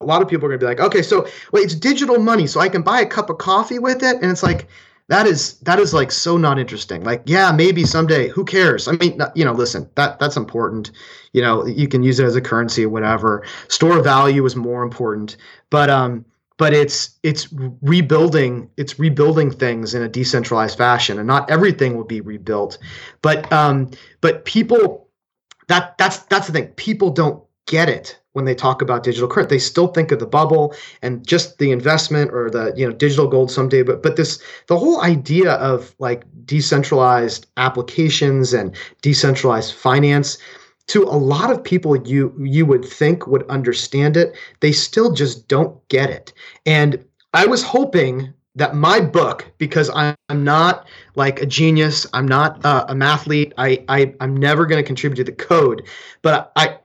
a 0.00 0.04
lot 0.04 0.20
of 0.20 0.28
people 0.28 0.46
are 0.46 0.48
going 0.48 0.58
to 0.58 0.64
be 0.64 0.68
like 0.68 0.80
okay 0.80 1.02
so 1.02 1.26
wait 1.52 1.64
it's 1.64 1.74
digital 1.74 2.18
money 2.18 2.46
so 2.46 2.58
i 2.58 2.68
can 2.68 2.82
buy 2.82 3.00
a 3.00 3.06
cup 3.06 3.30
of 3.30 3.38
coffee 3.38 3.78
with 3.78 4.02
it? 4.02 4.16
And 4.20 4.30
it's 4.30 4.42
like 4.42 4.66
that 5.10 5.26
is 5.26 5.58
that 5.58 5.80
is 5.80 5.92
like 5.92 6.12
so 6.12 6.36
not 6.36 6.58
interesting. 6.58 7.02
Like 7.02 7.22
yeah 7.26 7.50
maybe 7.50 7.84
someday 7.84 8.28
who 8.28 8.44
cares? 8.44 8.86
I 8.86 8.92
mean 8.92 9.20
you 9.34 9.44
know 9.44 9.52
listen 9.52 9.90
that 9.96 10.20
that's 10.20 10.36
important. 10.36 10.92
You 11.32 11.42
know 11.42 11.66
you 11.66 11.88
can 11.88 12.04
use 12.04 12.20
it 12.20 12.24
as 12.24 12.36
a 12.36 12.40
currency 12.40 12.84
or 12.84 12.88
whatever. 12.88 13.44
Store 13.66 14.00
value 14.02 14.44
is 14.46 14.54
more 14.54 14.84
important. 14.84 15.36
But 15.68 15.90
um 15.90 16.24
but 16.58 16.72
it's 16.72 17.18
it's 17.24 17.52
rebuilding 17.82 18.70
it's 18.76 19.00
rebuilding 19.00 19.50
things 19.50 19.94
in 19.94 20.02
a 20.02 20.08
decentralized 20.08 20.78
fashion 20.78 21.18
and 21.18 21.26
not 21.26 21.50
everything 21.50 21.96
will 21.96 22.04
be 22.04 22.20
rebuilt. 22.20 22.78
But 23.20 23.52
um 23.52 23.90
but 24.20 24.44
people 24.44 25.08
that 25.66 25.98
that's 25.98 26.18
that's 26.18 26.46
the 26.46 26.52
thing. 26.52 26.68
People 26.76 27.10
don't 27.10 27.42
get 27.66 27.88
it 27.88 28.19
when 28.32 28.44
they 28.44 28.54
talk 28.54 28.82
about 28.82 29.02
digital 29.02 29.28
currency. 29.28 29.56
They 29.56 29.58
still 29.58 29.88
think 29.88 30.12
of 30.12 30.18
the 30.18 30.26
bubble 30.26 30.74
and 31.02 31.26
just 31.26 31.58
the 31.58 31.70
investment 31.70 32.32
or 32.32 32.50
the 32.50 32.72
you 32.76 32.86
know 32.86 32.92
digital 32.92 33.28
gold 33.28 33.50
someday. 33.50 33.82
But 33.82 34.02
but 34.02 34.16
this 34.16 34.40
the 34.66 34.78
whole 34.78 35.02
idea 35.02 35.54
of 35.54 35.94
like 35.98 36.24
decentralized 36.44 37.46
applications 37.56 38.52
and 38.52 38.74
decentralized 39.02 39.74
finance 39.74 40.38
to 40.90 41.04
a 41.04 41.14
lot 41.14 41.52
of 41.52 41.62
people 41.62 41.96
you 42.08 42.34
you 42.40 42.66
would 42.66 42.84
think 42.84 43.26
would 43.28 43.48
understand 43.48 44.16
it 44.16 44.36
they 44.58 44.72
still 44.72 45.12
just 45.12 45.46
don't 45.46 45.76
get 45.88 46.10
it 46.10 46.32
and 46.66 47.04
i 47.32 47.46
was 47.46 47.62
hoping 47.62 48.32
that 48.56 48.74
my 48.74 49.00
book 49.00 49.46
because 49.58 49.88
i'm 49.94 50.16
not 50.32 50.88
like 51.14 51.40
a 51.40 51.46
genius 51.46 52.08
i'm 52.12 52.26
not 52.26 52.64
uh, 52.64 52.84
a 52.88 52.94
mathlete 52.94 53.52
i, 53.56 53.84
I 53.88 54.12
i'm 54.18 54.36
never 54.36 54.66
going 54.66 54.82
to 54.82 54.86
contribute 54.86 55.16
to 55.16 55.24
the 55.24 55.32
code 55.32 55.86
but 56.22 56.50
i 56.56 56.79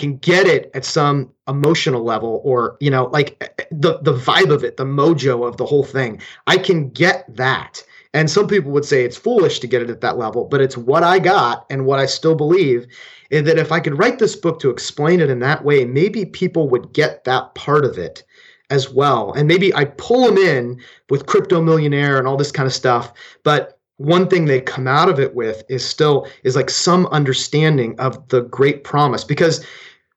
can 0.00 0.16
get 0.16 0.46
it 0.46 0.70
at 0.74 0.84
some 0.84 1.30
emotional 1.46 2.02
level 2.02 2.40
or 2.42 2.76
you 2.80 2.90
know 2.90 3.04
like 3.12 3.36
eh, 3.42 3.48
eh, 3.58 3.64
the 3.70 3.98
the 4.00 4.14
vibe 4.14 4.50
of 4.50 4.64
it 4.64 4.78
the 4.78 4.84
mojo 4.84 5.46
of 5.46 5.58
the 5.58 5.66
whole 5.66 5.84
thing. 5.84 6.20
I 6.46 6.56
can 6.56 6.88
get 6.90 7.24
that. 7.36 7.84
And 8.12 8.28
some 8.28 8.48
people 8.48 8.72
would 8.72 8.84
say 8.84 9.04
it's 9.04 9.16
foolish 9.16 9.60
to 9.60 9.68
get 9.68 9.82
it 9.82 9.90
at 9.90 10.00
that 10.00 10.18
level 10.18 10.46
but 10.46 10.60
it's 10.60 10.76
what 10.76 11.04
i 11.04 11.18
got 11.18 11.66
and 11.70 11.86
what 11.86 12.00
i 12.00 12.06
still 12.06 12.34
believe. 12.34 12.86
Is 13.30 13.44
that 13.44 13.58
if 13.58 13.70
i 13.70 13.78
could 13.78 13.98
write 13.98 14.18
this 14.18 14.34
book 14.34 14.58
to 14.60 14.70
explain 14.70 15.20
it 15.20 15.30
in 15.30 15.40
that 15.40 15.64
way 15.64 15.84
maybe 15.84 16.24
people 16.24 16.68
would 16.70 16.94
get 16.94 17.24
that 17.24 17.54
part 17.54 17.84
of 17.84 17.98
it 17.98 18.24
as 18.70 18.88
well. 18.90 19.32
And 19.34 19.46
maybe 19.46 19.74
i 19.74 19.84
pull 19.84 20.24
them 20.24 20.38
in 20.38 20.80
with 21.10 21.26
crypto 21.26 21.60
millionaire 21.60 22.18
and 22.18 22.26
all 22.26 22.38
this 22.38 22.52
kind 22.52 22.66
of 22.66 22.72
stuff 22.72 23.12
but 23.44 23.80
one 24.00 24.26
thing 24.26 24.46
they 24.46 24.62
come 24.62 24.88
out 24.88 25.10
of 25.10 25.20
it 25.20 25.34
with 25.34 25.62
is 25.68 25.84
still 25.84 26.26
is 26.42 26.56
like 26.56 26.70
some 26.70 27.04
understanding 27.08 27.94
of 28.00 28.26
the 28.28 28.40
great 28.44 28.82
promise. 28.82 29.24
Because 29.24 29.62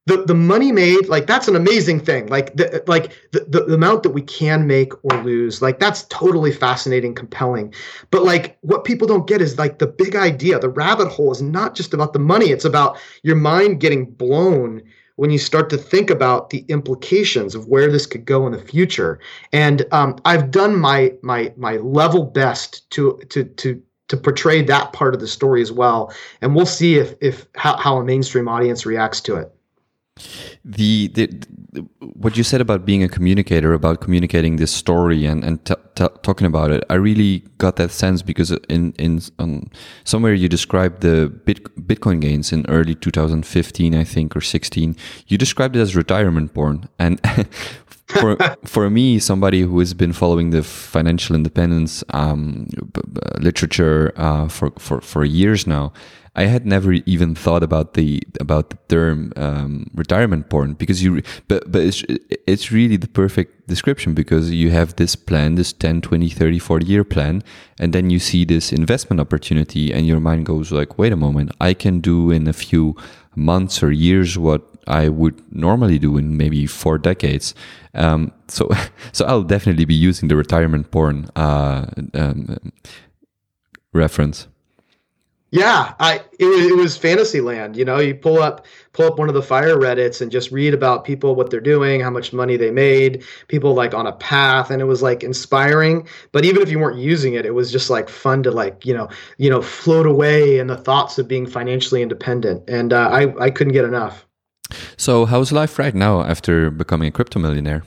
the 0.06 0.24
the 0.26 0.34
money 0.34 0.72
made 0.72 1.08
like 1.08 1.28
that's 1.28 1.48
an 1.48 1.56
amazing 1.56 2.00
thing 2.00 2.28
like 2.28 2.56
the 2.56 2.84
like 2.88 3.12
the, 3.32 3.40
the, 3.48 3.64
amount 3.74 4.04
that 4.04 4.10
we 4.10 4.22
can 4.22 4.68
make 4.68 4.94
or 5.04 5.24
lose 5.24 5.62
like 5.62 5.80
that's 5.80 6.04
totally 6.04 6.52
fascinating 6.52 7.16
compelling 7.16 7.74
but 8.12 8.24
like 8.24 8.58
what 8.62 8.84
people 8.84 9.08
don't 9.08 9.28
get 9.28 9.42
is 9.42 9.58
like 9.58 9.80
the 9.80 9.88
big 9.88 10.16
idea 10.16 10.60
the 10.60 10.70
rabbit 10.70 11.08
hole 11.08 11.32
is 11.32 11.42
not 11.42 11.76
just 11.76 11.94
about 11.94 12.14
the 12.14 12.20
money 12.20 12.48
it's 12.48 12.66
about 12.66 12.98
your 13.24 13.36
mind 13.36 13.80
getting 13.80 14.06
blown 14.06 14.82
when 15.16 15.30
you 15.30 15.38
start 15.38 15.70
to 15.70 15.78
think 15.78 16.10
about 16.10 16.50
the 16.50 16.66
implications 16.70 17.54
of 17.56 17.68
where 17.68 17.92
this 17.92 18.06
could 18.06 18.26
go 18.26 18.46
in 18.46 18.52
the 18.52 18.60
future 18.60 19.20
and 19.54 19.86
um, 19.92 20.18
i've 20.26 20.52
done 20.52 20.76
my 20.76 21.14
my 21.22 21.54
my 21.56 21.78
level 21.78 22.24
best 22.24 22.90
to 22.90 23.20
to 23.30 23.46
to 23.46 23.82
to 24.10 24.18
portray 24.18 24.62
that 24.62 24.92
part 24.92 25.14
of 25.14 25.22
the 25.22 25.28
story 25.28 25.62
as 25.62 25.72
well. 25.72 26.14
And 26.42 26.54
we'll 26.54 26.66
see 26.66 26.96
if 26.96 27.16
if 27.22 27.48
how, 27.56 27.78
how 27.78 27.98
a 27.98 28.04
mainstream 28.04 28.48
audience 28.48 28.86
reacts 28.86 29.22
to 29.22 29.38
it. 29.38 29.53
The, 30.64 31.08
the, 31.08 31.28
the, 31.72 31.82
what 32.00 32.38
you 32.38 32.44
said 32.44 32.62
about 32.62 32.86
being 32.86 33.04
a 33.04 33.10
communicator, 33.10 33.74
about 33.74 34.00
communicating 34.00 34.58
this 34.58 34.72
story 34.72 35.26
and 35.26 35.44
and 35.44 35.66
talking 35.96 36.46
about 36.46 36.72
it, 36.72 36.84
I 36.90 36.96
really 36.96 37.40
got 37.58 37.78
that 37.78 37.92
sense 37.92 38.22
because 38.22 38.52
in 38.70 38.94
in 39.00 39.22
um, 39.40 39.70
somewhere 40.04 40.34
you 40.34 40.48
described 40.48 41.02
the 41.02 41.30
bit, 41.46 41.64
Bitcoin 41.88 42.22
gains 42.22 42.54
in 42.54 42.66
early 42.70 42.94
2015, 42.96 43.96
I 43.96 44.04
think, 44.04 44.36
or 44.36 44.42
16. 44.42 44.96
You 45.28 45.38
described 45.38 45.76
it 45.76 45.82
as 45.82 45.96
retirement 45.96 46.54
porn, 46.54 46.88
and 47.00 47.20
for 48.06 48.38
for 48.66 48.90
me, 48.90 49.20
somebody 49.20 49.62
who 49.62 49.80
has 49.80 49.94
been 49.94 50.14
following 50.14 50.52
the 50.52 50.64
financial 50.64 51.36
independence 51.36 52.04
um, 52.12 52.68
literature 53.40 54.14
uh, 54.16 54.48
for 54.48 54.72
for 54.78 55.02
for 55.02 55.26
years 55.26 55.66
now, 55.66 55.92
I 56.36 56.46
had 56.46 56.66
never 56.66 56.94
even 56.94 57.36
thought 57.36 57.62
about 57.62 57.94
the 57.94 58.24
about 58.40 58.72
the 58.72 58.78
term 58.88 59.34
um, 59.36 59.92
retirement 59.94 60.50
porn 60.50 60.74
because 60.74 61.04
you 61.04 61.22
but 61.48 61.72
but 61.72 61.82
it's 61.82 62.04
it's 62.48 62.72
really 62.72 62.98
the 62.98 63.08
perfect 63.08 63.68
description 63.68 64.14
because 64.16 64.52
you 64.52 64.72
have 64.72 64.96
this 64.96 65.16
plan 65.16 65.56
this 65.56 65.72
10 65.74 66.02
20 66.02 66.30
30 66.30 66.60
40 66.60 66.86
year 66.86 67.04
plan 67.04 67.44
and 67.80 67.94
then 67.94 68.10
you 68.10 68.18
see 68.18 68.46
this 68.46 68.74
investment 68.74 69.20
opportunity 69.20 69.94
and 69.94 70.08
your 70.08 70.20
mind 70.20 70.46
goes 70.48 70.72
like 70.72 70.98
wait 70.98 71.14
a 71.14 71.16
moment 71.16 71.52
I 71.62 71.76
can 71.76 72.00
do 72.00 72.32
in 72.32 72.48
a 72.48 72.54
few 72.54 72.96
months 73.36 73.84
or 73.84 73.92
years 73.92 74.38
what 74.38 74.74
I 74.88 75.10
would 75.10 75.42
normally 75.54 76.00
do 76.00 76.18
in 76.18 76.38
maybe 76.38 76.68
four 76.68 76.98
decades. 76.98 77.56
Um, 77.94 78.34
so, 78.48 78.70
so 79.12 79.26
I'll 79.26 79.44
definitely 79.44 79.86
be 79.86 79.94
using 79.94 80.28
the 80.30 80.36
retirement 80.36 80.92
porn 80.92 81.30
uh, 81.36 81.86
um, 82.14 82.58
reference. 83.94 84.48
Yeah, 85.54 85.94
I 86.00 86.20
it 86.40 86.46
was, 86.46 86.66
it 86.66 86.76
was 86.76 86.98
fantasy 86.98 87.40
land. 87.40 87.78
You 87.78 87.86
know, 87.86 88.00
you 88.00 88.16
pull 88.16 88.42
up 88.42 88.66
pull 88.92 89.06
up 89.06 89.20
one 89.20 89.28
of 89.28 89.36
the 89.36 89.44
fire 89.44 89.76
reddits 89.76 90.20
and 90.20 90.32
just 90.32 90.52
read 90.52 90.74
about 90.74 91.06
people 91.06 91.36
what 91.36 91.52
they're 91.52 91.62
doing, 91.62 92.02
how 92.02 92.10
much 92.10 92.34
money 92.34 92.58
they 92.58 92.72
made, 92.72 93.24
people 93.50 93.76
like 93.76 93.94
on 93.94 94.08
a 94.08 94.14
path, 94.14 94.72
and 94.72 94.82
it 94.82 94.86
was 94.86 95.04
like 95.04 95.24
inspiring. 95.24 96.08
But 96.32 96.44
even 96.44 96.64
if 96.64 96.72
you 96.72 96.80
weren't 96.80 96.98
using 96.98 97.36
it, 97.36 97.46
it 97.46 97.54
was 97.54 97.72
just 97.72 97.92
like 97.92 98.10
fun 98.10 98.42
to 98.42 98.50
like 98.50 98.84
you 98.84 98.96
know 98.96 99.10
you 99.38 99.48
know 99.48 99.62
float 99.62 100.08
away 100.08 100.58
in 100.58 100.66
the 100.66 100.76
thoughts 100.76 101.20
of 101.20 101.28
being 101.28 101.46
financially 101.46 102.02
independent, 102.02 102.68
and 102.68 102.92
uh, 102.92 103.10
I 103.12 103.32
I 103.40 103.52
couldn't 103.52 103.74
get 103.74 103.86
enough. 103.86 104.26
So 104.98 105.28
how's 105.28 105.52
life 105.52 105.78
right 105.78 105.94
now 105.94 106.24
after 106.24 106.72
becoming 106.72 107.10
a 107.10 107.12
crypto 107.12 107.38
millionaire? 107.38 107.84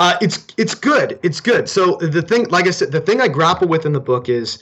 Uh, 0.00 0.16
it's 0.20 0.44
it's 0.56 0.74
good. 0.74 1.16
It's 1.22 1.40
good. 1.40 1.68
So 1.68 1.94
the 1.98 2.22
thing, 2.22 2.48
like 2.48 2.66
I 2.66 2.72
said, 2.72 2.90
the 2.90 3.00
thing 3.00 3.20
I 3.20 3.28
grapple 3.28 3.68
with 3.68 3.86
in 3.86 3.92
the 3.92 4.00
book 4.00 4.28
is 4.28 4.58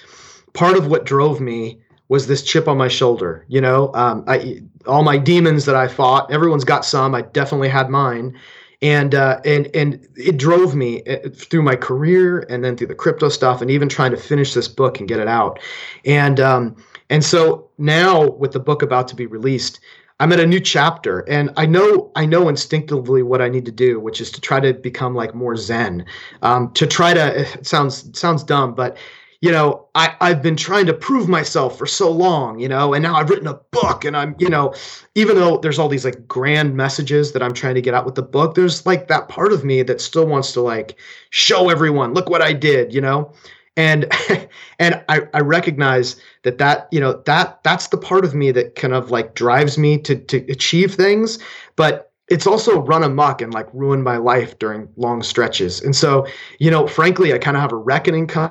part 0.52 0.76
of 0.76 0.86
what 0.86 1.04
drove 1.04 1.40
me 1.40 1.80
was 2.08 2.26
this 2.26 2.42
chip 2.42 2.68
on 2.68 2.78
my 2.78 2.88
shoulder. 2.88 3.44
You 3.48 3.60
know, 3.60 3.92
um, 3.94 4.24
I 4.26 4.62
all 4.86 5.02
my 5.02 5.18
demons 5.18 5.64
that 5.64 5.74
I 5.74 5.88
fought. 5.88 6.30
Everyone's 6.30 6.64
got 6.64 6.84
some. 6.84 7.14
I 7.14 7.22
definitely 7.22 7.68
had 7.68 7.90
mine, 7.90 8.38
and 8.82 9.14
uh, 9.14 9.40
and 9.44 9.68
and 9.74 10.06
it 10.16 10.36
drove 10.36 10.74
me 10.74 11.02
uh, 11.04 11.28
through 11.34 11.62
my 11.62 11.76
career 11.76 12.46
and 12.48 12.64
then 12.64 12.76
through 12.76 12.88
the 12.88 12.94
crypto 12.94 13.28
stuff 13.28 13.60
and 13.60 13.70
even 13.70 13.88
trying 13.88 14.12
to 14.12 14.16
finish 14.16 14.54
this 14.54 14.68
book 14.68 14.98
and 14.98 15.08
get 15.08 15.18
it 15.18 15.28
out. 15.28 15.58
And 16.04 16.38
um, 16.40 16.76
and 17.10 17.24
so 17.24 17.70
now 17.78 18.30
with 18.30 18.52
the 18.52 18.60
book 18.60 18.82
about 18.82 19.08
to 19.08 19.16
be 19.16 19.26
released. 19.26 19.80
I'm 20.18 20.32
at 20.32 20.40
a 20.40 20.46
new 20.46 20.60
chapter 20.60 21.20
and 21.28 21.50
I 21.58 21.66
know 21.66 22.10
I 22.16 22.24
know 22.24 22.48
instinctively 22.48 23.22
what 23.22 23.42
I 23.42 23.50
need 23.50 23.66
to 23.66 23.70
do, 23.70 24.00
which 24.00 24.18
is 24.18 24.30
to 24.32 24.40
try 24.40 24.60
to 24.60 24.72
become 24.72 25.14
like 25.14 25.34
more 25.34 25.56
zen. 25.56 26.06
Um, 26.40 26.72
to 26.72 26.86
try 26.86 27.12
to 27.12 27.46
sounds 27.62 28.18
sounds 28.18 28.42
dumb, 28.42 28.74
but 28.74 28.96
you 29.40 29.50
know, 29.50 29.86
I, 29.94 30.14
I've 30.20 30.42
been 30.42 30.56
trying 30.56 30.86
to 30.86 30.94
prove 30.94 31.28
myself 31.28 31.76
for 31.78 31.86
so 31.86 32.10
long, 32.10 32.58
you 32.58 32.68
know, 32.68 32.94
and 32.94 33.02
now 33.02 33.16
I've 33.16 33.28
written 33.28 33.46
a 33.46 33.60
book 33.70 34.04
and 34.04 34.16
I'm, 34.16 34.34
you 34.38 34.48
know, 34.48 34.74
even 35.14 35.36
though 35.36 35.58
there's 35.58 35.78
all 35.78 35.88
these 35.88 36.04
like 36.04 36.26
grand 36.26 36.74
messages 36.74 37.32
that 37.32 37.42
I'm 37.42 37.52
trying 37.52 37.74
to 37.74 37.82
get 37.82 37.94
out 37.94 38.06
with 38.06 38.14
the 38.14 38.22
book, 38.22 38.54
there's 38.54 38.86
like 38.86 39.08
that 39.08 39.28
part 39.28 39.52
of 39.52 39.64
me 39.64 39.82
that 39.82 40.00
still 40.00 40.26
wants 40.26 40.52
to 40.52 40.60
like 40.60 40.96
show 41.30 41.68
everyone, 41.68 42.14
look 42.14 42.30
what 42.30 42.42
I 42.42 42.52
did, 42.52 42.94
you 42.94 43.00
know? 43.00 43.32
And 43.76 44.10
and 44.78 45.02
I, 45.08 45.22
I 45.34 45.40
recognize 45.40 46.16
that 46.42 46.58
that, 46.58 46.88
you 46.90 47.00
know, 47.00 47.22
that 47.26 47.62
that's 47.62 47.88
the 47.88 47.98
part 47.98 48.24
of 48.24 48.34
me 48.34 48.50
that 48.52 48.74
kind 48.74 48.94
of 48.94 49.10
like 49.10 49.34
drives 49.34 49.76
me 49.76 49.98
to 49.98 50.16
to 50.16 50.38
achieve 50.50 50.94
things. 50.94 51.38
But 51.76 52.10
it's 52.28 52.46
also 52.46 52.80
run 52.80 53.04
amok 53.04 53.40
and 53.42 53.54
like 53.54 53.68
ruined 53.72 54.02
my 54.02 54.16
life 54.16 54.58
during 54.58 54.88
long 54.96 55.22
stretches. 55.22 55.80
And 55.80 55.94
so, 55.94 56.26
you 56.58 56.70
know, 56.70 56.86
frankly, 56.88 57.32
I 57.32 57.38
kind 57.38 57.56
of 57.56 57.60
have 57.60 57.72
a 57.72 57.76
reckoning 57.76 58.26
come 58.26 58.50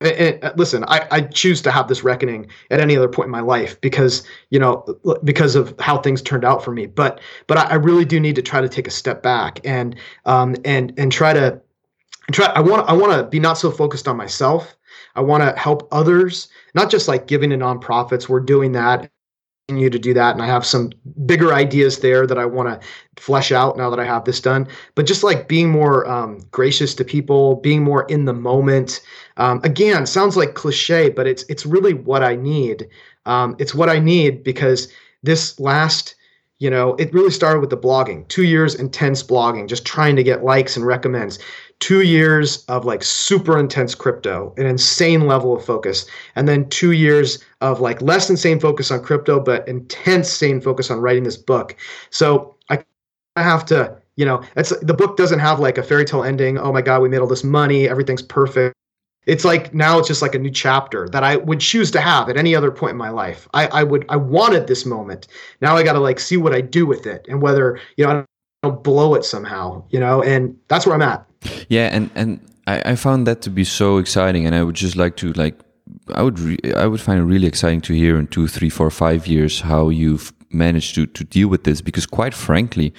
and, 0.00 0.12
and, 0.12 0.44
uh, 0.44 0.52
listen, 0.56 0.84
I, 0.84 1.06
I 1.10 1.20
choose 1.22 1.60
to 1.62 1.70
have 1.70 1.88
this 1.88 2.04
reckoning 2.04 2.46
at 2.70 2.80
any 2.80 2.96
other 2.96 3.08
point 3.08 3.26
in 3.26 3.30
my 3.32 3.40
life 3.40 3.80
because 3.80 4.22
you 4.50 4.58
know 4.58 4.84
because 5.24 5.56
of 5.56 5.74
how 5.80 5.98
things 5.98 6.22
turned 6.22 6.44
out 6.44 6.64
for 6.64 6.72
me. 6.72 6.86
But 6.86 7.20
but 7.46 7.58
I, 7.58 7.62
I 7.64 7.74
really 7.74 8.04
do 8.04 8.20
need 8.20 8.36
to 8.36 8.42
try 8.42 8.60
to 8.60 8.68
take 8.68 8.86
a 8.86 8.92
step 8.92 9.22
back 9.22 9.60
and 9.64 9.96
um 10.24 10.56
and 10.64 10.92
and 10.96 11.10
try 11.10 11.32
to 11.32 11.60
try. 12.32 12.46
I 12.46 12.60
want 12.60 12.88
I 12.88 12.92
want 12.92 13.12
to 13.12 13.24
be 13.24 13.40
not 13.40 13.58
so 13.58 13.70
focused 13.70 14.06
on 14.06 14.16
myself. 14.16 14.76
I 15.16 15.20
want 15.20 15.42
to 15.42 15.60
help 15.60 15.88
others, 15.90 16.48
not 16.74 16.90
just 16.90 17.08
like 17.08 17.26
giving 17.26 17.50
to 17.50 17.56
nonprofits. 17.56 18.28
We're 18.28 18.40
doing 18.40 18.72
that 18.72 19.10
continue 19.68 19.90
to 19.90 19.98
do 19.98 20.14
that 20.14 20.34
and 20.34 20.42
i 20.42 20.46
have 20.46 20.64
some 20.64 20.90
bigger 21.26 21.52
ideas 21.52 21.98
there 21.98 22.26
that 22.26 22.38
i 22.38 22.44
want 22.46 22.68
to 22.68 22.88
flesh 23.22 23.52
out 23.52 23.76
now 23.76 23.90
that 23.90 24.00
i 24.00 24.04
have 24.04 24.24
this 24.24 24.40
done 24.40 24.66
but 24.94 25.04
just 25.04 25.22
like 25.22 25.46
being 25.46 25.68
more 25.68 26.08
um, 26.08 26.40
gracious 26.50 26.94
to 26.94 27.04
people 27.04 27.56
being 27.56 27.84
more 27.84 28.06
in 28.06 28.24
the 28.24 28.32
moment 28.32 29.02
um, 29.38 29.60
again 29.64 30.06
sounds 30.06 30.36
like 30.36 30.54
cliche 30.54 31.08
but 31.08 31.26
it's 31.26 31.42
it's 31.44 31.64
really 31.64 31.94
what 31.94 32.22
i 32.22 32.36
need 32.36 32.88
um, 33.26 33.56
it's 33.58 33.74
what 33.74 33.88
i 33.88 33.98
need 33.98 34.44
because 34.44 34.88
this 35.22 35.58
last 35.58 36.14
you 36.58 36.68
know 36.68 36.94
it 36.96 37.12
really 37.12 37.30
started 37.30 37.60
with 37.60 37.70
the 37.70 37.76
blogging 37.76 38.26
two 38.28 38.44
years 38.44 38.74
intense 38.74 39.22
blogging 39.22 39.68
just 39.68 39.86
trying 39.86 40.16
to 40.16 40.22
get 40.22 40.44
likes 40.44 40.76
and 40.76 40.86
recommends 40.86 41.38
two 41.80 42.02
years 42.02 42.64
of 42.64 42.84
like 42.84 43.04
super 43.04 43.56
intense 43.56 43.94
crypto, 43.94 44.52
an 44.56 44.66
insane 44.66 45.28
level 45.28 45.54
of 45.56 45.64
focus, 45.64 46.06
and 46.34 46.48
then 46.48 46.68
two 46.70 46.90
years 46.90 47.38
of 47.60 47.80
like 47.80 48.02
less 48.02 48.28
insane 48.28 48.58
focus 48.58 48.90
on 48.90 49.00
crypto, 49.00 49.38
but 49.38 49.66
intense 49.68 50.28
sane 50.28 50.60
focus 50.60 50.90
on 50.90 50.98
writing 50.98 51.22
this 51.22 51.36
book. 51.36 51.76
So 52.10 52.56
I 53.36 53.42
have 53.42 53.64
to, 53.66 53.96
you 54.16 54.24
know, 54.26 54.42
it's 54.56 54.70
the 54.80 54.94
book 54.94 55.16
doesn't 55.16 55.38
have 55.38 55.60
like 55.60 55.78
a 55.78 55.82
fairy 55.82 56.04
tale 56.04 56.24
ending. 56.24 56.58
Oh 56.58 56.72
my 56.72 56.82
God, 56.82 57.02
we 57.02 57.08
made 57.08 57.18
all 57.18 57.28
this 57.28 57.44
money, 57.44 57.88
everything's 57.88 58.22
perfect. 58.22 58.74
It's 59.26 59.44
like 59.44 59.74
now 59.74 59.98
it's 59.98 60.08
just 60.08 60.22
like 60.22 60.34
a 60.34 60.38
new 60.38 60.50
chapter 60.50 61.08
that 61.10 61.22
I 61.22 61.36
would 61.36 61.60
choose 61.60 61.90
to 61.90 62.00
have 62.00 62.30
at 62.30 62.36
any 62.36 62.54
other 62.54 62.70
point 62.70 62.92
in 62.92 62.96
my 62.96 63.10
life. 63.10 63.46
I, 63.52 63.66
I 63.66 63.82
would 63.82 64.06
I 64.08 64.16
wanted 64.16 64.66
this 64.66 64.86
moment. 64.86 65.28
Now 65.60 65.76
I 65.76 65.82
got 65.82 65.92
to 65.92 66.00
like 66.00 66.18
see 66.18 66.38
what 66.38 66.54
I 66.54 66.62
do 66.62 66.86
with 66.86 67.06
it 67.06 67.26
and 67.28 67.42
whether 67.42 67.78
you 67.96 68.06
know 68.06 68.10
I 68.10 68.24
don't 68.62 68.82
blow 68.82 69.14
it 69.14 69.24
somehow. 69.24 69.84
You 69.90 70.00
know, 70.00 70.22
and 70.22 70.56
that's 70.68 70.86
where 70.86 70.94
I'm 70.94 71.02
at. 71.02 71.26
Yeah, 71.68 71.88
and 71.92 72.10
and 72.14 72.40
I, 72.66 72.92
I 72.92 72.96
found 72.96 73.26
that 73.26 73.42
to 73.42 73.50
be 73.50 73.64
so 73.64 73.98
exciting, 73.98 74.46
and 74.46 74.54
I 74.54 74.62
would 74.62 74.76
just 74.76 74.96
like 74.96 75.16
to 75.16 75.32
like 75.34 75.58
I 76.14 76.22
would 76.22 76.38
re- 76.38 76.72
I 76.76 76.86
would 76.86 77.00
find 77.00 77.20
it 77.20 77.24
really 77.24 77.46
exciting 77.46 77.80
to 77.82 77.94
hear 77.94 78.18
in 78.18 78.26
two, 78.28 78.48
three, 78.48 78.70
four, 78.70 78.90
five 78.90 79.26
years 79.26 79.60
how 79.60 79.90
you've 79.90 80.32
managed 80.50 80.94
to 80.94 81.06
to 81.06 81.24
deal 81.24 81.48
with 81.48 81.64
this. 81.64 81.80
Because 81.80 82.06
quite 82.06 82.34
frankly, 82.34 82.94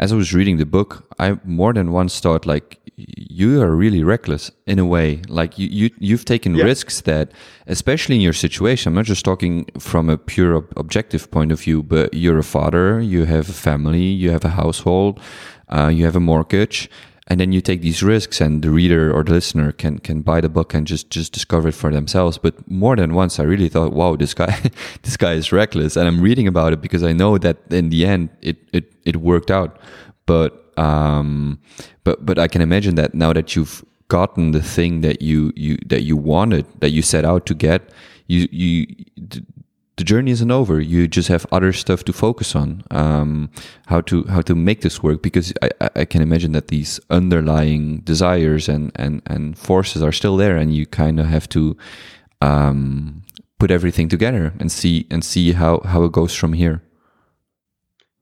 as 0.00 0.12
I 0.12 0.16
was 0.16 0.32
reading 0.32 0.56
the 0.56 0.64
book, 0.64 1.04
I 1.18 1.38
more 1.44 1.74
than 1.74 1.92
once 1.92 2.20
thought 2.20 2.46
like 2.46 2.78
you 2.96 3.60
are 3.60 3.76
really 3.76 4.02
reckless 4.02 4.50
in 4.66 4.78
a 4.78 4.86
way. 4.86 5.20
Like 5.28 5.58
you, 5.58 5.68
you 5.68 5.90
you've 5.98 6.24
taken 6.24 6.54
yeah. 6.54 6.64
risks 6.64 7.02
that, 7.02 7.32
especially 7.66 8.16
in 8.16 8.22
your 8.22 8.32
situation. 8.32 8.88
I'm 8.88 8.94
not 8.94 9.04
just 9.04 9.26
talking 9.26 9.66
from 9.78 10.08
a 10.08 10.16
pure 10.16 10.56
ob- 10.56 10.72
objective 10.76 11.30
point 11.30 11.52
of 11.52 11.60
view, 11.60 11.82
but 11.82 12.14
you're 12.14 12.38
a 12.38 12.42
father, 12.42 13.00
you 13.00 13.26
have 13.26 13.50
a 13.50 13.52
family, 13.52 14.04
you 14.04 14.30
have 14.30 14.44
a 14.44 14.50
household, 14.62 15.20
uh, 15.68 15.88
you 15.88 16.06
have 16.06 16.16
a 16.16 16.20
mortgage, 16.20 16.88
and 17.30 17.38
then 17.38 17.52
you 17.52 17.60
take 17.60 17.80
these 17.80 18.02
risks 18.02 18.40
and 18.40 18.62
the 18.62 18.70
reader 18.70 19.12
or 19.12 19.22
the 19.22 19.32
listener 19.32 19.70
can 19.70 19.98
can 19.98 20.20
buy 20.22 20.40
the 20.40 20.48
book 20.48 20.74
and 20.74 20.86
just 20.86 21.10
just 21.10 21.32
discover 21.32 21.68
it 21.68 21.74
for 21.74 21.90
themselves 21.92 22.38
but 22.38 22.54
more 22.68 22.96
than 22.96 23.14
once 23.14 23.38
i 23.38 23.44
really 23.44 23.68
thought 23.68 23.92
wow 23.92 24.16
this 24.16 24.34
guy 24.34 24.58
this 25.02 25.16
guy 25.16 25.34
is 25.34 25.52
reckless 25.52 25.96
and 25.96 26.08
i'm 26.08 26.20
reading 26.20 26.48
about 26.48 26.72
it 26.72 26.80
because 26.80 27.04
i 27.04 27.12
know 27.12 27.38
that 27.38 27.56
in 27.70 27.90
the 27.90 28.04
end 28.04 28.28
it 28.42 28.56
it, 28.72 28.89
it 29.04 29.16
worked 29.16 29.50
out 29.50 29.78
but 30.26 30.72
um 30.78 31.58
but 32.04 32.24
but 32.24 32.38
i 32.38 32.48
can 32.48 32.62
imagine 32.62 32.94
that 32.94 33.14
now 33.14 33.32
that 33.32 33.54
you've 33.56 33.84
gotten 34.08 34.50
the 34.50 34.62
thing 34.62 35.00
that 35.02 35.22
you 35.22 35.52
you 35.56 35.76
that 35.86 36.02
you 36.02 36.16
wanted 36.16 36.66
that 36.80 36.90
you 36.90 37.02
set 37.02 37.24
out 37.24 37.46
to 37.46 37.54
get 37.54 37.90
you 38.26 38.48
you 38.50 38.86
the 40.00 40.04
journey 40.04 40.30
isn't 40.30 40.50
over. 40.50 40.80
You 40.80 41.06
just 41.06 41.28
have 41.28 41.44
other 41.52 41.74
stuff 41.74 42.04
to 42.04 42.12
focus 42.14 42.56
on. 42.56 42.82
Um, 42.90 43.50
how 43.86 44.00
to 44.08 44.24
how 44.24 44.40
to 44.40 44.54
make 44.54 44.80
this 44.80 45.02
work 45.02 45.20
because 45.20 45.52
I, 45.60 45.90
I 45.94 46.04
can 46.06 46.22
imagine 46.22 46.52
that 46.52 46.68
these 46.68 46.98
underlying 47.10 47.98
desires 47.98 48.66
and 48.66 48.92
and 48.96 49.20
and 49.26 49.58
forces 49.58 50.02
are 50.02 50.12
still 50.12 50.38
there, 50.38 50.56
and 50.56 50.74
you 50.74 50.86
kind 50.86 51.20
of 51.20 51.26
have 51.26 51.46
to 51.50 51.76
um, 52.40 53.22
put 53.58 53.70
everything 53.70 54.08
together 54.08 54.54
and 54.58 54.72
see 54.72 55.06
and 55.10 55.22
see 55.22 55.52
how 55.52 55.80
how 55.84 56.04
it 56.04 56.12
goes 56.12 56.34
from 56.34 56.54
here. 56.54 56.80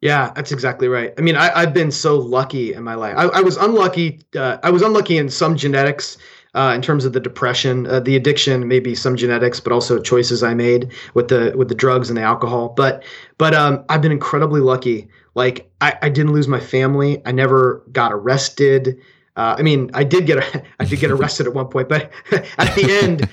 Yeah, 0.00 0.30
that's 0.34 0.52
exactly 0.52 0.86
right. 0.86 1.12
I 1.18 1.22
mean, 1.22 1.34
I, 1.34 1.60
have 1.60 1.74
been 1.74 1.90
so 1.90 2.16
lucky 2.16 2.72
in 2.72 2.84
my 2.84 2.94
life. 2.94 3.14
I, 3.16 3.24
I 3.24 3.40
was 3.40 3.56
unlucky. 3.56 4.20
Uh, 4.34 4.58
I 4.62 4.70
was 4.70 4.80
unlucky 4.80 5.18
in 5.18 5.28
some 5.28 5.56
genetics 5.56 6.18
uh, 6.54 6.72
in 6.74 6.82
terms 6.82 7.04
of 7.04 7.12
the 7.12 7.20
depression, 7.20 7.86
uh, 7.86 8.00
the 8.00 8.16
addiction, 8.16 8.66
maybe 8.68 8.94
some 8.94 9.16
genetics, 9.16 9.60
but 9.60 9.72
also 9.72 10.00
choices 10.00 10.42
I 10.42 10.54
made 10.54 10.92
with 11.14 11.28
the 11.28 11.52
with 11.56 11.68
the 11.68 11.74
drugs 11.74 12.10
and 12.10 12.16
the 12.16 12.22
alcohol. 12.22 12.70
But 12.70 13.04
but 13.38 13.54
um, 13.54 13.84
I've 13.88 14.02
been 14.02 14.12
incredibly 14.12 14.60
lucky. 14.60 15.08
Like 15.34 15.70
I, 15.80 15.96
I 16.02 16.08
didn't 16.08 16.32
lose 16.32 16.48
my 16.48 16.60
family. 16.60 17.20
I 17.26 17.32
never 17.32 17.82
got 17.92 18.12
arrested. 18.12 19.00
Uh, 19.36 19.54
I 19.58 19.62
mean, 19.62 19.90
I 19.94 20.04
did 20.04 20.26
get 20.26 20.64
I 20.80 20.84
did 20.84 21.00
get 21.00 21.10
arrested 21.10 21.46
at 21.46 21.54
one 21.54 21.68
point, 21.68 21.88
but 21.88 22.10
at 22.32 22.74
the 22.74 22.88
end, 23.02 23.28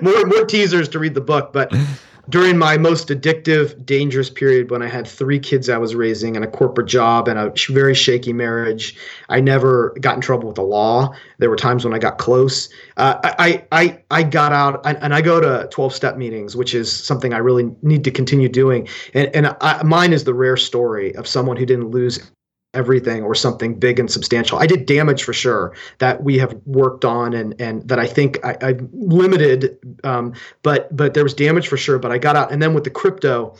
more 0.02 0.24
more 0.26 0.44
teasers 0.44 0.88
to 0.90 0.98
read 0.98 1.14
the 1.14 1.20
book. 1.20 1.52
But 1.52 1.72
during 2.28 2.58
my 2.58 2.76
most 2.76 3.08
addictive, 3.08 3.84
dangerous 3.86 4.28
period 4.30 4.70
when 4.70 4.82
I 4.82 4.88
had 4.88 5.06
three 5.06 5.38
kids 5.38 5.68
I 5.68 5.78
was 5.78 5.94
raising 5.94 6.36
and 6.36 6.44
a 6.44 6.48
corporate 6.48 6.88
job 6.88 7.28
and 7.28 7.38
a 7.38 7.52
very 7.68 7.94
shaky 7.94 8.32
marriage, 8.32 8.96
I 9.28 9.40
never 9.40 9.94
got 10.00 10.16
in 10.16 10.20
trouble 10.20 10.48
with 10.48 10.56
the 10.56 10.62
law. 10.62 11.14
There 11.38 11.50
were 11.50 11.56
times 11.56 11.84
when 11.84 11.94
I 11.94 11.98
got 11.98 12.18
close. 12.18 12.68
Uh, 12.96 13.18
I, 13.22 13.64
I, 13.70 14.02
I 14.10 14.22
got 14.22 14.52
out 14.52 14.84
and 14.84 15.14
I 15.14 15.20
go 15.20 15.40
to 15.40 15.68
12 15.70 15.94
step 15.94 16.16
meetings, 16.16 16.56
which 16.56 16.74
is 16.74 16.92
something 16.92 17.32
I 17.32 17.38
really 17.38 17.70
need 17.82 18.04
to 18.04 18.10
continue 18.10 18.48
doing. 18.48 18.88
And, 19.14 19.34
and 19.34 19.56
I, 19.60 19.82
mine 19.82 20.12
is 20.12 20.24
the 20.24 20.34
rare 20.34 20.56
story 20.56 21.14
of 21.16 21.28
someone 21.28 21.56
who 21.56 21.66
didn't 21.66 21.90
lose 21.90 22.30
everything 22.74 23.22
or 23.22 23.34
something 23.34 23.78
big 23.78 23.98
and 23.98 24.10
substantial. 24.10 24.58
I 24.58 24.66
did 24.66 24.86
damage 24.86 25.24
for 25.24 25.32
sure 25.32 25.74
that 25.98 26.22
we 26.22 26.38
have 26.38 26.54
worked 26.66 27.04
on 27.04 27.32
and 27.32 27.58
and 27.60 27.86
that 27.88 27.98
I 27.98 28.06
think 28.06 28.44
I, 28.44 28.56
I 28.60 28.74
limited, 28.92 29.78
um, 30.04 30.34
but 30.62 30.94
but 30.94 31.14
there 31.14 31.24
was 31.24 31.34
damage 31.34 31.68
for 31.68 31.76
sure. 31.76 31.98
But 31.98 32.12
I 32.12 32.18
got 32.18 32.36
out, 32.36 32.52
and 32.52 32.62
then 32.62 32.74
with 32.74 32.84
the 32.84 32.90
crypto, 32.90 33.56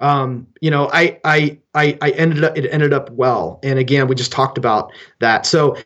um, 0.00 0.46
you 0.60 0.70
know, 0.70 0.88
I 0.92 1.18
I 1.24 1.58
I 1.74 1.98
I 2.00 2.10
ended 2.10 2.44
up 2.44 2.56
it 2.56 2.68
ended 2.70 2.92
up 2.92 3.10
well. 3.10 3.58
And 3.62 3.78
again, 3.78 4.06
we 4.08 4.14
just 4.14 4.32
talked 4.32 4.58
about 4.58 4.92
that. 5.18 5.46
So 5.46 5.76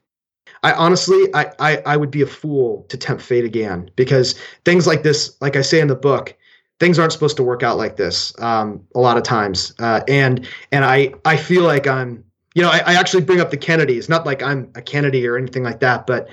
I 0.63 0.73
honestly, 0.73 1.29
I, 1.35 1.53
I, 1.59 1.83
I 1.85 1.97
would 1.99 2.11
be 2.11 2.23
a 2.23 2.27
fool 2.27 2.87
to 2.89 2.97
tempt 2.97 3.23
fate 3.23 3.45
again 3.45 3.91
because 3.97 4.35
things 4.65 4.87
like 4.87 5.03
this, 5.03 5.37
like 5.43 5.57
I 5.57 5.61
say 5.61 5.79
in 5.79 5.89
the 5.89 5.95
book, 5.95 6.35
things 6.81 6.99
aren't 6.99 7.13
supposed 7.13 7.37
to 7.37 7.43
work 7.43 7.63
out 7.63 7.77
like 7.77 7.97
this 7.97 8.33
um, 8.41 8.83
a 8.95 9.01
lot 9.01 9.19
of 9.19 9.23
times. 9.23 9.75
Uh, 9.79 10.01
and 10.09 10.49
and 10.73 10.85
I 10.85 11.13
I 11.27 11.37
feel 11.37 11.65
like 11.65 11.87
I'm 11.87 12.25
you 12.55 12.63
know, 12.63 12.71
I, 12.71 12.79
I 12.79 12.95
actually 12.95 13.25
bring 13.25 13.41
up 13.41 13.51
the 13.51 13.57
Kennedys, 13.57 14.09
not 14.09 14.27
like 14.27 14.43
I'm 14.43 14.71
a 14.75 14.83
Kennedy 14.83 15.27
or 15.27 15.37
anything 15.37 15.63
like 15.63 15.81
that, 15.81 16.07
but 16.07 16.29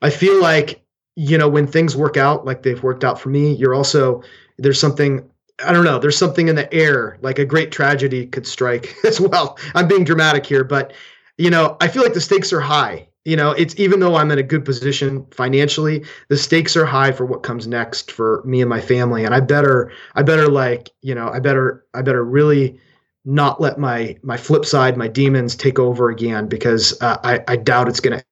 I 0.00 0.10
feel 0.10 0.40
like, 0.40 0.82
you 1.14 1.38
know, 1.38 1.48
when 1.48 1.66
things 1.66 1.96
work 1.96 2.16
out 2.16 2.44
like 2.44 2.62
they've 2.62 2.82
worked 2.82 3.04
out 3.04 3.20
for 3.20 3.28
me, 3.28 3.54
you're 3.54 3.74
also, 3.74 4.22
there's 4.58 4.80
something 4.80 5.28
I 5.64 5.72
don't 5.72 5.84
know. 5.84 5.98
There's 5.98 6.16
something 6.16 6.48
in 6.48 6.56
the 6.56 6.72
air, 6.72 7.18
like 7.20 7.38
a 7.38 7.44
great 7.44 7.70
tragedy 7.70 8.26
could 8.26 8.46
strike 8.46 8.96
as 9.04 9.20
well. 9.20 9.58
I'm 9.74 9.88
being 9.88 10.04
dramatic 10.04 10.46
here, 10.46 10.64
but 10.64 10.92
you 11.38 11.50
know, 11.50 11.76
I 11.80 11.88
feel 11.88 12.02
like 12.02 12.14
the 12.14 12.20
stakes 12.20 12.52
are 12.52 12.60
high. 12.60 13.08
You 13.24 13.36
know, 13.36 13.52
it's 13.52 13.78
even 13.78 14.00
though 14.00 14.16
I'm 14.16 14.32
in 14.32 14.38
a 14.38 14.42
good 14.42 14.64
position 14.64 15.24
financially, 15.30 16.04
the 16.28 16.36
stakes 16.36 16.76
are 16.76 16.84
high 16.84 17.12
for 17.12 17.24
what 17.24 17.44
comes 17.44 17.68
next 17.68 18.10
for 18.10 18.42
me 18.44 18.60
and 18.60 18.68
my 18.68 18.80
family. 18.80 19.24
And 19.24 19.32
I 19.32 19.38
better, 19.38 19.92
I 20.16 20.22
better 20.22 20.48
like, 20.48 20.90
you 21.02 21.14
know, 21.14 21.28
I 21.28 21.38
better, 21.38 21.84
I 21.94 22.02
better 22.02 22.24
really 22.24 22.80
not 23.24 23.60
let 23.60 23.78
my 23.78 24.16
my 24.22 24.36
flip 24.36 24.64
side, 24.64 24.96
my 24.96 25.08
demons 25.08 25.54
take 25.54 25.78
over 25.78 26.10
again 26.10 26.48
because 26.48 27.00
uh, 27.00 27.18
I 27.22 27.40
I 27.48 27.56
doubt 27.56 27.88
it's 27.88 28.00
gonna. 28.00 28.22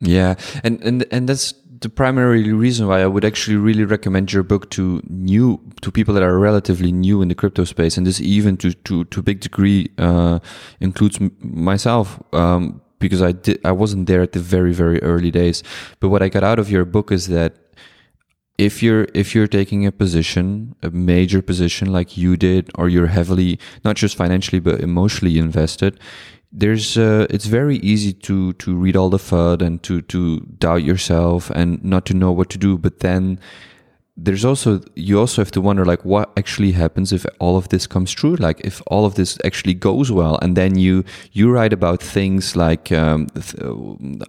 Yeah, 0.00 0.34
and 0.62 0.82
and 0.82 1.04
and 1.10 1.28
that's 1.28 1.54
the 1.80 1.88
primary 1.88 2.52
reason 2.52 2.86
why 2.86 3.02
I 3.02 3.06
would 3.06 3.24
actually 3.24 3.56
really 3.56 3.84
recommend 3.84 4.32
your 4.32 4.42
book 4.42 4.70
to 4.70 5.02
new 5.08 5.60
to 5.82 5.90
people 5.90 6.14
that 6.14 6.22
are 6.22 6.38
relatively 6.38 6.92
new 6.92 7.22
in 7.22 7.28
the 7.28 7.34
crypto 7.34 7.64
space, 7.64 7.96
and 7.96 8.06
this 8.06 8.20
even 8.20 8.56
to 8.58 8.72
to 8.72 9.04
to 9.04 9.20
a 9.20 9.22
big 9.22 9.40
degree 9.40 9.90
uh, 9.98 10.38
includes 10.80 11.18
myself. 11.40 12.22
Um, 12.32 12.80
because 13.00 13.22
I 13.22 13.30
did, 13.30 13.60
I 13.64 13.70
wasn't 13.70 14.08
there 14.08 14.22
at 14.22 14.32
the 14.32 14.40
very, 14.40 14.72
very 14.72 15.00
early 15.02 15.30
days. 15.30 15.62
But 16.00 16.08
what 16.08 16.20
I 16.20 16.28
got 16.28 16.42
out 16.42 16.58
of 16.58 16.68
your 16.68 16.84
book 16.84 17.12
is 17.12 17.28
that 17.28 17.54
if 18.58 18.82
you're 18.82 19.06
if 19.14 19.34
you're 19.34 19.46
taking 19.46 19.86
a 19.86 19.92
position 19.92 20.74
a 20.82 20.90
major 20.90 21.40
position 21.40 21.92
like 21.92 22.16
you 22.16 22.36
did 22.36 22.70
or 22.74 22.88
you're 22.88 23.06
heavily 23.06 23.58
not 23.84 23.96
just 23.96 24.16
financially 24.16 24.58
but 24.58 24.80
emotionally 24.80 25.38
invested 25.38 25.98
there's 26.50 26.96
uh, 26.96 27.26
it's 27.28 27.46
very 27.46 27.76
easy 27.78 28.12
to 28.12 28.52
to 28.54 28.74
read 28.74 28.96
all 28.96 29.10
the 29.10 29.18
FUD 29.18 29.60
and 29.62 29.82
to 29.82 30.00
to 30.02 30.40
doubt 30.58 30.82
yourself 30.82 31.50
and 31.50 31.82
not 31.84 32.06
to 32.06 32.14
know 32.14 32.32
what 32.32 32.48
to 32.50 32.58
do. 32.58 32.78
But 32.78 33.00
then 33.00 33.38
there's 34.20 34.44
also 34.44 34.80
you 34.96 35.18
also 35.18 35.40
have 35.40 35.52
to 35.52 35.60
wonder 35.60 35.84
like 35.84 36.04
what 36.04 36.32
actually 36.36 36.72
happens 36.72 37.12
if 37.12 37.24
all 37.38 37.56
of 37.56 37.68
this 37.68 37.86
comes 37.86 38.10
true? 38.12 38.34
Like 38.34 38.60
if 38.64 38.82
all 38.88 39.04
of 39.06 39.14
this 39.14 39.38
actually 39.44 39.74
goes 39.74 40.10
well 40.10 40.38
and 40.42 40.56
then 40.56 40.76
you 40.76 41.04
you 41.32 41.50
write 41.50 41.72
about 41.72 42.02
things 42.02 42.56
like 42.56 42.90
um, 42.92 43.26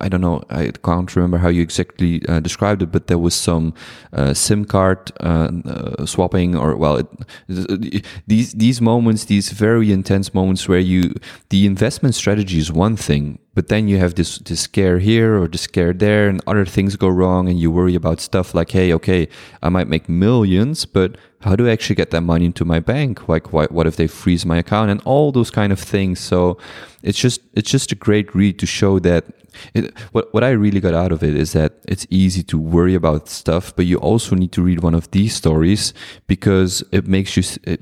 i 0.01 0.07
don't 0.09 0.21
know 0.21 0.41
i 0.49 0.71
can't 0.83 1.15
remember 1.15 1.37
how 1.37 1.49
you 1.49 1.61
exactly 1.61 2.21
uh, 2.27 2.39
described 2.39 2.81
it 2.81 2.91
but 2.91 3.07
there 3.07 3.17
was 3.17 3.33
some 3.33 3.73
uh, 4.13 4.33
sim 4.33 4.65
card 4.65 5.11
uh, 5.21 5.49
uh 5.65 6.05
swapping 6.05 6.55
or 6.55 6.75
well 6.75 6.97
it, 6.97 8.05
these 8.27 8.53
these 8.53 8.81
moments 8.81 9.25
these 9.25 9.49
very 9.51 9.91
intense 9.91 10.33
moments 10.33 10.67
where 10.67 10.79
you 10.79 11.13
the 11.49 11.65
investment 11.65 12.15
strategy 12.15 12.57
is 12.57 12.71
one 12.71 12.95
thing 12.95 13.39
but 13.59 13.67
then 13.67 13.89
you 13.89 13.97
have 13.97 14.15
this 14.15 14.37
this 14.37 14.61
scare 14.61 14.99
here 14.99 15.37
or 15.37 15.45
this 15.45 15.63
scare 15.63 15.91
there 15.91 16.29
and 16.29 16.39
other 16.47 16.65
things 16.65 16.95
go 16.95 17.09
wrong 17.09 17.49
and 17.49 17.59
you 17.59 17.69
worry 17.69 17.93
about 17.93 18.21
stuff 18.21 18.55
like 18.55 18.71
hey 18.71 18.93
okay 18.93 19.27
i 19.61 19.67
might 19.67 19.89
make 19.89 20.07
millions 20.07 20.85
but 20.85 21.17
how 21.41 21.57
do 21.57 21.67
i 21.67 21.71
actually 21.71 21.93
get 21.93 22.09
that 22.11 22.21
money 22.21 22.45
into 22.45 22.63
my 22.63 22.79
bank 22.79 23.27
like 23.27 23.51
what, 23.51 23.69
what 23.69 23.85
if 23.85 23.97
they 23.97 24.07
freeze 24.07 24.45
my 24.45 24.59
account 24.59 24.89
and 24.89 25.01
all 25.03 25.33
those 25.33 25.51
kind 25.51 25.73
of 25.73 25.79
things 25.93 26.21
so 26.21 26.57
it's 27.03 27.19
just 27.19 27.41
it's 27.53 27.69
just 27.69 27.91
a 27.91 27.95
great 27.95 28.33
read 28.33 28.57
to 28.57 28.65
show 28.65 28.97
that 28.97 29.25
it, 29.73 29.93
what 30.13 30.33
what 30.33 30.43
I 30.43 30.51
really 30.51 30.79
got 30.79 30.93
out 30.93 31.11
of 31.11 31.21
it 31.21 31.35
is 31.35 31.51
that 31.51 31.73
it's 31.85 32.07
easy 32.09 32.43
to 32.43 32.57
worry 32.57 32.95
about 32.95 33.27
stuff, 33.27 33.75
but 33.75 33.85
you 33.85 33.97
also 33.97 34.35
need 34.35 34.51
to 34.53 34.61
read 34.61 34.83
one 34.83 34.93
of 34.93 35.09
these 35.11 35.35
stories 35.35 35.91
because 36.27 36.83
it 36.91 37.07
makes 37.07 37.35
you. 37.35 37.43
It, 37.63 37.81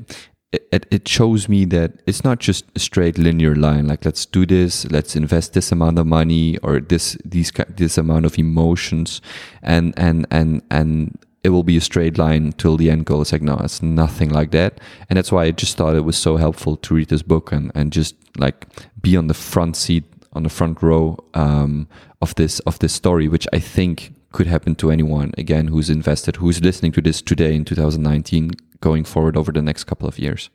it, 0.72 0.86
it 0.92 1.08
shows 1.08 1.48
me 1.48 1.66
that 1.66 2.02
it's 2.06 2.24
not 2.24 2.40
just 2.40 2.66
a 2.76 2.80
straight 2.80 3.18
linear 3.18 3.56
line 3.56 3.88
like 3.88 4.06
let's 4.06 4.26
do 4.26 4.46
this 4.46 4.90
let's 4.92 5.16
invest 5.16 5.54
this 5.54 5.72
amount 5.72 6.00
of 6.00 6.06
money 6.06 6.58
or 6.60 6.80
this 6.80 7.18
these 7.24 7.52
this 7.70 7.98
amount 7.98 8.26
of 8.26 8.38
emotions 8.38 9.22
and 9.62 9.94
and 9.98 10.26
and 10.32 10.62
and 10.70 11.18
it 11.44 11.50
will 11.50 11.64
be 11.64 11.78
a 11.78 11.82
straight 11.82 12.18
line 12.18 12.52
till 12.58 12.76
the 12.76 12.92
end 12.92 13.06
goal. 13.06 13.22
It's 13.22 13.32
like 13.32 13.42
no 13.42 13.58
it's 13.64 13.82
nothing 13.82 14.30
like 14.30 14.52
that. 14.52 14.82
And 15.10 15.16
that's 15.16 15.32
why 15.32 15.46
i 15.46 15.52
just 15.52 15.78
thought 15.78 15.96
it 15.96 16.02
was 16.02 16.18
so 16.18 16.36
helpful 16.36 16.76
to 16.76 16.94
read 16.94 17.08
this 17.08 17.22
book 17.22 17.54
and 17.54 17.72
and 17.74 17.94
just 17.94 18.16
like 18.38 18.68
be 19.02 19.16
on 19.16 19.28
the 19.28 19.34
front 19.34 19.78
seat 19.78 20.04
on 20.34 20.44
the 20.44 20.50
front 20.50 20.82
row 20.82 21.18
um, 21.34 21.88
of 22.22 22.36
this 22.36 22.60
of 22.62 22.80
this 22.80 22.94
story 22.94 23.28
which 23.28 23.48
i 23.54 23.60
think 23.60 24.14
could 24.32 24.48
happen 24.48 24.76
to 24.76 24.92
anyone 24.92 25.32
again 25.38 25.68
who's 25.68 25.90
invested 25.90 26.36
who's 26.36 26.62
listening 26.62 26.92
to 26.92 27.02
this 27.02 27.22
today 27.22 27.56
in 27.56 27.66
2019 27.66 28.52
going 28.82 29.04
forward 29.04 29.38
over 29.38 29.52
the 29.52 29.62
next 29.62 29.86
couple 29.86 30.08
of 30.08 30.20
years. 30.20 30.50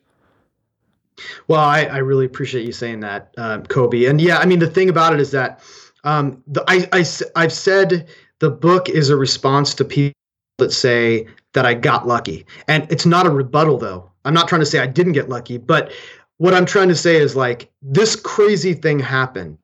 Well, 1.49 1.61
I, 1.61 1.85
I 1.85 1.99
really 1.99 2.25
appreciate 2.25 2.65
you 2.65 2.73
saying 2.73 3.01
that, 3.01 3.35
uh, 3.37 3.61
Kobe. 3.61 4.07
And 4.07 4.21
yeah, 4.21 4.39
I 4.39 4.47
mean, 4.47 4.59
the 4.59 4.71
thing 4.71 4.89
about 4.89 5.13
it 5.13 5.21
is 5.21 5.31
that 5.33 5.61
um, 6.05 6.43
the, 6.47 6.65
I, 6.69 6.89
I, 6.93 7.05
I've 7.37 7.53
said 7.53 8.09
the 8.39 8.51
book 8.51 8.89
is 8.89 9.11
a 9.11 9.17
response 9.17 9.75
to 9.75 9.85
people 9.85 10.15
that 10.59 10.73
say 10.73 11.27
that 11.53 11.67
I 11.67 11.75
got 11.75 12.07
lucky. 12.07 12.47
And 12.69 12.91
it's 12.91 13.07
not 13.07 13.27
a 13.27 13.31
rebuttal, 13.31 13.79
though. 13.79 14.11
I'm 14.25 14.35
not 14.35 14.49
trying 14.49 14.61
to 14.61 14.67
say 14.67 14.79
I 14.79 14.87
didn't 14.87 15.13
get 15.13 15.29
lucky, 15.29 15.59
but 15.59 15.93
what 16.39 16.55
I'm 16.55 16.67
trying 16.67 16.89
to 16.89 16.97
say 16.97 17.17
is 17.17 17.37
like 17.37 17.71
this 17.83 18.17
crazy 18.17 18.75
thing 18.75 18.99
happened. 18.99 19.59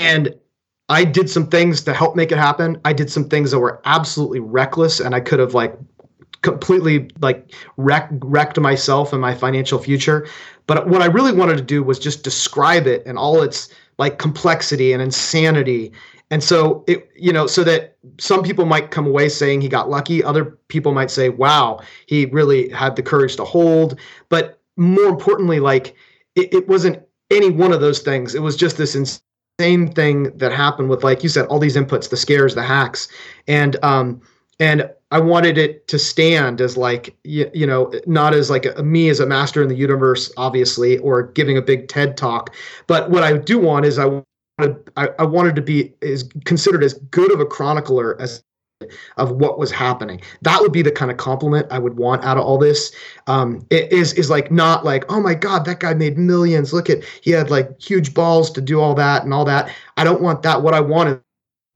And 0.00 0.34
I 0.88 1.04
did 1.04 1.30
some 1.30 1.46
things 1.46 1.82
to 1.82 1.94
help 1.94 2.16
make 2.16 2.32
it 2.32 2.38
happen. 2.38 2.80
I 2.84 2.92
did 2.92 3.10
some 3.10 3.28
things 3.28 3.52
that 3.52 3.60
were 3.60 3.80
absolutely 3.84 4.40
reckless 4.40 4.98
and 5.00 5.14
I 5.14 5.20
could 5.20 5.38
have 5.38 5.54
like 5.54 5.78
completely 6.42 7.10
like 7.20 7.52
wreck, 7.76 8.08
wrecked 8.12 8.58
myself 8.58 9.12
and 9.12 9.20
my 9.20 9.34
financial 9.34 9.78
future. 9.78 10.26
But 10.66 10.88
what 10.88 11.02
I 11.02 11.06
really 11.06 11.32
wanted 11.32 11.58
to 11.58 11.64
do 11.64 11.82
was 11.82 11.98
just 11.98 12.24
describe 12.24 12.86
it 12.86 13.02
and 13.06 13.18
all 13.18 13.42
its 13.42 13.68
like 13.98 14.18
complexity 14.18 14.92
and 14.92 15.02
insanity. 15.02 15.92
And 16.30 16.42
so 16.42 16.84
it, 16.86 17.10
you 17.16 17.32
know, 17.32 17.46
so 17.46 17.64
that 17.64 17.96
some 18.18 18.42
people 18.42 18.64
might 18.64 18.90
come 18.90 19.06
away 19.06 19.28
saying 19.28 19.60
he 19.60 19.68
got 19.68 19.90
lucky. 19.90 20.22
Other 20.22 20.44
people 20.68 20.92
might 20.92 21.10
say, 21.10 21.28
wow, 21.28 21.80
he 22.06 22.26
really 22.26 22.70
had 22.70 22.96
the 22.96 23.02
courage 23.02 23.36
to 23.36 23.44
hold. 23.44 23.98
But 24.28 24.60
more 24.76 25.08
importantly, 25.08 25.60
like 25.60 25.94
it, 26.36 26.54
it 26.54 26.68
wasn't 26.68 27.02
any 27.30 27.50
one 27.50 27.72
of 27.72 27.80
those 27.80 28.00
things. 28.00 28.34
It 28.34 28.42
was 28.42 28.56
just 28.56 28.76
this 28.76 28.94
insane 28.94 29.92
thing 29.92 30.36
that 30.38 30.52
happened 30.52 30.88
with, 30.88 31.04
like 31.04 31.22
you 31.22 31.28
said, 31.28 31.46
all 31.46 31.58
these 31.58 31.76
inputs, 31.76 32.08
the 32.08 32.16
scares, 32.16 32.54
the 32.54 32.62
hacks. 32.62 33.08
And, 33.46 33.76
um, 33.84 34.22
and 34.60 34.88
I 35.10 35.18
wanted 35.18 35.58
it 35.58 35.88
to 35.88 35.98
stand 35.98 36.60
as 36.60 36.76
like 36.76 37.16
you, 37.24 37.50
you 37.52 37.66
know 37.66 37.92
not 38.06 38.34
as 38.34 38.50
like 38.50 38.66
a, 38.66 38.82
me 38.82 39.08
as 39.08 39.20
a 39.20 39.26
master 39.26 39.62
in 39.62 39.68
the 39.68 39.74
universe 39.74 40.32
obviously 40.36 40.98
or 40.98 41.24
giving 41.24 41.56
a 41.56 41.62
big 41.62 41.88
TED 41.88 42.16
talk 42.16 42.54
but 42.86 43.10
what 43.10 43.22
I 43.22 43.36
do 43.36 43.58
want 43.58 43.86
is 43.86 43.98
I 43.98 44.06
wanted 44.06 44.90
I, 44.96 45.08
I 45.18 45.24
wanted 45.24 45.56
to 45.56 45.62
be 45.62 45.92
is 46.00 46.28
considered 46.44 46.84
as 46.84 46.94
good 46.94 47.32
of 47.32 47.40
a 47.40 47.46
chronicler 47.46 48.20
as 48.20 48.42
of 49.18 49.32
what 49.32 49.58
was 49.58 49.70
happening. 49.70 50.22
That 50.40 50.60
would 50.62 50.72
be 50.72 50.80
the 50.80 50.90
kind 50.90 51.10
of 51.10 51.18
compliment 51.18 51.66
I 51.70 51.78
would 51.78 51.98
want 51.98 52.24
out 52.24 52.38
of 52.38 52.44
all 52.44 52.56
this. 52.56 52.92
Um, 53.26 53.66
it 53.68 53.92
is 53.92 54.14
is 54.14 54.30
like 54.30 54.50
not 54.50 54.84
like 54.84 55.04
oh 55.10 55.20
my 55.20 55.34
god 55.34 55.64
that 55.66 55.80
guy 55.80 55.94
made 55.94 56.16
millions. 56.16 56.72
Look 56.72 56.88
at 56.88 57.04
he 57.20 57.30
had 57.30 57.50
like 57.50 57.80
huge 57.80 58.14
balls 58.14 58.50
to 58.52 58.60
do 58.60 58.80
all 58.80 58.94
that 58.94 59.24
and 59.24 59.34
all 59.34 59.44
that. 59.44 59.70
I 59.96 60.04
don't 60.04 60.22
want 60.22 60.42
that. 60.42 60.62
What 60.62 60.74
I 60.74 60.80
want 60.80 61.20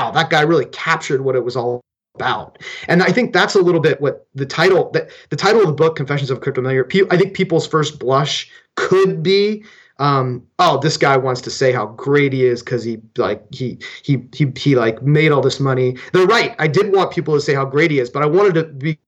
wow, 0.00 0.10
that 0.12 0.30
guy 0.30 0.40
really 0.42 0.66
captured 0.66 1.22
what 1.22 1.36
it 1.36 1.44
was 1.44 1.56
all 1.56 1.82
about. 2.14 2.58
And 2.88 3.02
I 3.02 3.10
think 3.10 3.32
that's 3.32 3.54
a 3.54 3.60
little 3.60 3.80
bit 3.80 4.00
what 4.00 4.26
the 4.34 4.46
title 4.46 4.90
that 4.92 5.10
the 5.30 5.36
title 5.36 5.60
of 5.60 5.66
the 5.66 5.72
book, 5.72 5.96
Confessions 5.96 6.30
of 6.30 6.38
a 6.38 6.40
Crypto 6.40 6.62
Millionaire. 6.62 6.86
I 7.10 7.16
think 7.16 7.34
people's 7.34 7.66
first 7.66 7.98
blush 7.98 8.50
could 8.76 9.22
be 9.22 9.64
um, 9.98 10.44
oh, 10.58 10.78
this 10.78 10.96
guy 10.96 11.16
wants 11.16 11.40
to 11.42 11.50
say 11.50 11.72
how 11.72 11.86
great 11.86 12.32
he 12.32 12.44
is 12.44 12.62
because 12.62 12.82
he 12.82 13.00
like 13.16 13.42
he 13.52 13.78
he 14.02 14.24
he 14.34 14.52
he 14.56 14.74
like 14.74 15.02
made 15.02 15.30
all 15.30 15.40
this 15.40 15.60
money. 15.60 15.96
They're 16.12 16.26
right. 16.26 16.54
I 16.58 16.66
did 16.66 16.92
want 16.92 17.12
people 17.12 17.34
to 17.34 17.40
say 17.40 17.54
how 17.54 17.64
great 17.64 17.90
he 17.90 18.00
is, 18.00 18.10
but 18.10 18.22
I 18.22 18.26
wanted 18.26 18.54
to 18.54 18.64
be. 18.64 18.98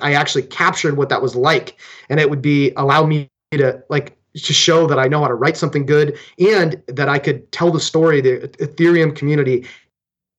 I 0.00 0.14
actually 0.14 0.42
captured 0.42 0.96
what 0.96 1.08
that 1.10 1.22
was 1.22 1.36
like, 1.36 1.80
and 2.08 2.18
it 2.18 2.28
would 2.28 2.42
be 2.42 2.72
allow 2.76 3.06
me 3.06 3.30
to 3.52 3.82
like 3.88 4.16
to 4.34 4.52
show 4.52 4.86
that 4.86 4.98
I 4.98 5.08
know 5.08 5.20
how 5.20 5.28
to 5.28 5.34
write 5.34 5.56
something 5.56 5.84
good 5.84 6.18
and 6.38 6.82
that 6.88 7.08
I 7.08 7.18
could 7.18 7.50
tell 7.52 7.70
the 7.70 7.80
story 7.80 8.20
the 8.20 8.48
Ethereum 8.58 9.14
community 9.14 9.66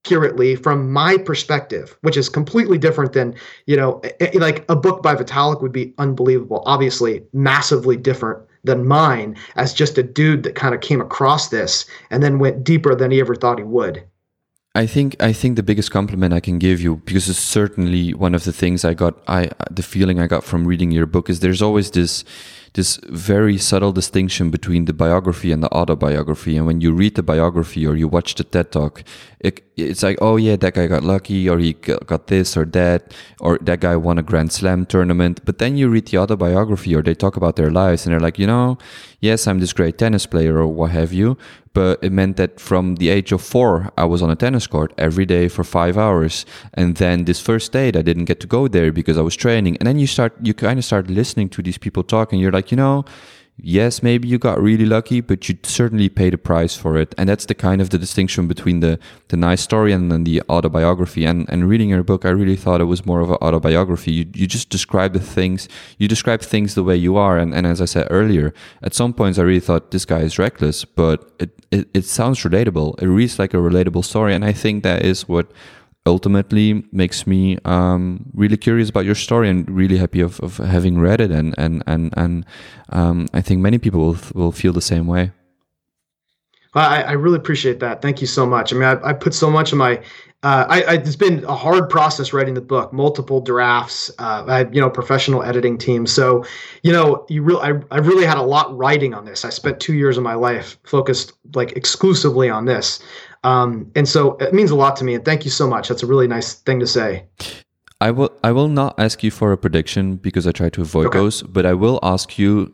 accurately 0.05 0.55
from 0.55 0.91
my 0.91 1.17
perspective, 1.17 1.97
which 2.01 2.17
is 2.17 2.27
completely 2.27 2.77
different 2.77 3.13
than, 3.13 3.33
you 3.67 3.77
know, 3.77 4.01
like 4.33 4.65
a 4.67 4.75
book 4.75 5.01
by 5.01 5.15
Vitalik 5.15 5.61
would 5.61 5.71
be 5.71 5.93
unbelievable, 5.97 6.61
obviously 6.65 7.23
massively 7.31 7.95
different 7.95 8.39
than 8.65 8.85
mine 8.85 9.35
as 9.55 9.73
just 9.73 9.97
a 9.97 10.03
dude 10.03 10.43
that 10.43 10.55
kind 10.55 10.75
of 10.75 10.81
came 10.81 10.99
across 10.99 11.49
this 11.49 11.85
and 12.09 12.21
then 12.21 12.39
went 12.39 12.63
deeper 12.63 12.95
than 12.95 13.11
he 13.11 13.21
ever 13.21 13.35
thought 13.35 13.57
he 13.57 13.63
would. 13.63 14.03
I 14.75 14.87
think 14.87 15.15
I 15.21 15.33
think 15.33 15.55
the 15.55 15.63
biggest 15.63 15.91
compliment 15.91 16.33
I 16.33 16.39
can 16.39 16.57
give 16.57 16.81
you 16.81 16.95
because 17.05 17.29
it's 17.29 17.37
certainly 17.37 18.13
one 18.13 18.33
of 18.33 18.43
the 18.43 18.51
things 18.51 18.83
I 18.83 18.95
got 18.95 19.15
I 19.27 19.51
the 19.69 19.83
feeling 19.83 20.19
I 20.19 20.25
got 20.25 20.43
from 20.43 20.67
reading 20.67 20.89
your 20.89 21.05
book 21.05 21.29
is 21.29 21.41
there's 21.41 21.61
always 21.61 21.91
this 21.91 22.23
this 22.73 22.99
very 23.09 23.57
subtle 23.57 23.91
distinction 23.91 24.49
between 24.49 24.85
the 24.85 24.93
biography 24.93 25.51
and 25.51 25.61
the 25.61 25.71
autobiography. 25.71 26.57
And 26.57 26.65
when 26.65 26.81
you 26.81 26.91
read 26.91 27.15
the 27.15 27.23
biography 27.23 27.85
or 27.85 27.95
you 27.95 28.07
watch 28.07 28.33
the 28.35 28.43
TED 28.43 28.71
talk, 28.71 29.03
it, 29.39 29.61
it's 29.75 30.01
like, 30.01 30.17
oh 30.21 30.37
yeah, 30.37 30.55
that 30.55 30.73
guy 30.73 30.87
got 30.87 31.03
lucky 31.03 31.47
or 31.49 31.59
he 31.59 31.73
got 31.73 32.27
this 32.27 32.57
or 32.57 32.65
that, 32.65 33.13
or 33.39 33.59
that 33.61 33.79
guy 33.79 33.95
won 33.95 34.17
a 34.17 34.23
Grand 34.23 34.51
Slam 34.51 34.85
tournament. 34.85 35.41
But 35.45 35.59
then 35.59 35.77
you 35.77 35.87
read 35.89 36.07
the 36.07 36.17
autobiography 36.17 36.95
or 36.95 37.03
they 37.03 37.13
talk 37.13 37.35
about 37.37 37.57
their 37.57 37.69
lives 37.69 38.05
and 38.05 38.13
they're 38.13 38.19
like, 38.19 38.39
you 38.39 38.47
know, 38.47 38.77
yes, 39.19 39.47
I'm 39.47 39.59
this 39.59 39.73
great 39.73 39.97
tennis 39.97 40.25
player 40.25 40.57
or 40.57 40.67
what 40.67 40.91
have 40.91 41.13
you. 41.13 41.37
But 41.73 42.03
it 42.03 42.11
meant 42.11 42.37
that 42.37 42.59
from 42.59 42.95
the 42.97 43.09
age 43.09 43.31
of 43.31 43.41
four, 43.41 43.91
I 43.97 44.05
was 44.05 44.21
on 44.21 44.29
a 44.29 44.35
tennis 44.35 44.67
court 44.67 44.93
every 44.97 45.25
day 45.25 45.47
for 45.47 45.63
five 45.63 45.97
hours. 45.97 46.45
And 46.75 46.97
then 46.97 47.25
this 47.25 47.41
first 47.41 47.71
date, 47.71 47.95
I 47.95 48.03
didn't 48.03 48.25
get 48.25 48.39
to 48.41 48.47
go 48.47 48.67
there 48.67 48.91
because 48.91 49.17
I 49.17 49.21
was 49.21 49.35
training. 49.35 49.77
And 49.77 49.87
then 49.87 49.97
you 49.97 50.05
start, 50.05 50.33
you 50.41 50.53
kind 50.53 50.77
of 50.77 50.85
start 50.85 51.09
listening 51.09 51.49
to 51.49 51.63
these 51.63 51.79
people 51.79 52.03
talk 52.03 52.31
and 52.31 52.39
you're 52.39 52.51
like, 52.51 52.62
you 52.71 52.77
know, 52.77 53.05
yes, 53.57 54.01
maybe 54.01 54.27
you 54.27 54.37
got 54.37 54.61
really 54.61 54.85
lucky, 54.85 55.21
but 55.21 55.47
you 55.47 55.57
certainly 55.63 56.09
paid 56.09 56.33
a 56.33 56.37
price 56.37 56.75
for 56.75 56.97
it. 56.97 57.13
And 57.17 57.29
that's 57.29 57.45
the 57.45 57.53
kind 57.53 57.81
of 57.81 57.91
the 57.91 57.97
distinction 57.97 58.47
between 58.47 58.79
the, 58.79 58.99
the 59.27 59.37
nice 59.37 59.61
story 59.61 59.91
and 59.93 60.11
then 60.11 60.23
the 60.23 60.41
autobiography. 60.49 61.25
And, 61.25 61.47
and 61.49 61.69
reading 61.69 61.89
your 61.89 62.03
book, 62.03 62.25
I 62.25 62.29
really 62.29 62.55
thought 62.55 62.81
it 62.81 62.85
was 62.85 63.05
more 63.05 63.21
of 63.21 63.29
an 63.29 63.37
autobiography. 63.41 64.11
You, 64.11 64.25
you 64.33 64.47
just 64.47 64.69
describe 64.69 65.13
the 65.13 65.19
things, 65.19 65.69
you 65.97 66.07
describe 66.07 66.41
things 66.41 66.75
the 66.75 66.83
way 66.83 66.95
you 66.95 67.15
are. 67.15 67.37
And, 67.37 67.53
and 67.53 67.67
as 67.67 67.81
I 67.81 67.85
said 67.85 68.07
earlier, 68.09 68.53
at 68.81 68.93
some 68.93 69.13
points 69.13 69.37
I 69.37 69.43
really 69.43 69.59
thought 69.59 69.91
this 69.91 70.05
guy 70.05 70.19
is 70.19 70.39
reckless, 70.39 70.85
but 70.85 71.31
it, 71.39 71.51
it, 71.71 71.89
it 71.93 72.05
sounds 72.05 72.39
relatable. 72.39 73.01
It 73.01 73.07
reads 73.07 73.39
like 73.39 73.53
a 73.53 73.57
relatable 73.57 74.03
story. 74.03 74.33
And 74.33 74.43
I 74.43 74.51
think 74.51 74.83
that 74.83 75.03
is 75.05 75.27
what 75.27 75.51
ultimately 76.05 76.83
makes 76.91 77.25
me 77.25 77.57
um, 77.65 78.25
really 78.33 78.57
curious 78.57 78.89
about 78.89 79.05
your 79.05 79.15
story 79.15 79.49
and 79.49 79.69
really 79.69 79.97
happy 79.97 80.21
of, 80.21 80.39
of 80.41 80.57
having 80.57 80.99
read 80.99 81.21
it 81.21 81.31
and 81.31 81.55
and 81.57 81.83
and 81.87 82.13
and 82.17 82.45
um, 82.89 83.27
I 83.33 83.41
think 83.41 83.61
many 83.61 83.77
people 83.77 83.99
will 83.99 84.17
will 84.33 84.51
feel 84.51 84.73
the 84.73 84.81
same 84.81 85.07
way. 85.07 85.31
Well, 86.75 86.89
I, 86.89 87.01
I 87.01 87.11
really 87.11 87.37
appreciate 87.37 87.79
that. 87.81 88.01
Thank 88.01 88.19
you 88.19 88.27
so 88.27 88.47
much. 88.47 88.73
I 88.73 88.75
mean, 88.75 88.85
I, 88.85 89.09
I 89.09 89.13
put 89.13 89.35
so 89.35 89.49
much 89.49 89.71
of 89.71 89.77
my 89.77 90.01
uh, 90.43 90.65
I, 90.67 90.81
I, 90.81 90.93
it's 90.95 91.15
been 91.15 91.45
a 91.45 91.55
hard 91.55 91.89
process 91.89 92.33
writing 92.33 92.53
the 92.53 92.61
book, 92.61 92.91
multiple 92.91 93.39
drafts. 93.39 94.11
Uh, 94.19 94.43
I 94.45 94.69
you 94.71 94.81
know 94.81 94.89
professional 94.89 95.41
editing 95.41 95.77
team, 95.77 96.05
so 96.05 96.43
you 96.83 96.91
know 96.91 97.25
you 97.29 97.41
really 97.41 97.61
I, 97.61 97.79
I 97.91 97.99
really 97.99 98.25
had 98.25 98.37
a 98.37 98.41
lot 98.41 98.75
writing 98.77 99.13
on 99.13 99.23
this. 99.23 99.45
I 99.45 99.49
spent 99.49 99.79
two 99.79 99.93
years 99.93 100.17
of 100.17 100.23
my 100.23 100.33
life 100.33 100.77
focused 100.83 101.31
like 101.55 101.71
exclusively 101.73 102.49
on 102.49 102.65
this. 102.65 103.01
Um, 103.43 103.91
and 103.95 104.07
so 104.07 104.37
it 104.37 104.53
means 104.53 104.71
a 104.71 104.75
lot 104.75 104.95
to 104.97 105.03
me. 105.03 105.15
And 105.15 105.25
thank 105.25 105.45
you 105.45 105.51
so 105.51 105.67
much. 105.67 105.89
That's 105.89 106.03
a 106.03 106.07
really 106.07 106.27
nice 106.27 106.53
thing 106.53 106.79
to 106.79 106.87
say. 106.87 107.25
I 107.99 108.11
will 108.11 108.31
I 108.43 108.51
will 108.51 108.67
not 108.67 108.99
ask 108.99 109.23
you 109.23 109.31
for 109.31 109.51
a 109.51 109.57
prediction 109.57 110.17
because 110.17 110.45
I 110.45 110.51
try 110.51 110.69
to 110.69 110.81
avoid 110.81 111.07
okay. 111.07 111.19
those, 111.19 111.41
but 111.43 111.65
I 111.65 111.73
will 111.73 111.99
ask 112.03 112.37
you 112.37 112.73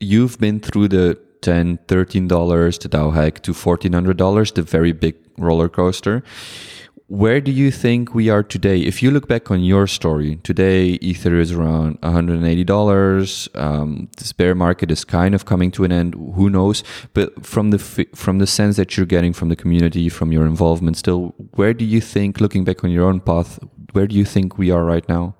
you've 0.00 0.38
been 0.38 0.60
through 0.60 0.88
the 0.88 1.18
10 1.42 1.78
$13 1.86 2.78
to 2.78 2.88
DAO 2.88 3.14
hack 3.14 3.42
to 3.42 3.52
$1400 3.52 4.54
the 4.54 4.62
very 4.62 4.92
big 4.92 5.16
roller 5.36 5.68
coaster 5.68 6.22
where 7.08 7.40
do 7.40 7.50
you 7.50 7.70
think 7.70 8.14
we 8.14 8.28
are 8.28 8.42
today? 8.42 8.80
If 8.80 9.02
you 9.02 9.10
look 9.10 9.26
back 9.26 9.50
on 9.50 9.62
your 9.64 9.86
story, 9.86 10.36
today 10.42 10.98
Ether 11.00 11.38
is 11.38 11.52
around 11.52 11.98
$180. 12.02 13.56
Um, 13.58 14.10
this 14.18 14.34
bear 14.34 14.54
market 14.54 14.90
is 14.90 15.04
kind 15.04 15.34
of 15.34 15.46
coming 15.46 15.70
to 15.72 15.84
an 15.84 15.92
end. 15.92 16.14
Who 16.14 16.50
knows? 16.50 16.84
But 17.14 17.46
from 17.46 17.70
the 17.70 17.78
from 18.14 18.38
the 18.40 18.46
sense 18.46 18.76
that 18.76 18.96
you're 18.96 19.06
getting 19.06 19.32
from 19.32 19.48
the 19.48 19.56
community, 19.56 20.10
from 20.10 20.32
your 20.32 20.44
involvement, 20.44 20.98
still, 20.98 21.34
where 21.54 21.72
do 21.72 21.84
you 21.86 22.02
think, 22.02 22.42
looking 22.42 22.64
back 22.64 22.84
on 22.84 22.90
your 22.90 23.06
own 23.06 23.20
path, 23.20 23.58
where 23.92 24.06
do 24.06 24.14
you 24.14 24.26
think 24.26 24.58
we 24.58 24.70
are 24.70 24.84
right 24.84 25.08
now? 25.08 25.37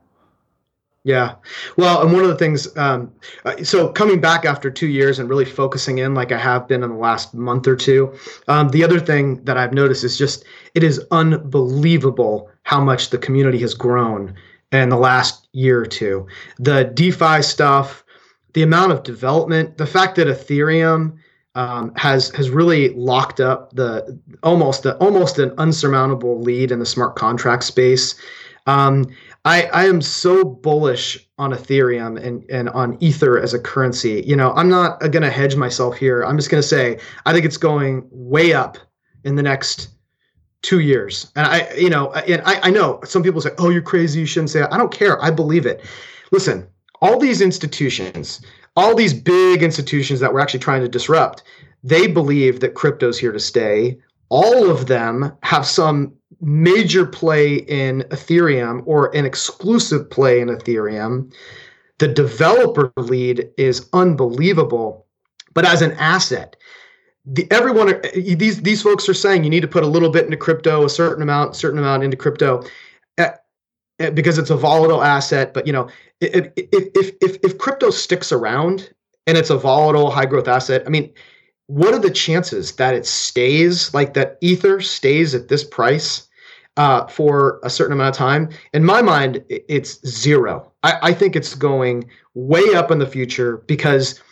Yeah. 1.05 1.37
Well, 1.77 2.03
and 2.03 2.13
one 2.13 2.23
of 2.23 2.29
the 2.29 2.37
things, 2.37 2.77
um, 2.77 3.13
uh, 3.45 3.63
so 3.63 3.89
coming 3.93 4.21
back 4.21 4.45
after 4.45 4.71
two 4.71 4.89
years 4.89 5.19
and 5.19 5.29
really 5.29 5.45
focusing 5.45 5.99
in 5.99 6.15
like 6.15 6.33
I 6.33 6.39
have 6.39 6.69
been 6.69 6.83
in 6.83 6.91
the 6.91 6.97
last 6.97 7.35
month 7.35 7.67
or 7.67 7.77
two, 7.77 8.13
um, 8.49 8.69
the 8.71 8.85
other 8.85 9.01
thing 9.01 9.43
that 9.45 9.57
I've 9.57 9.73
noticed 9.73 10.05
is 10.05 10.19
just 10.19 10.45
it 10.75 10.83
is 10.83 11.01
unbelievable 11.11 12.51
how 12.65 12.81
much 12.81 13.11
the 13.11 13.19
community 13.19 13.59
has 13.61 13.75
grown 13.75 14.35
in 14.73 14.89
the 14.89 14.97
last 14.97 15.49
year 15.53 15.81
or 15.81 15.87
two. 15.87 16.27
The 16.59 16.85
DeFi 16.85 17.43
stuff, 17.43 18.05
the 18.53 18.63
amount 18.63 18.93
of 18.93 19.03
development, 19.03 19.79
the 19.79 19.87
fact 19.87 20.17
that 20.17 20.27
Ethereum 20.27 21.17
um, 21.55 21.93
has 21.97 22.31
has 22.31 22.51
really 22.51 22.91
locked 22.91 23.41
up 23.41 23.73
the 23.73 24.19
almost 24.43 24.85
almost 24.87 25.39
an 25.39 25.53
unsurmountable 25.59 26.41
lead 26.41 26.71
in 26.71 26.79
the 26.79 26.87
smart 26.87 27.17
contract 27.17 27.65
space. 27.65 28.15
Um, 28.67 29.07
I, 29.49 29.63
I 29.73 29.87
am 29.87 30.03
so 30.03 30.45
bullish 30.45 31.27
on 31.39 31.53
Ethereum 31.53 32.23
and, 32.23 32.45
and 32.51 32.69
on 32.69 32.99
Ether 33.01 33.39
as 33.39 33.55
a 33.55 33.59
currency. 33.59 34.23
You 34.27 34.37
know, 34.37 34.53
I'm 34.53 34.69
not 34.69 35.01
going 35.01 35.23
to 35.23 35.31
hedge 35.31 35.57
myself 35.57 35.97
here. 35.97 36.23
I'm 36.23 36.37
just 36.37 36.51
going 36.51 36.61
to 36.61 36.69
say 36.69 36.99
I 37.25 37.33
think 37.33 37.47
it's 37.47 37.57
going 37.57 38.07
way 38.11 38.53
up 38.53 38.77
in 39.25 39.37
the 39.37 39.43
next 39.43 39.89
two 40.61 40.81
years. 40.81 41.33
And 41.35 41.47
I, 41.47 41.73
you 41.73 41.89
know, 41.89 42.13
and 42.13 42.43
I, 42.45 42.61
I 42.65 42.71
know 42.71 43.01
some 43.05 43.23
people 43.23 43.41
say, 43.41 43.53
"Oh, 43.57 43.71
you're 43.71 43.81
crazy. 43.81 44.21
You 44.21 44.27
shouldn't 44.27 44.51
say." 44.51 44.61
That. 44.61 44.71
I 44.71 44.77
don't 44.77 44.93
care. 44.93 45.23
I 45.25 45.31
believe 45.31 45.65
it. 45.65 45.83
Listen, 46.31 46.67
all 47.01 47.19
these 47.19 47.41
institutions, 47.41 48.43
all 48.77 48.95
these 48.95 49.15
big 49.15 49.63
institutions 49.63 50.21
that 50.21 50.31
we're 50.31 50.41
actually 50.41 50.61
trying 50.61 50.83
to 50.83 50.91
disrupt, 50.91 51.43
they 51.83 52.07
believe 52.07 52.61
that 52.61 52.75
crypto's 52.75 53.19
here 53.19 53.33
to 53.33 53.41
stay. 53.41 53.99
All 54.29 54.71
of 54.71 54.89
them 54.89 55.33
have 55.43 55.65
some 55.65 56.18
major 56.41 57.05
play 57.05 57.57
in 57.57 58.03
Ethereum 58.11 58.83
or 58.87 59.15
an 59.15 59.25
exclusive 59.25 60.09
play 60.09 60.41
in 60.41 60.49
Ethereum. 60.49 61.33
The 61.99 62.09
developer 62.09 62.93
lead 62.97 63.51
is 63.57 63.89
unbelievable, 63.93 65.07
but 65.55 65.65
as 65.65 65.83
an 65.83 65.93
asset, 65.93 66.57
the, 67.27 67.51
everyone 67.51 68.01
these 68.15 68.63
these 68.63 68.83
folks 68.83 69.09
are 69.09 69.15
saying 69.15 69.45
you 69.45 69.51
need 69.51 69.61
to 69.61 69.69
put 69.69 69.83
a 69.83 69.89
little 69.89 70.11
bit 70.11 70.25
into 70.25 70.37
crypto, 70.37 70.85
a 70.85 70.89
certain 70.89 71.23
amount, 71.23 71.57
certain 71.57 71.79
amount 71.79 72.05
into 72.05 72.17
crypto, 72.17 72.63
uh, 73.19 73.31
uh, 74.01 74.11
because 74.11 74.39
it's 74.39 74.51
a 74.51 74.57
volatile 74.57 75.03
asset. 75.03 75.53
But 75.53 75.67
you 75.67 75.73
know, 75.73 75.89
if 76.21 76.53
if 76.57 77.15
if 77.21 77.39
if 77.43 77.59
crypto 77.59 77.91
sticks 77.91 78.31
around 78.31 78.91
and 79.27 79.37
it's 79.37 79.51
a 79.51 79.59
volatile, 79.59 80.11
high 80.11 80.27
growth 80.27 80.49
asset, 80.49 80.85
I 80.87 80.89
mean, 80.89 81.13
what 81.67 81.93
are 81.93 81.99
the 81.99 82.11
chances 82.11 82.77
that 82.77 82.95
it 82.95 83.05
stays 83.05 83.93
like 83.93 84.15
that? 84.15 84.39
Ether 84.41 84.81
stays 84.81 85.35
at 85.35 85.49
this 85.49 85.65
price 85.65 86.28
uh, 86.79 87.07
for 87.09 87.61
a 87.65 87.69
certain 87.69 87.93
amount 87.93 88.15
of 88.15 88.17
time. 88.17 88.49
In 88.73 88.85
my 88.85 89.03
mind, 89.03 89.45
it's 89.49 90.01
zero. 90.09 90.73
I, 90.85 90.99
I 91.03 91.13
think 91.13 91.35
it's 91.37 91.55
going 91.55 92.09
way 92.35 92.75
up 92.75 92.91
in 92.91 93.01
the 93.01 93.07
future 93.07 93.59
because 93.67 94.23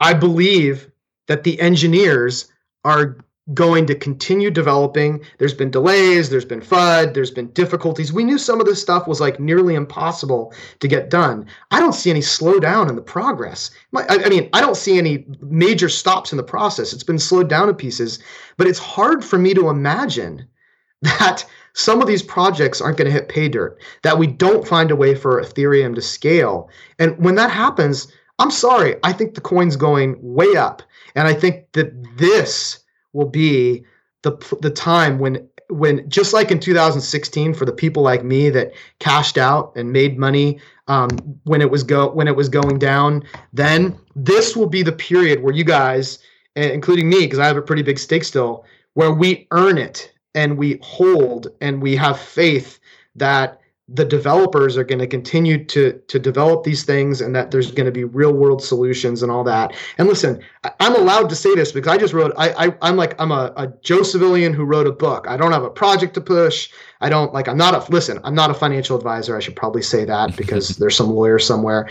I 0.00 0.12
believe 0.12 0.90
that 1.26 1.42
the 1.42 1.58
engineers 1.58 2.52
are 2.84 3.16
going 3.54 3.86
to 3.86 3.94
continue 3.94 4.50
developing. 4.50 5.24
There's 5.38 5.54
been 5.54 5.70
delays, 5.70 6.28
there's 6.28 6.44
been 6.44 6.60
FUD, 6.60 7.14
there's 7.14 7.30
been 7.30 7.50
difficulties. 7.52 8.12
We 8.12 8.24
knew 8.24 8.38
some 8.38 8.60
of 8.60 8.66
this 8.66 8.82
stuff 8.82 9.06
was 9.06 9.20
like 9.20 9.40
nearly 9.40 9.74
impossible 9.74 10.52
to 10.80 10.88
get 10.88 11.08
done. 11.08 11.46
I 11.70 11.80
don't 11.80 11.94
see 11.94 12.10
any 12.10 12.20
slowdown 12.20 12.90
in 12.90 12.96
the 12.96 13.02
progress. 13.02 13.70
I 13.94 14.28
mean, 14.28 14.50
I 14.52 14.60
don't 14.60 14.76
see 14.76 14.98
any 14.98 15.24
major 15.40 15.88
stops 15.88 16.32
in 16.32 16.36
the 16.36 16.42
process. 16.42 16.92
It's 16.92 17.04
been 17.04 17.20
slowed 17.20 17.48
down 17.48 17.68
to 17.68 17.74
pieces, 17.74 18.18
but 18.58 18.66
it's 18.66 18.80
hard 18.80 19.24
for 19.24 19.38
me 19.38 19.54
to 19.54 19.70
imagine 19.70 20.46
that 21.02 21.46
some 21.76 22.00
of 22.00 22.08
these 22.08 22.22
projects 22.22 22.80
aren't 22.80 22.96
going 22.96 23.06
to 23.06 23.12
hit 23.12 23.28
pay 23.28 23.50
dirt, 23.50 23.78
that 24.02 24.18
we 24.18 24.26
don't 24.26 24.66
find 24.66 24.90
a 24.90 24.96
way 24.96 25.14
for 25.14 25.42
Ethereum 25.42 25.94
to 25.94 26.00
scale. 26.00 26.70
And 26.98 27.18
when 27.18 27.34
that 27.34 27.50
happens, 27.50 28.10
I'm 28.38 28.50
sorry, 28.50 28.96
I 29.02 29.12
think 29.12 29.34
the 29.34 29.42
coin's 29.42 29.76
going 29.76 30.16
way 30.20 30.56
up. 30.56 30.82
And 31.14 31.28
I 31.28 31.34
think 31.34 31.70
that 31.72 31.92
this 32.16 32.80
will 33.12 33.28
be 33.28 33.84
the, 34.22 34.32
the 34.62 34.70
time 34.70 35.18
when 35.18 35.46
when 35.68 36.08
just 36.08 36.32
like 36.32 36.52
in 36.52 36.60
2016 36.60 37.52
for 37.52 37.64
the 37.64 37.72
people 37.72 38.02
like 38.02 38.24
me 38.24 38.48
that 38.50 38.72
cashed 39.00 39.36
out 39.36 39.72
and 39.74 39.92
made 39.92 40.16
money 40.16 40.60
um, 40.86 41.08
when 41.42 41.60
it 41.60 41.70
was 41.70 41.82
go 41.82 42.10
when 42.10 42.28
it 42.28 42.36
was 42.36 42.48
going 42.48 42.78
down, 42.78 43.22
then 43.52 43.98
this 44.14 44.56
will 44.56 44.68
be 44.68 44.82
the 44.82 44.92
period 44.92 45.42
where 45.42 45.52
you 45.52 45.64
guys, 45.64 46.20
including 46.54 47.10
me, 47.10 47.20
because 47.20 47.38
I 47.38 47.46
have 47.46 47.56
a 47.56 47.62
pretty 47.62 47.82
big 47.82 47.98
stake 47.98 48.24
still, 48.24 48.64
where 48.94 49.12
we 49.12 49.46
earn 49.50 49.76
it 49.76 50.12
and 50.36 50.56
we 50.56 50.78
hold 50.82 51.48
and 51.60 51.82
we 51.82 51.96
have 51.96 52.20
faith 52.20 52.78
that 53.16 53.60
the 53.88 54.04
developers 54.04 54.76
are 54.76 54.82
going 54.82 54.98
to 54.98 55.06
continue 55.06 55.64
to 55.64 55.92
to 56.08 56.18
develop 56.18 56.64
these 56.64 56.84
things 56.84 57.20
and 57.20 57.34
that 57.36 57.52
there's 57.52 57.70
going 57.70 57.86
to 57.86 57.92
be 57.92 58.02
real 58.02 58.32
world 58.32 58.62
solutions 58.62 59.22
and 59.22 59.30
all 59.30 59.44
that. 59.44 59.74
And 59.98 60.08
listen 60.08 60.42
i'm 60.80 60.96
allowed 60.96 61.28
to 61.30 61.36
say 61.36 61.54
this 61.54 61.72
because 61.72 61.92
i 61.92 61.96
just 61.96 62.12
wrote 62.12 62.32
i, 62.36 62.74
I 62.80 62.88
am 62.88 62.96
like 62.96 63.20
i'm 63.20 63.30
a, 63.30 63.52
a 63.56 63.72
joe 63.82 64.02
civilian 64.02 64.52
who 64.52 64.64
wrote 64.64 64.86
a 64.86 64.92
book. 64.92 65.26
I 65.28 65.36
don't 65.36 65.52
have 65.52 65.62
a 65.62 65.70
project 65.70 66.14
to 66.14 66.20
push. 66.20 66.70
I 67.00 67.08
don't 67.08 67.32
like 67.32 67.48
i'm 67.48 67.56
not 67.56 67.74
a 67.74 67.92
listen 67.92 68.18
i'm 68.24 68.34
not 68.34 68.50
a 68.50 68.54
financial 68.54 68.96
advisor. 68.96 69.36
I 69.36 69.40
should 69.40 69.56
probably 69.56 69.82
say 69.82 70.04
that 70.04 70.36
because 70.36 70.68
there's 70.78 70.96
some 70.96 71.10
lawyer 71.10 71.38
somewhere. 71.38 71.88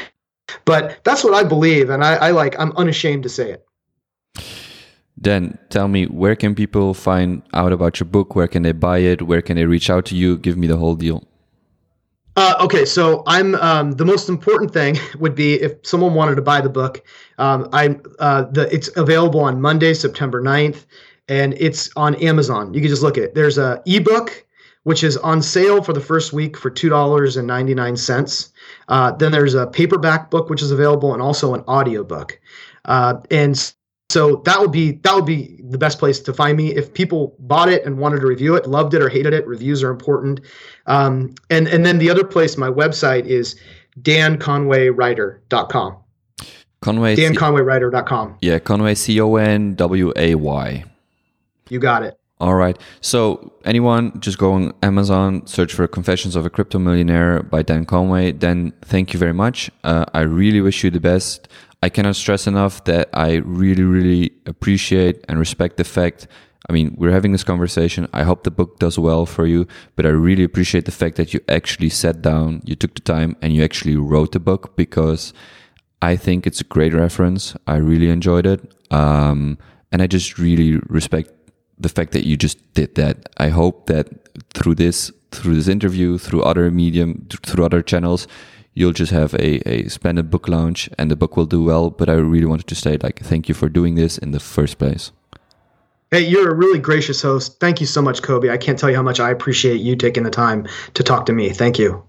But 0.65 0.99
that's 1.03 1.23
what 1.23 1.33
i 1.33 1.43
believe 1.43 1.89
and 1.89 2.03
I, 2.03 2.15
I 2.15 2.31
like 2.31 2.59
i'm 2.59 2.71
unashamed 2.77 3.23
to 3.23 3.29
say 3.29 3.51
it 3.51 3.64
then 5.17 5.57
tell 5.69 5.87
me 5.87 6.05
where 6.05 6.35
can 6.35 6.53
people 6.55 6.93
find 6.93 7.41
out 7.53 7.71
about 7.71 7.99
your 7.99 8.05
book 8.05 8.35
where 8.35 8.47
can 8.47 8.63
they 8.63 8.71
buy 8.71 8.99
it 8.99 9.21
where 9.21 9.41
can 9.41 9.55
they 9.55 9.65
reach 9.65 9.89
out 9.89 10.05
to 10.05 10.15
you 10.15 10.37
give 10.37 10.57
me 10.57 10.67
the 10.67 10.77
whole 10.77 10.95
deal 10.95 11.23
uh, 12.37 12.55
okay, 12.59 12.83
so 12.83 13.23
I'm 13.27 13.55
um, 13.55 13.93
the 13.93 14.03
most 14.03 14.27
important 14.27 14.73
thing 14.73 14.97
would 15.19 15.35
be 15.35 15.53
if 15.53 15.73
someone 15.83 16.13
wanted 16.13 16.35
to 16.35 16.41
buy 16.41 16.59
the 16.59 16.69
book. 16.69 17.01
Um, 17.37 17.69
I'm 17.71 18.01
uh, 18.19 18.43
the 18.51 18.73
it's 18.75 18.89
available 18.97 19.39
on 19.39 19.61
Monday, 19.61 19.93
September 19.93 20.41
9th, 20.41 20.85
and 21.29 21.53
it's 21.57 21.89
on 21.95 22.15
Amazon. 22.15 22.73
You 22.73 22.81
can 22.81 22.89
just 22.89 23.01
look 23.01 23.17
at 23.17 23.23
it. 23.23 23.35
There's 23.35 23.57
a 23.57 23.81
ebook 23.85 24.45
which 24.83 25.03
is 25.03 25.17
on 25.17 25.41
sale 25.41 25.81
for 25.81 25.93
the 25.93 26.01
first 26.01 26.31
week 26.31 26.55
for 26.57 26.69
two 26.69 26.89
dollars 26.89 27.37
and 27.37 27.47
ninety 27.47 27.73
nine 27.73 27.95
cents. 27.95 28.51
Uh, 28.89 29.11
then 29.11 29.31
there's 29.31 29.53
a 29.53 29.67
paperback 29.67 30.29
book 30.29 30.49
which 30.49 30.61
is 30.61 30.71
available 30.71 31.13
and 31.13 31.21
also 31.21 31.53
an 31.53 31.61
audiobook. 31.61 32.39
Uh, 32.85 33.15
and 33.31 33.73
so 34.09 34.37
that 34.45 34.59
would 34.59 34.71
be 34.71 34.93
that 35.03 35.15
would 35.15 35.25
be 35.25 35.59
the 35.63 35.77
best 35.77 35.99
place 35.99 36.19
to 36.21 36.33
find 36.33 36.57
me. 36.57 36.73
If 36.75 36.93
people 36.93 37.35
bought 37.39 37.69
it 37.69 37.85
and 37.85 37.97
wanted 37.97 38.19
to 38.21 38.27
review 38.27 38.55
it 38.55 38.67
loved 38.67 38.93
it 38.93 39.01
or 39.01 39.09
hated 39.09 39.33
it 39.33 39.45
reviews 39.47 39.83
are 39.83 39.89
important. 39.91 40.41
Um, 40.85 41.33
and 41.49 41.67
and 41.67 41.85
then 41.85 41.97
the 41.97 42.09
other 42.09 42.23
place 42.23 42.57
my 42.57 42.69
website 42.69 43.25
is 43.25 43.55
danconwaywriter.com 44.01 45.97
conway 46.81 47.15
danconwaywriter.com 47.15 48.37
yeah 48.41 48.59
conway 48.59 48.93
c-o-n-w-a-y 48.93 50.83
you 51.69 51.79
got 51.79 52.03
it. 52.03 52.19
All 52.39 52.55
right. 52.55 52.77
So 53.01 53.53
anyone 53.63 54.19
just 54.19 54.37
go 54.37 54.51
on 54.51 54.73
amazon 54.83 55.47
search 55.47 55.73
for 55.73 55.87
confessions 55.87 56.35
of 56.35 56.45
a 56.45 56.49
crypto 56.49 56.77
millionaire 56.79 57.41
by 57.41 57.61
dan 57.61 57.85
conway. 57.85 58.33
Then 58.33 58.73
thank 58.81 59.13
you 59.13 59.19
very 59.19 59.33
much. 59.33 59.71
Uh, 59.83 60.05
i 60.13 60.21
really 60.21 60.61
wish 60.61 60.83
you 60.83 60.91
the 60.91 60.99
best 60.99 61.47
I 61.85 61.89
cannot 61.89 62.15
stress 62.15 62.47
enough 62.47 62.83
that 62.85 63.09
I 63.13 63.35
really, 63.45 63.83
really 63.83 64.31
appreciate 64.47 65.23
and 65.29 65.37
respect 65.37 65.77
the 65.77 65.83
fact. 65.83 66.27
I 66.67 66.73
mean, 66.73 66.95
we're 66.97 67.11
having 67.11 67.31
this 67.31 67.43
conversation. 67.43 68.07
I 68.11 68.23
hope 68.23 68.43
the 68.43 68.49
book 68.49 68.79
does 68.79 68.97
well 68.97 69.27
for 69.27 69.45
you, 69.45 69.67
but 69.95 70.03
I 70.03 70.09
really 70.09 70.43
appreciate 70.43 70.85
the 70.85 70.91
fact 70.91 71.15
that 71.17 71.31
you 71.31 71.41
actually 71.47 71.89
sat 71.89 72.23
down, 72.23 72.63
you 72.65 72.73
took 72.75 72.95
the 72.95 73.01
time, 73.01 73.35
and 73.39 73.53
you 73.53 73.63
actually 73.63 73.97
wrote 73.97 74.31
the 74.31 74.39
book 74.39 74.75
because 74.75 75.31
I 76.01 76.15
think 76.15 76.47
it's 76.47 76.59
a 76.59 76.63
great 76.63 76.91
reference. 76.91 77.55
I 77.67 77.75
really 77.75 78.09
enjoyed 78.09 78.47
it. 78.47 78.61
Um, 78.89 79.59
and 79.91 80.01
I 80.01 80.07
just 80.07 80.39
really 80.39 80.79
respect 80.87 81.29
the 81.77 81.89
fact 81.89 82.13
that 82.13 82.25
you 82.25 82.35
just 82.35 82.57
did 82.73 82.95
that. 82.95 83.29
I 83.37 83.49
hope 83.49 83.85
that 83.85 84.07
through 84.55 84.73
this, 84.73 85.11
through 85.29 85.53
this 85.53 85.67
interview, 85.67 86.17
through 86.17 86.41
other 86.41 86.71
medium, 86.71 87.27
through 87.29 87.63
other 87.63 87.83
channels, 87.83 88.27
you'll 88.75 88.93
just 88.93 89.11
have 89.11 89.33
a, 89.35 89.67
a 89.67 89.87
splendid 89.87 90.29
book 90.29 90.47
launch 90.47 90.89
and 90.99 91.09
the 91.09 91.15
book 91.15 91.35
will 91.35 91.47
do 91.47 91.63
well. 91.63 91.89
But 91.89 92.09
I 92.09 92.13
really 92.13 92.45
wanted 92.45 92.67
to 92.67 92.75
say, 92.75 92.97
like, 93.01 93.19
thank 93.21 93.49
you 93.49 93.55
for 93.55 93.67
doing 93.67 93.95
this 93.95 94.17
in 94.19 94.31
the 94.31 94.39
first 94.39 94.77
place. 94.77 95.11
Hey, 96.11 96.21
you're 96.21 96.51
a 96.51 96.55
really 96.55 96.77
gracious 96.77 97.21
host. 97.21 97.59
Thank 97.59 97.81
you 97.81 97.87
so 97.87 98.01
much, 98.01 98.21
Kobe. 98.21 98.51
I 98.51 98.57
can't 98.57 98.77
tell 98.77 98.89
you 98.89 98.95
how 98.95 99.01
much 99.01 99.19
I 99.19 99.31
appreciate 99.31 99.81
you 99.81 99.95
taking 99.95 100.23
the 100.23 100.29
time 100.29 100.67
to 100.93 101.03
talk 101.03 101.25
to 101.25 101.33
me. 101.33 101.49
Thank 101.49 101.79
you. 101.79 102.03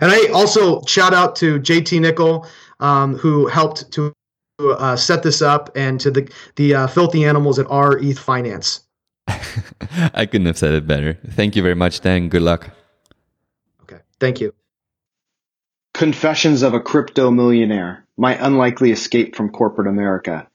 And 0.00 0.10
I 0.10 0.26
also 0.28 0.82
shout 0.86 1.12
out 1.12 1.36
to 1.36 1.60
JT 1.60 2.00
Nickel, 2.00 2.46
um, 2.80 3.16
who 3.16 3.46
helped 3.46 3.92
to 3.92 4.12
uh, 4.58 4.96
set 4.96 5.22
this 5.22 5.42
up, 5.42 5.70
and 5.76 6.00
to 6.00 6.10
the 6.10 6.28
the 6.56 6.74
uh, 6.74 6.86
filthy 6.88 7.24
animals 7.24 7.58
at 7.58 7.66
R 7.70 7.98
ETH 7.98 8.18
Finance. 8.18 8.80
I 9.28 10.26
couldn't 10.26 10.46
have 10.46 10.58
said 10.58 10.74
it 10.74 10.86
better. 10.86 11.18
Thank 11.30 11.54
you 11.54 11.62
very 11.62 11.76
much, 11.76 12.00
Dan. 12.00 12.28
Good 12.28 12.42
luck. 12.42 12.70
Okay. 13.82 14.00
Thank 14.18 14.40
you. 14.40 14.52
Confessions 15.94 16.62
of 16.62 16.74
a 16.74 16.80
Crypto 16.80 17.30
Millionaire 17.30 18.04
My 18.16 18.34
Unlikely 18.34 18.90
Escape 18.90 19.36
from 19.36 19.52
Corporate 19.52 19.86
America 19.86 20.48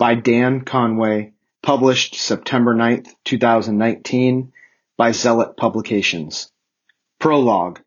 by 0.00 0.16
Dan 0.16 0.62
Conway, 0.62 1.32
published 1.62 2.16
September 2.16 2.74
9th, 2.74 3.06
2019 3.24 4.52
by 4.96 5.12
Zealot 5.12 5.56
Publications. 5.56 6.50
Prologue 7.20 7.78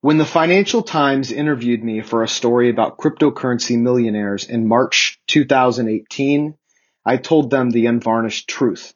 When 0.00 0.18
the 0.18 0.24
Financial 0.24 0.82
Times 0.82 1.30
interviewed 1.30 1.84
me 1.84 2.00
for 2.00 2.24
a 2.24 2.28
story 2.28 2.70
about 2.70 2.98
cryptocurrency 2.98 3.78
millionaires 3.78 4.48
in 4.48 4.66
March 4.66 5.20
2018, 5.28 6.58
I 7.06 7.18
told 7.18 7.50
them 7.50 7.70
the 7.70 7.86
unvarnished 7.86 8.48
truth. 8.48 8.94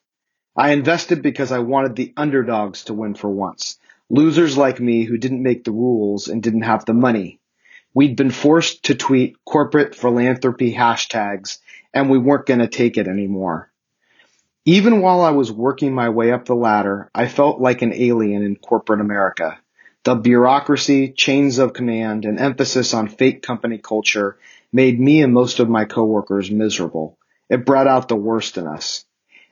I 0.56 0.72
invested 0.72 1.22
because 1.22 1.52
I 1.52 1.60
wanted 1.60 1.94
the 1.94 2.12
underdogs 2.16 2.86
to 2.86 2.94
win 2.94 3.14
for 3.14 3.30
once 3.30 3.78
Losers 4.10 4.56
like 4.56 4.80
me 4.80 5.04
who 5.04 5.18
didn't 5.18 5.42
make 5.42 5.64
the 5.64 5.72
rules 5.72 6.28
and 6.28 6.42
didn't 6.42 6.62
have 6.62 6.84
the 6.84 6.94
money. 6.94 7.40
We'd 7.92 8.16
been 8.16 8.30
forced 8.30 8.84
to 8.84 8.94
tweet 8.94 9.36
corporate 9.44 9.94
philanthropy 9.94 10.72
hashtags 10.72 11.58
and 11.92 12.08
we 12.08 12.18
weren't 12.18 12.46
going 12.46 12.60
to 12.60 12.68
take 12.68 12.96
it 12.96 13.08
anymore. 13.08 13.70
Even 14.64 15.00
while 15.00 15.20
I 15.20 15.30
was 15.30 15.50
working 15.50 15.94
my 15.94 16.10
way 16.10 16.32
up 16.32 16.44
the 16.44 16.54
ladder, 16.54 17.10
I 17.14 17.26
felt 17.26 17.60
like 17.60 17.82
an 17.82 17.92
alien 17.92 18.42
in 18.42 18.56
corporate 18.56 19.00
America. 19.00 19.58
The 20.04 20.14
bureaucracy, 20.14 21.12
chains 21.12 21.58
of 21.58 21.72
command, 21.72 22.24
and 22.24 22.38
emphasis 22.38 22.94
on 22.94 23.08
fake 23.08 23.42
company 23.42 23.78
culture 23.78 24.38
made 24.72 25.00
me 25.00 25.22
and 25.22 25.32
most 25.32 25.58
of 25.58 25.68
my 25.68 25.84
coworkers 25.84 26.50
miserable. 26.50 27.18
It 27.48 27.66
brought 27.66 27.86
out 27.86 28.08
the 28.08 28.16
worst 28.16 28.58
in 28.58 28.66
us. 28.66 29.04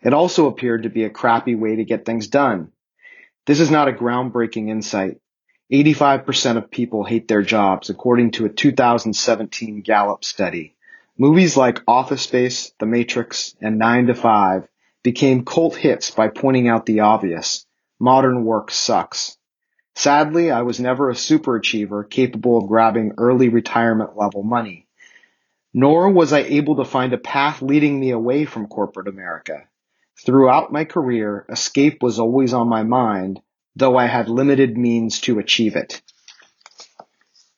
It 0.03 0.13
also 0.13 0.47
appeared 0.47 0.85
to 0.85 0.91
be 0.91 1.05
a 1.05 1.11
crappy 1.11 1.55
way 1.55 1.77
to 1.77 1.85
get 1.85 2.05
things 2.05 2.29
done. 2.29 2.73
This 3.47 3.61
is 3.61 3.71
not 3.71 3.87
a 3.87 3.93
groundbreaking 3.93 4.69
insight. 4.69 5.21
85% 5.73 6.57
of 6.57 6.71
people 6.71 7.05
hate 7.05 7.29
their 7.29 7.43
jobs, 7.43 7.91
according 7.91 8.33
to 8.33 8.45
a 8.45 8.49
2017 8.49 9.83
Gallup 9.83 10.25
study. 10.25 10.75
Movies 11.17 11.57
like 11.57 11.81
Office 11.87 12.23
Space, 12.23 12.73
The 12.81 12.87
Matrix, 12.87 13.55
and 13.61 13.79
9 13.79 14.09
to 14.09 14.15
5 14.15 14.69
became 15.05 15.45
cult 15.45 15.77
hits 15.77 16.11
by 16.11 16.27
pointing 16.27 16.67
out 16.67 16.87
the 16.87 17.01
obvious. 17.01 17.65
Modern 18.01 18.45
work 18.45 18.73
sucks. 18.73 19.39
Sadly, 19.95 20.51
I 20.51 20.63
was 20.63 20.81
never 20.81 21.09
a 21.09 21.15
superachiever 21.15 22.11
capable 22.11 22.59
of 22.59 22.67
grabbing 22.67 23.13
early 23.17 23.49
retirement 23.49 24.17
level 24.17 24.43
money. 24.43 24.89
Nor 25.73 26.11
was 26.11 26.33
I 26.33 26.41
able 26.41 26.77
to 26.77 26.85
find 26.85 27.13
a 27.13 27.19
path 27.19 27.63
leading 27.63 28.01
me 28.01 28.11
away 28.11 28.45
from 28.45 28.67
corporate 28.67 29.07
America. 29.07 29.69
Throughout 30.25 30.73
my 30.73 30.85
career, 30.85 31.45
escape 31.49 32.03
was 32.03 32.19
always 32.19 32.53
on 32.53 32.69
my 32.69 32.83
mind, 32.83 33.41
though 33.77 33.97
I 33.97 34.07
had 34.07 34.29
limited 34.29 34.77
means 34.77 35.21
to 35.23 35.39
achieve 35.39 35.77
it. 35.77 36.01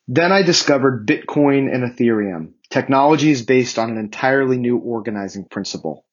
Then 0.08 0.32
I 0.32 0.42
discovered 0.42 1.06
Bitcoin 1.06 1.72
and 1.72 1.84
Ethereum, 1.84 2.54
technologies 2.68 3.42
based 3.42 3.78
on 3.78 3.90
an 3.90 3.98
entirely 3.98 4.58
new 4.58 4.76
organizing 4.76 5.44
principle. 5.44 6.04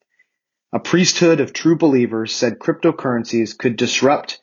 A 0.71 0.79
priesthood 0.79 1.39
of 1.39 1.51
true 1.51 1.77
believers 1.77 2.33
said 2.33 2.59
cryptocurrencies 2.59 3.57
could 3.57 3.75
disrupt 3.75 4.39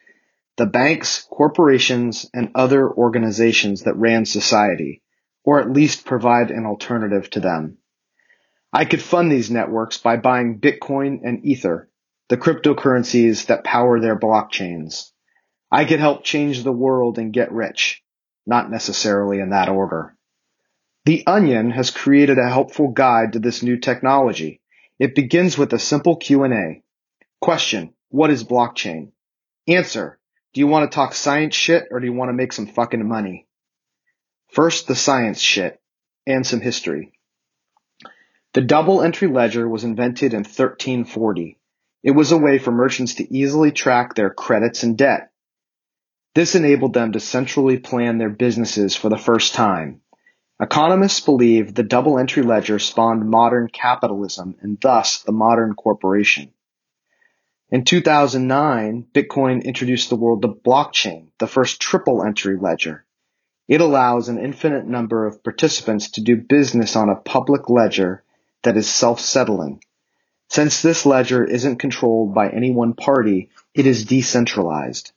the 0.57 0.66
banks, 0.66 1.26
corporations, 1.30 2.28
and 2.34 2.50
other 2.55 2.90
organizations 2.90 3.82
that 3.82 3.96
ran 3.96 4.24
society, 4.26 5.03
or 5.44 5.61
at 5.61 5.72
least 5.72 6.05
provide 6.05 6.50
an 6.50 6.66
alternative 6.66 7.30
to 7.30 7.40
them. 7.40 7.78
I 8.72 8.86
could 8.86 9.03
fund 9.03 9.30
these 9.30 9.50
networks 9.50 9.98
by 9.98 10.16
buying 10.16 10.59
Bitcoin 10.59 11.20
and 11.22 11.44
Ether, 11.44 11.90
the 12.32 12.38
cryptocurrencies 12.38 13.48
that 13.48 13.62
power 13.62 14.00
their 14.00 14.18
blockchains. 14.18 15.10
I 15.70 15.84
could 15.84 16.00
help 16.00 16.24
change 16.24 16.62
the 16.62 16.72
world 16.72 17.18
and 17.18 17.30
get 17.30 17.52
rich, 17.52 18.02
not 18.46 18.70
necessarily 18.70 19.38
in 19.38 19.50
that 19.50 19.68
order. 19.68 20.16
The 21.04 21.26
Onion 21.26 21.72
has 21.72 21.90
created 21.90 22.38
a 22.38 22.48
helpful 22.48 22.88
guide 22.88 23.34
to 23.34 23.38
this 23.38 23.62
new 23.62 23.76
technology. 23.76 24.62
It 24.98 25.14
begins 25.14 25.58
with 25.58 25.74
a 25.74 25.78
simple 25.78 26.16
Q&A. 26.16 26.82
Question, 27.42 27.92
what 28.08 28.30
is 28.30 28.44
blockchain? 28.44 29.12
Answer, 29.68 30.18
do 30.54 30.60
you 30.60 30.66
want 30.66 30.90
to 30.90 30.94
talk 30.94 31.12
science 31.12 31.54
shit 31.54 31.88
or 31.90 32.00
do 32.00 32.06
you 32.06 32.14
want 32.14 32.30
to 32.30 32.32
make 32.32 32.54
some 32.54 32.66
fucking 32.66 33.06
money? 33.06 33.46
First, 34.52 34.88
the 34.88 34.96
science 34.96 35.38
shit 35.38 35.78
and 36.26 36.46
some 36.46 36.62
history. 36.62 37.12
The 38.54 38.62
double 38.62 39.02
entry 39.02 39.28
ledger 39.28 39.68
was 39.68 39.84
invented 39.84 40.32
in 40.32 40.44
1340. 40.44 41.58
It 42.03 42.12
was 42.12 42.32
a 42.32 42.38
way 42.38 42.59
for 42.59 42.72
merchants 42.72 43.14
to 43.16 43.34
easily 43.34 43.70
track 43.70 44.14
their 44.14 44.30
credits 44.30 44.82
and 44.82 44.98
debt. 44.98 45.30
This 46.34 46.55
enabled 46.55 46.94
them 46.94 47.12
to 47.12 47.20
centrally 47.20 47.78
plan 47.78 48.18
their 48.18 48.30
businesses 48.30 48.96
for 48.96 49.09
the 49.09 49.18
first 49.18 49.55
time. 49.55 50.00
Economists 50.61 51.20
believe 51.20 51.74
the 51.74 51.82
double 51.82 52.18
entry 52.18 52.42
ledger 52.42 52.78
spawned 52.78 53.28
modern 53.28 53.68
capitalism 53.68 54.57
and 54.61 54.78
thus 54.80 55.18
the 55.22 55.32
modern 55.32 55.74
corporation. 55.74 56.53
In 57.70 57.84
2009, 57.84 59.07
Bitcoin 59.14 59.64
introduced 59.64 60.11
the 60.11 60.16
world 60.16 60.44
of 60.44 60.62
blockchain, 60.62 61.28
the 61.38 61.46
first 61.46 61.80
triple 61.80 62.22
entry 62.22 62.57
ledger. 62.57 63.05
It 63.66 63.80
allows 63.80 64.28
an 64.28 64.38
infinite 64.38 64.86
number 64.86 65.26
of 65.26 65.42
participants 65.42 66.11
to 66.12 66.20
do 66.20 66.36
business 66.36 66.96
on 66.96 67.09
a 67.09 67.16
public 67.16 67.70
ledger 67.70 68.22
that 68.62 68.76
is 68.76 68.88
self-settling. 68.88 69.82
Since 70.53 70.82
this 70.82 71.07
ledger 71.07 71.42
isn't 71.42 71.78
controlled 71.78 72.34
by 72.34 72.50
any 72.50 72.72
one 72.72 72.92
party, 72.92 73.48
it 73.72 73.86
is 73.86 74.05
decentralized. 74.05 75.12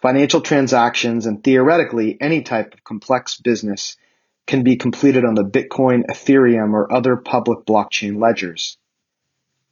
Financial 0.00 0.40
transactions 0.40 1.26
and 1.26 1.44
theoretically 1.44 2.16
any 2.18 2.40
type 2.40 2.72
of 2.72 2.82
complex 2.82 3.38
business 3.38 3.98
can 4.46 4.62
be 4.62 4.76
completed 4.76 5.26
on 5.26 5.34
the 5.34 5.44
Bitcoin, 5.44 6.04
Ethereum, 6.06 6.72
or 6.72 6.90
other 6.90 7.16
public 7.16 7.66
blockchain 7.66 8.18
ledgers. 8.18 8.78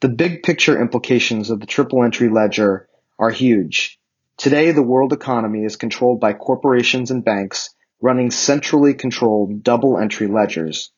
The 0.00 0.10
big 0.10 0.42
picture 0.42 0.78
implications 0.78 1.48
of 1.48 1.60
the 1.60 1.66
triple 1.66 2.04
entry 2.04 2.28
ledger 2.28 2.86
are 3.18 3.30
huge. 3.30 3.98
Today, 4.36 4.72
the 4.72 4.82
world 4.82 5.14
economy 5.14 5.64
is 5.64 5.76
controlled 5.76 6.20
by 6.20 6.34
corporations 6.34 7.10
and 7.10 7.24
banks 7.24 7.70
running 8.02 8.30
centrally 8.30 8.92
controlled 8.92 9.62
double 9.62 9.96
entry 9.96 10.26
ledgers. 10.26 10.92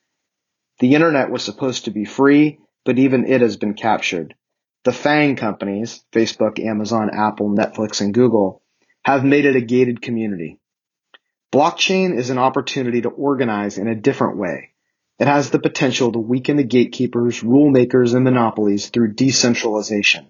The 0.81 0.97
internet 0.97 1.31
was 1.31 1.45
supposed 1.45 1.85
to 1.85 1.93
be 1.93 2.05
free, 2.05 2.59
but 2.85 2.99
even 2.99 3.27
it 3.27 3.41
has 3.41 3.57
been 3.57 3.75
captured. 3.75 4.35
The 4.85 4.93
FANG 4.93 5.37
companies, 5.37 6.05
Facebook, 6.13 6.59
Amazon, 6.59 7.11
Apple, 7.13 7.51
Netflix, 7.51 8.01
and 8.01 8.13
Google, 8.13 8.63
have 9.05 9.25
made 9.25 9.45
it 9.45 9.57
a 9.57 9.61
gated 9.61 10.03
community. 10.03 10.59
Blockchain 11.53 12.17
is 12.17 12.31
an 12.31 12.39
opportunity 12.39 13.03
to 13.03 13.09
organize 13.09 13.79
in 13.79 13.89
a 13.89 13.95
different 13.95 14.39
way 14.39 14.73
it 15.23 15.29
has 15.29 15.51
the 15.51 15.61
potential 15.61 16.11
to 16.11 16.19
weaken 16.19 16.57
the 16.57 16.65
gatekeepers, 16.65 17.45
rule 17.45 17.71
makers, 17.71 18.13
and 18.13 18.25
monopolies 18.25 18.89
through 18.89 19.15
decentralization. 19.15 20.27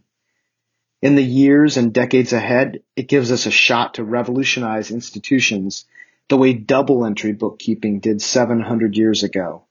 In 1.01 1.15
the 1.15 1.23
years 1.23 1.79
and 1.79 1.95
decades 1.95 2.35
ahead, 2.35 2.83
it 2.95 3.09
gives 3.09 3.33
us 3.33 3.47
a 3.47 3.51
shot 3.51 3.95
to 3.95 4.05
revolutionize 4.05 4.91
institutions 4.91 5.87
the 6.29 6.37
way 6.37 6.53
double 6.53 7.07
entry 7.07 7.33
bookkeeping 7.33 8.01
did 8.01 8.21
700 8.21 8.95
years 8.95 9.23
ago. 9.23 9.65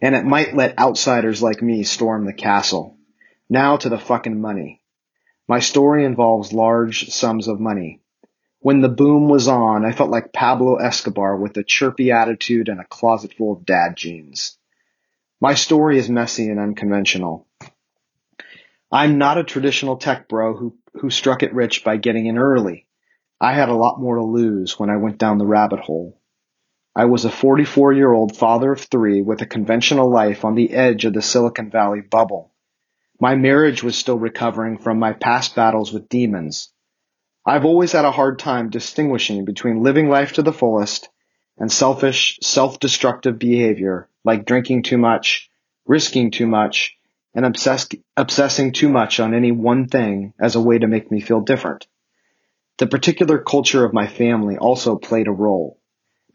And 0.00 0.14
it 0.14 0.24
might 0.24 0.54
let 0.54 0.78
outsiders 0.78 1.42
like 1.42 1.60
me 1.60 1.82
storm 1.82 2.24
the 2.24 2.32
castle. 2.32 2.96
Now 3.50 3.76
to 3.78 3.88
the 3.88 3.98
fucking 3.98 4.40
money. 4.40 4.82
My 5.48 5.60
story 5.60 6.04
involves 6.04 6.52
large 6.52 7.08
sums 7.08 7.48
of 7.48 7.58
money. 7.58 8.00
When 8.60 8.80
the 8.80 8.88
boom 8.88 9.28
was 9.28 9.48
on, 9.48 9.84
I 9.84 9.92
felt 9.92 10.10
like 10.10 10.32
Pablo 10.32 10.76
Escobar 10.76 11.36
with 11.36 11.56
a 11.56 11.62
chirpy 11.62 12.10
attitude 12.10 12.68
and 12.68 12.80
a 12.80 12.84
closet 12.84 13.34
full 13.34 13.52
of 13.52 13.64
dad 13.64 13.96
jeans. 13.96 14.58
My 15.40 15.54
story 15.54 15.98
is 15.98 16.10
messy 16.10 16.48
and 16.48 16.58
unconventional. 16.58 17.46
I'm 18.90 19.18
not 19.18 19.38
a 19.38 19.44
traditional 19.44 19.96
tech 19.96 20.28
bro 20.28 20.56
who, 20.56 20.76
who 20.94 21.10
struck 21.10 21.42
it 21.42 21.54
rich 21.54 21.84
by 21.84 21.96
getting 21.96 22.26
in 22.26 22.38
early. 22.38 22.86
I 23.40 23.52
had 23.52 23.68
a 23.68 23.74
lot 23.74 24.00
more 24.00 24.16
to 24.16 24.24
lose 24.24 24.78
when 24.78 24.90
I 24.90 24.96
went 24.96 25.18
down 25.18 25.38
the 25.38 25.46
rabbit 25.46 25.78
hole. 25.78 26.17
I 26.94 27.04
was 27.04 27.24
a 27.24 27.30
44 27.30 27.92
year 27.92 28.12
old 28.12 28.36
father 28.36 28.72
of 28.72 28.80
three 28.80 29.22
with 29.22 29.40
a 29.42 29.46
conventional 29.46 30.10
life 30.10 30.44
on 30.44 30.54
the 30.54 30.72
edge 30.72 31.04
of 31.04 31.14
the 31.14 31.22
Silicon 31.22 31.70
Valley 31.70 32.00
bubble. 32.00 32.52
My 33.20 33.36
marriage 33.36 33.82
was 33.82 33.96
still 33.96 34.18
recovering 34.18 34.78
from 34.78 34.98
my 34.98 35.12
past 35.12 35.54
battles 35.54 35.92
with 35.92 36.08
demons. 36.08 36.72
I've 37.44 37.64
always 37.64 37.92
had 37.92 38.04
a 38.04 38.10
hard 38.10 38.38
time 38.38 38.70
distinguishing 38.70 39.44
between 39.44 39.82
living 39.82 40.08
life 40.08 40.34
to 40.34 40.42
the 40.42 40.52
fullest 40.52 41.08
and 41.56 41.70
selfish, 41.72 42.38
self-destructive 42.42 43.38
behavior 43.38 44.08
like 44.24 44.44
drinking 44.44 44.82
too 44.82 44.98
much, 44.98 45.48
risking 45.86 46.30
too 46.30 46.46
much, 46.46 46.96
and 47.34 47.44
obsess- 47.44 47.88
obsessing 48.16 48.72
too 48.72 48.88
much 48.88 49.20
on 49.20 49.34
any 49.34 49.52
one 49.52 49.88
thing 49.88 50.34
as 50.38 50.54
a 50.54 50.60
way 50.60 50.78
to 50.78 50.86
make 50.86 51.10
me 51.10 51.20
feel 51.20 51.40
different. 51.40 51.86
The 52.78 52.86
particular 52.86 53.38
culture 53.38 53.84
of 53.84 53.94
my 53.94 54.06
family 54.06 54.58
also 54.58 54.96
played 54.96 55.28
a 55.28 55.32
role. 55.32 55.77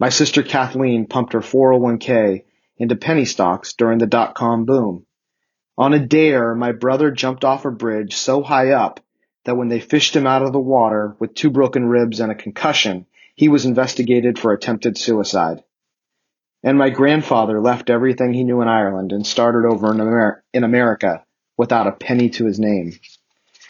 My 0.04 0.10
sister 0.10 0.44
Kathleen 0.44 1.06
pumped 1.06 1.32
her 1.32 1.40
401k 1.40 2.44
into 2.78 2.98
penny 2.98 3.24
stocks 3.24 3.72
during 3.72 4.00
the 4.00 4.06
dot-com 4.06 4.66
boom. 4.66 5.06
On 5.78 5.94
a 5.94 6.06
dare, 6.06 6.54
my 6.56 6.74
brother 6.74 7.10
jumped 7.10 7.46
off 7.46 7.64
a 7.64 7.72
bridge 7.72 8.14
so 8.14 8.44
high 8.44 8.72
up 8.72 9.00
that 9.46 9.56
when 9.56 9.70
they 9.70 9.80
fished 9.80 10.14
him 10.14 10.28
out 10.28 10.42
of 10.42 10.52
the 10.52 10.60
water 10.60 11.16
with 11.20 11.36
two 11.36 11.50
broken 11.50 11.86
ribs 11.86 12.20
and 12.20 12.34
a 12.34 12.36
concussion, 12.36 13.06
he 13.36 13.48
was 13.48 13.64
investigated 13.64 14.38
for 14.38 14.52
attempted 14.52 14.98
suicide. 14.98 15.64
And 16.64 16.78
my 16.78 16.90
grandfather 16.90 17.62
left 17.62 17.90
everything 17.90 18.34
he 18.34 18.44
knew 18.44 18.62
in 18.62 18.68
Ireland 18.68 19.14
and 19.14 19.26
started 19.26 19.66
over 19.66 19.94
in, 19.94 20.02
Amer- 20.02 20.44
in 20.54 20.66
America 20.66 21.24
without 21.56 21.88
a 21.88 21.94
penny 21.94 22.30
to 22.32 22.46
his 22.46 22.60
name. 22.60 22.92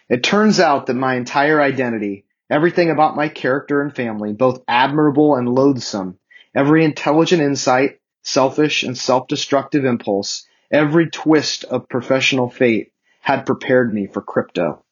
It 0.09 0.23
turns 0.23 0.59
out 0.59 0.87
that 0.87 0.95
my 0.95 1.13
entire 1.13 1.61
identity, 1.61 2.25
everything 2.49 2.89
about 2.89 3.15
my 3.15 3.27
character 3.27 3.83
and 3.83 3.95
family, 3.95 4.33
both 4.33 4.63
admirable 4.67 5.35
and 5.35 5.47
loathsome, 5.47 6.17
every 6.55 6.83
intelligent 6.85 7.41
insight, 7.41 7.99
selfish 8.23 8.83
and 8.83 8.97
self-destructive 8.97 9.85
impulse, 9.85 10.45
every 10.71 11.09
twist 11.09 11.63
of 11.65 11.89
professional 11.89 12.49
fate 12.49 12.91
had 13.21 13.45
prepared 13.45 13.93
me 13.93 14.07
for 14.07 14.21
crypto. 14.21 14.82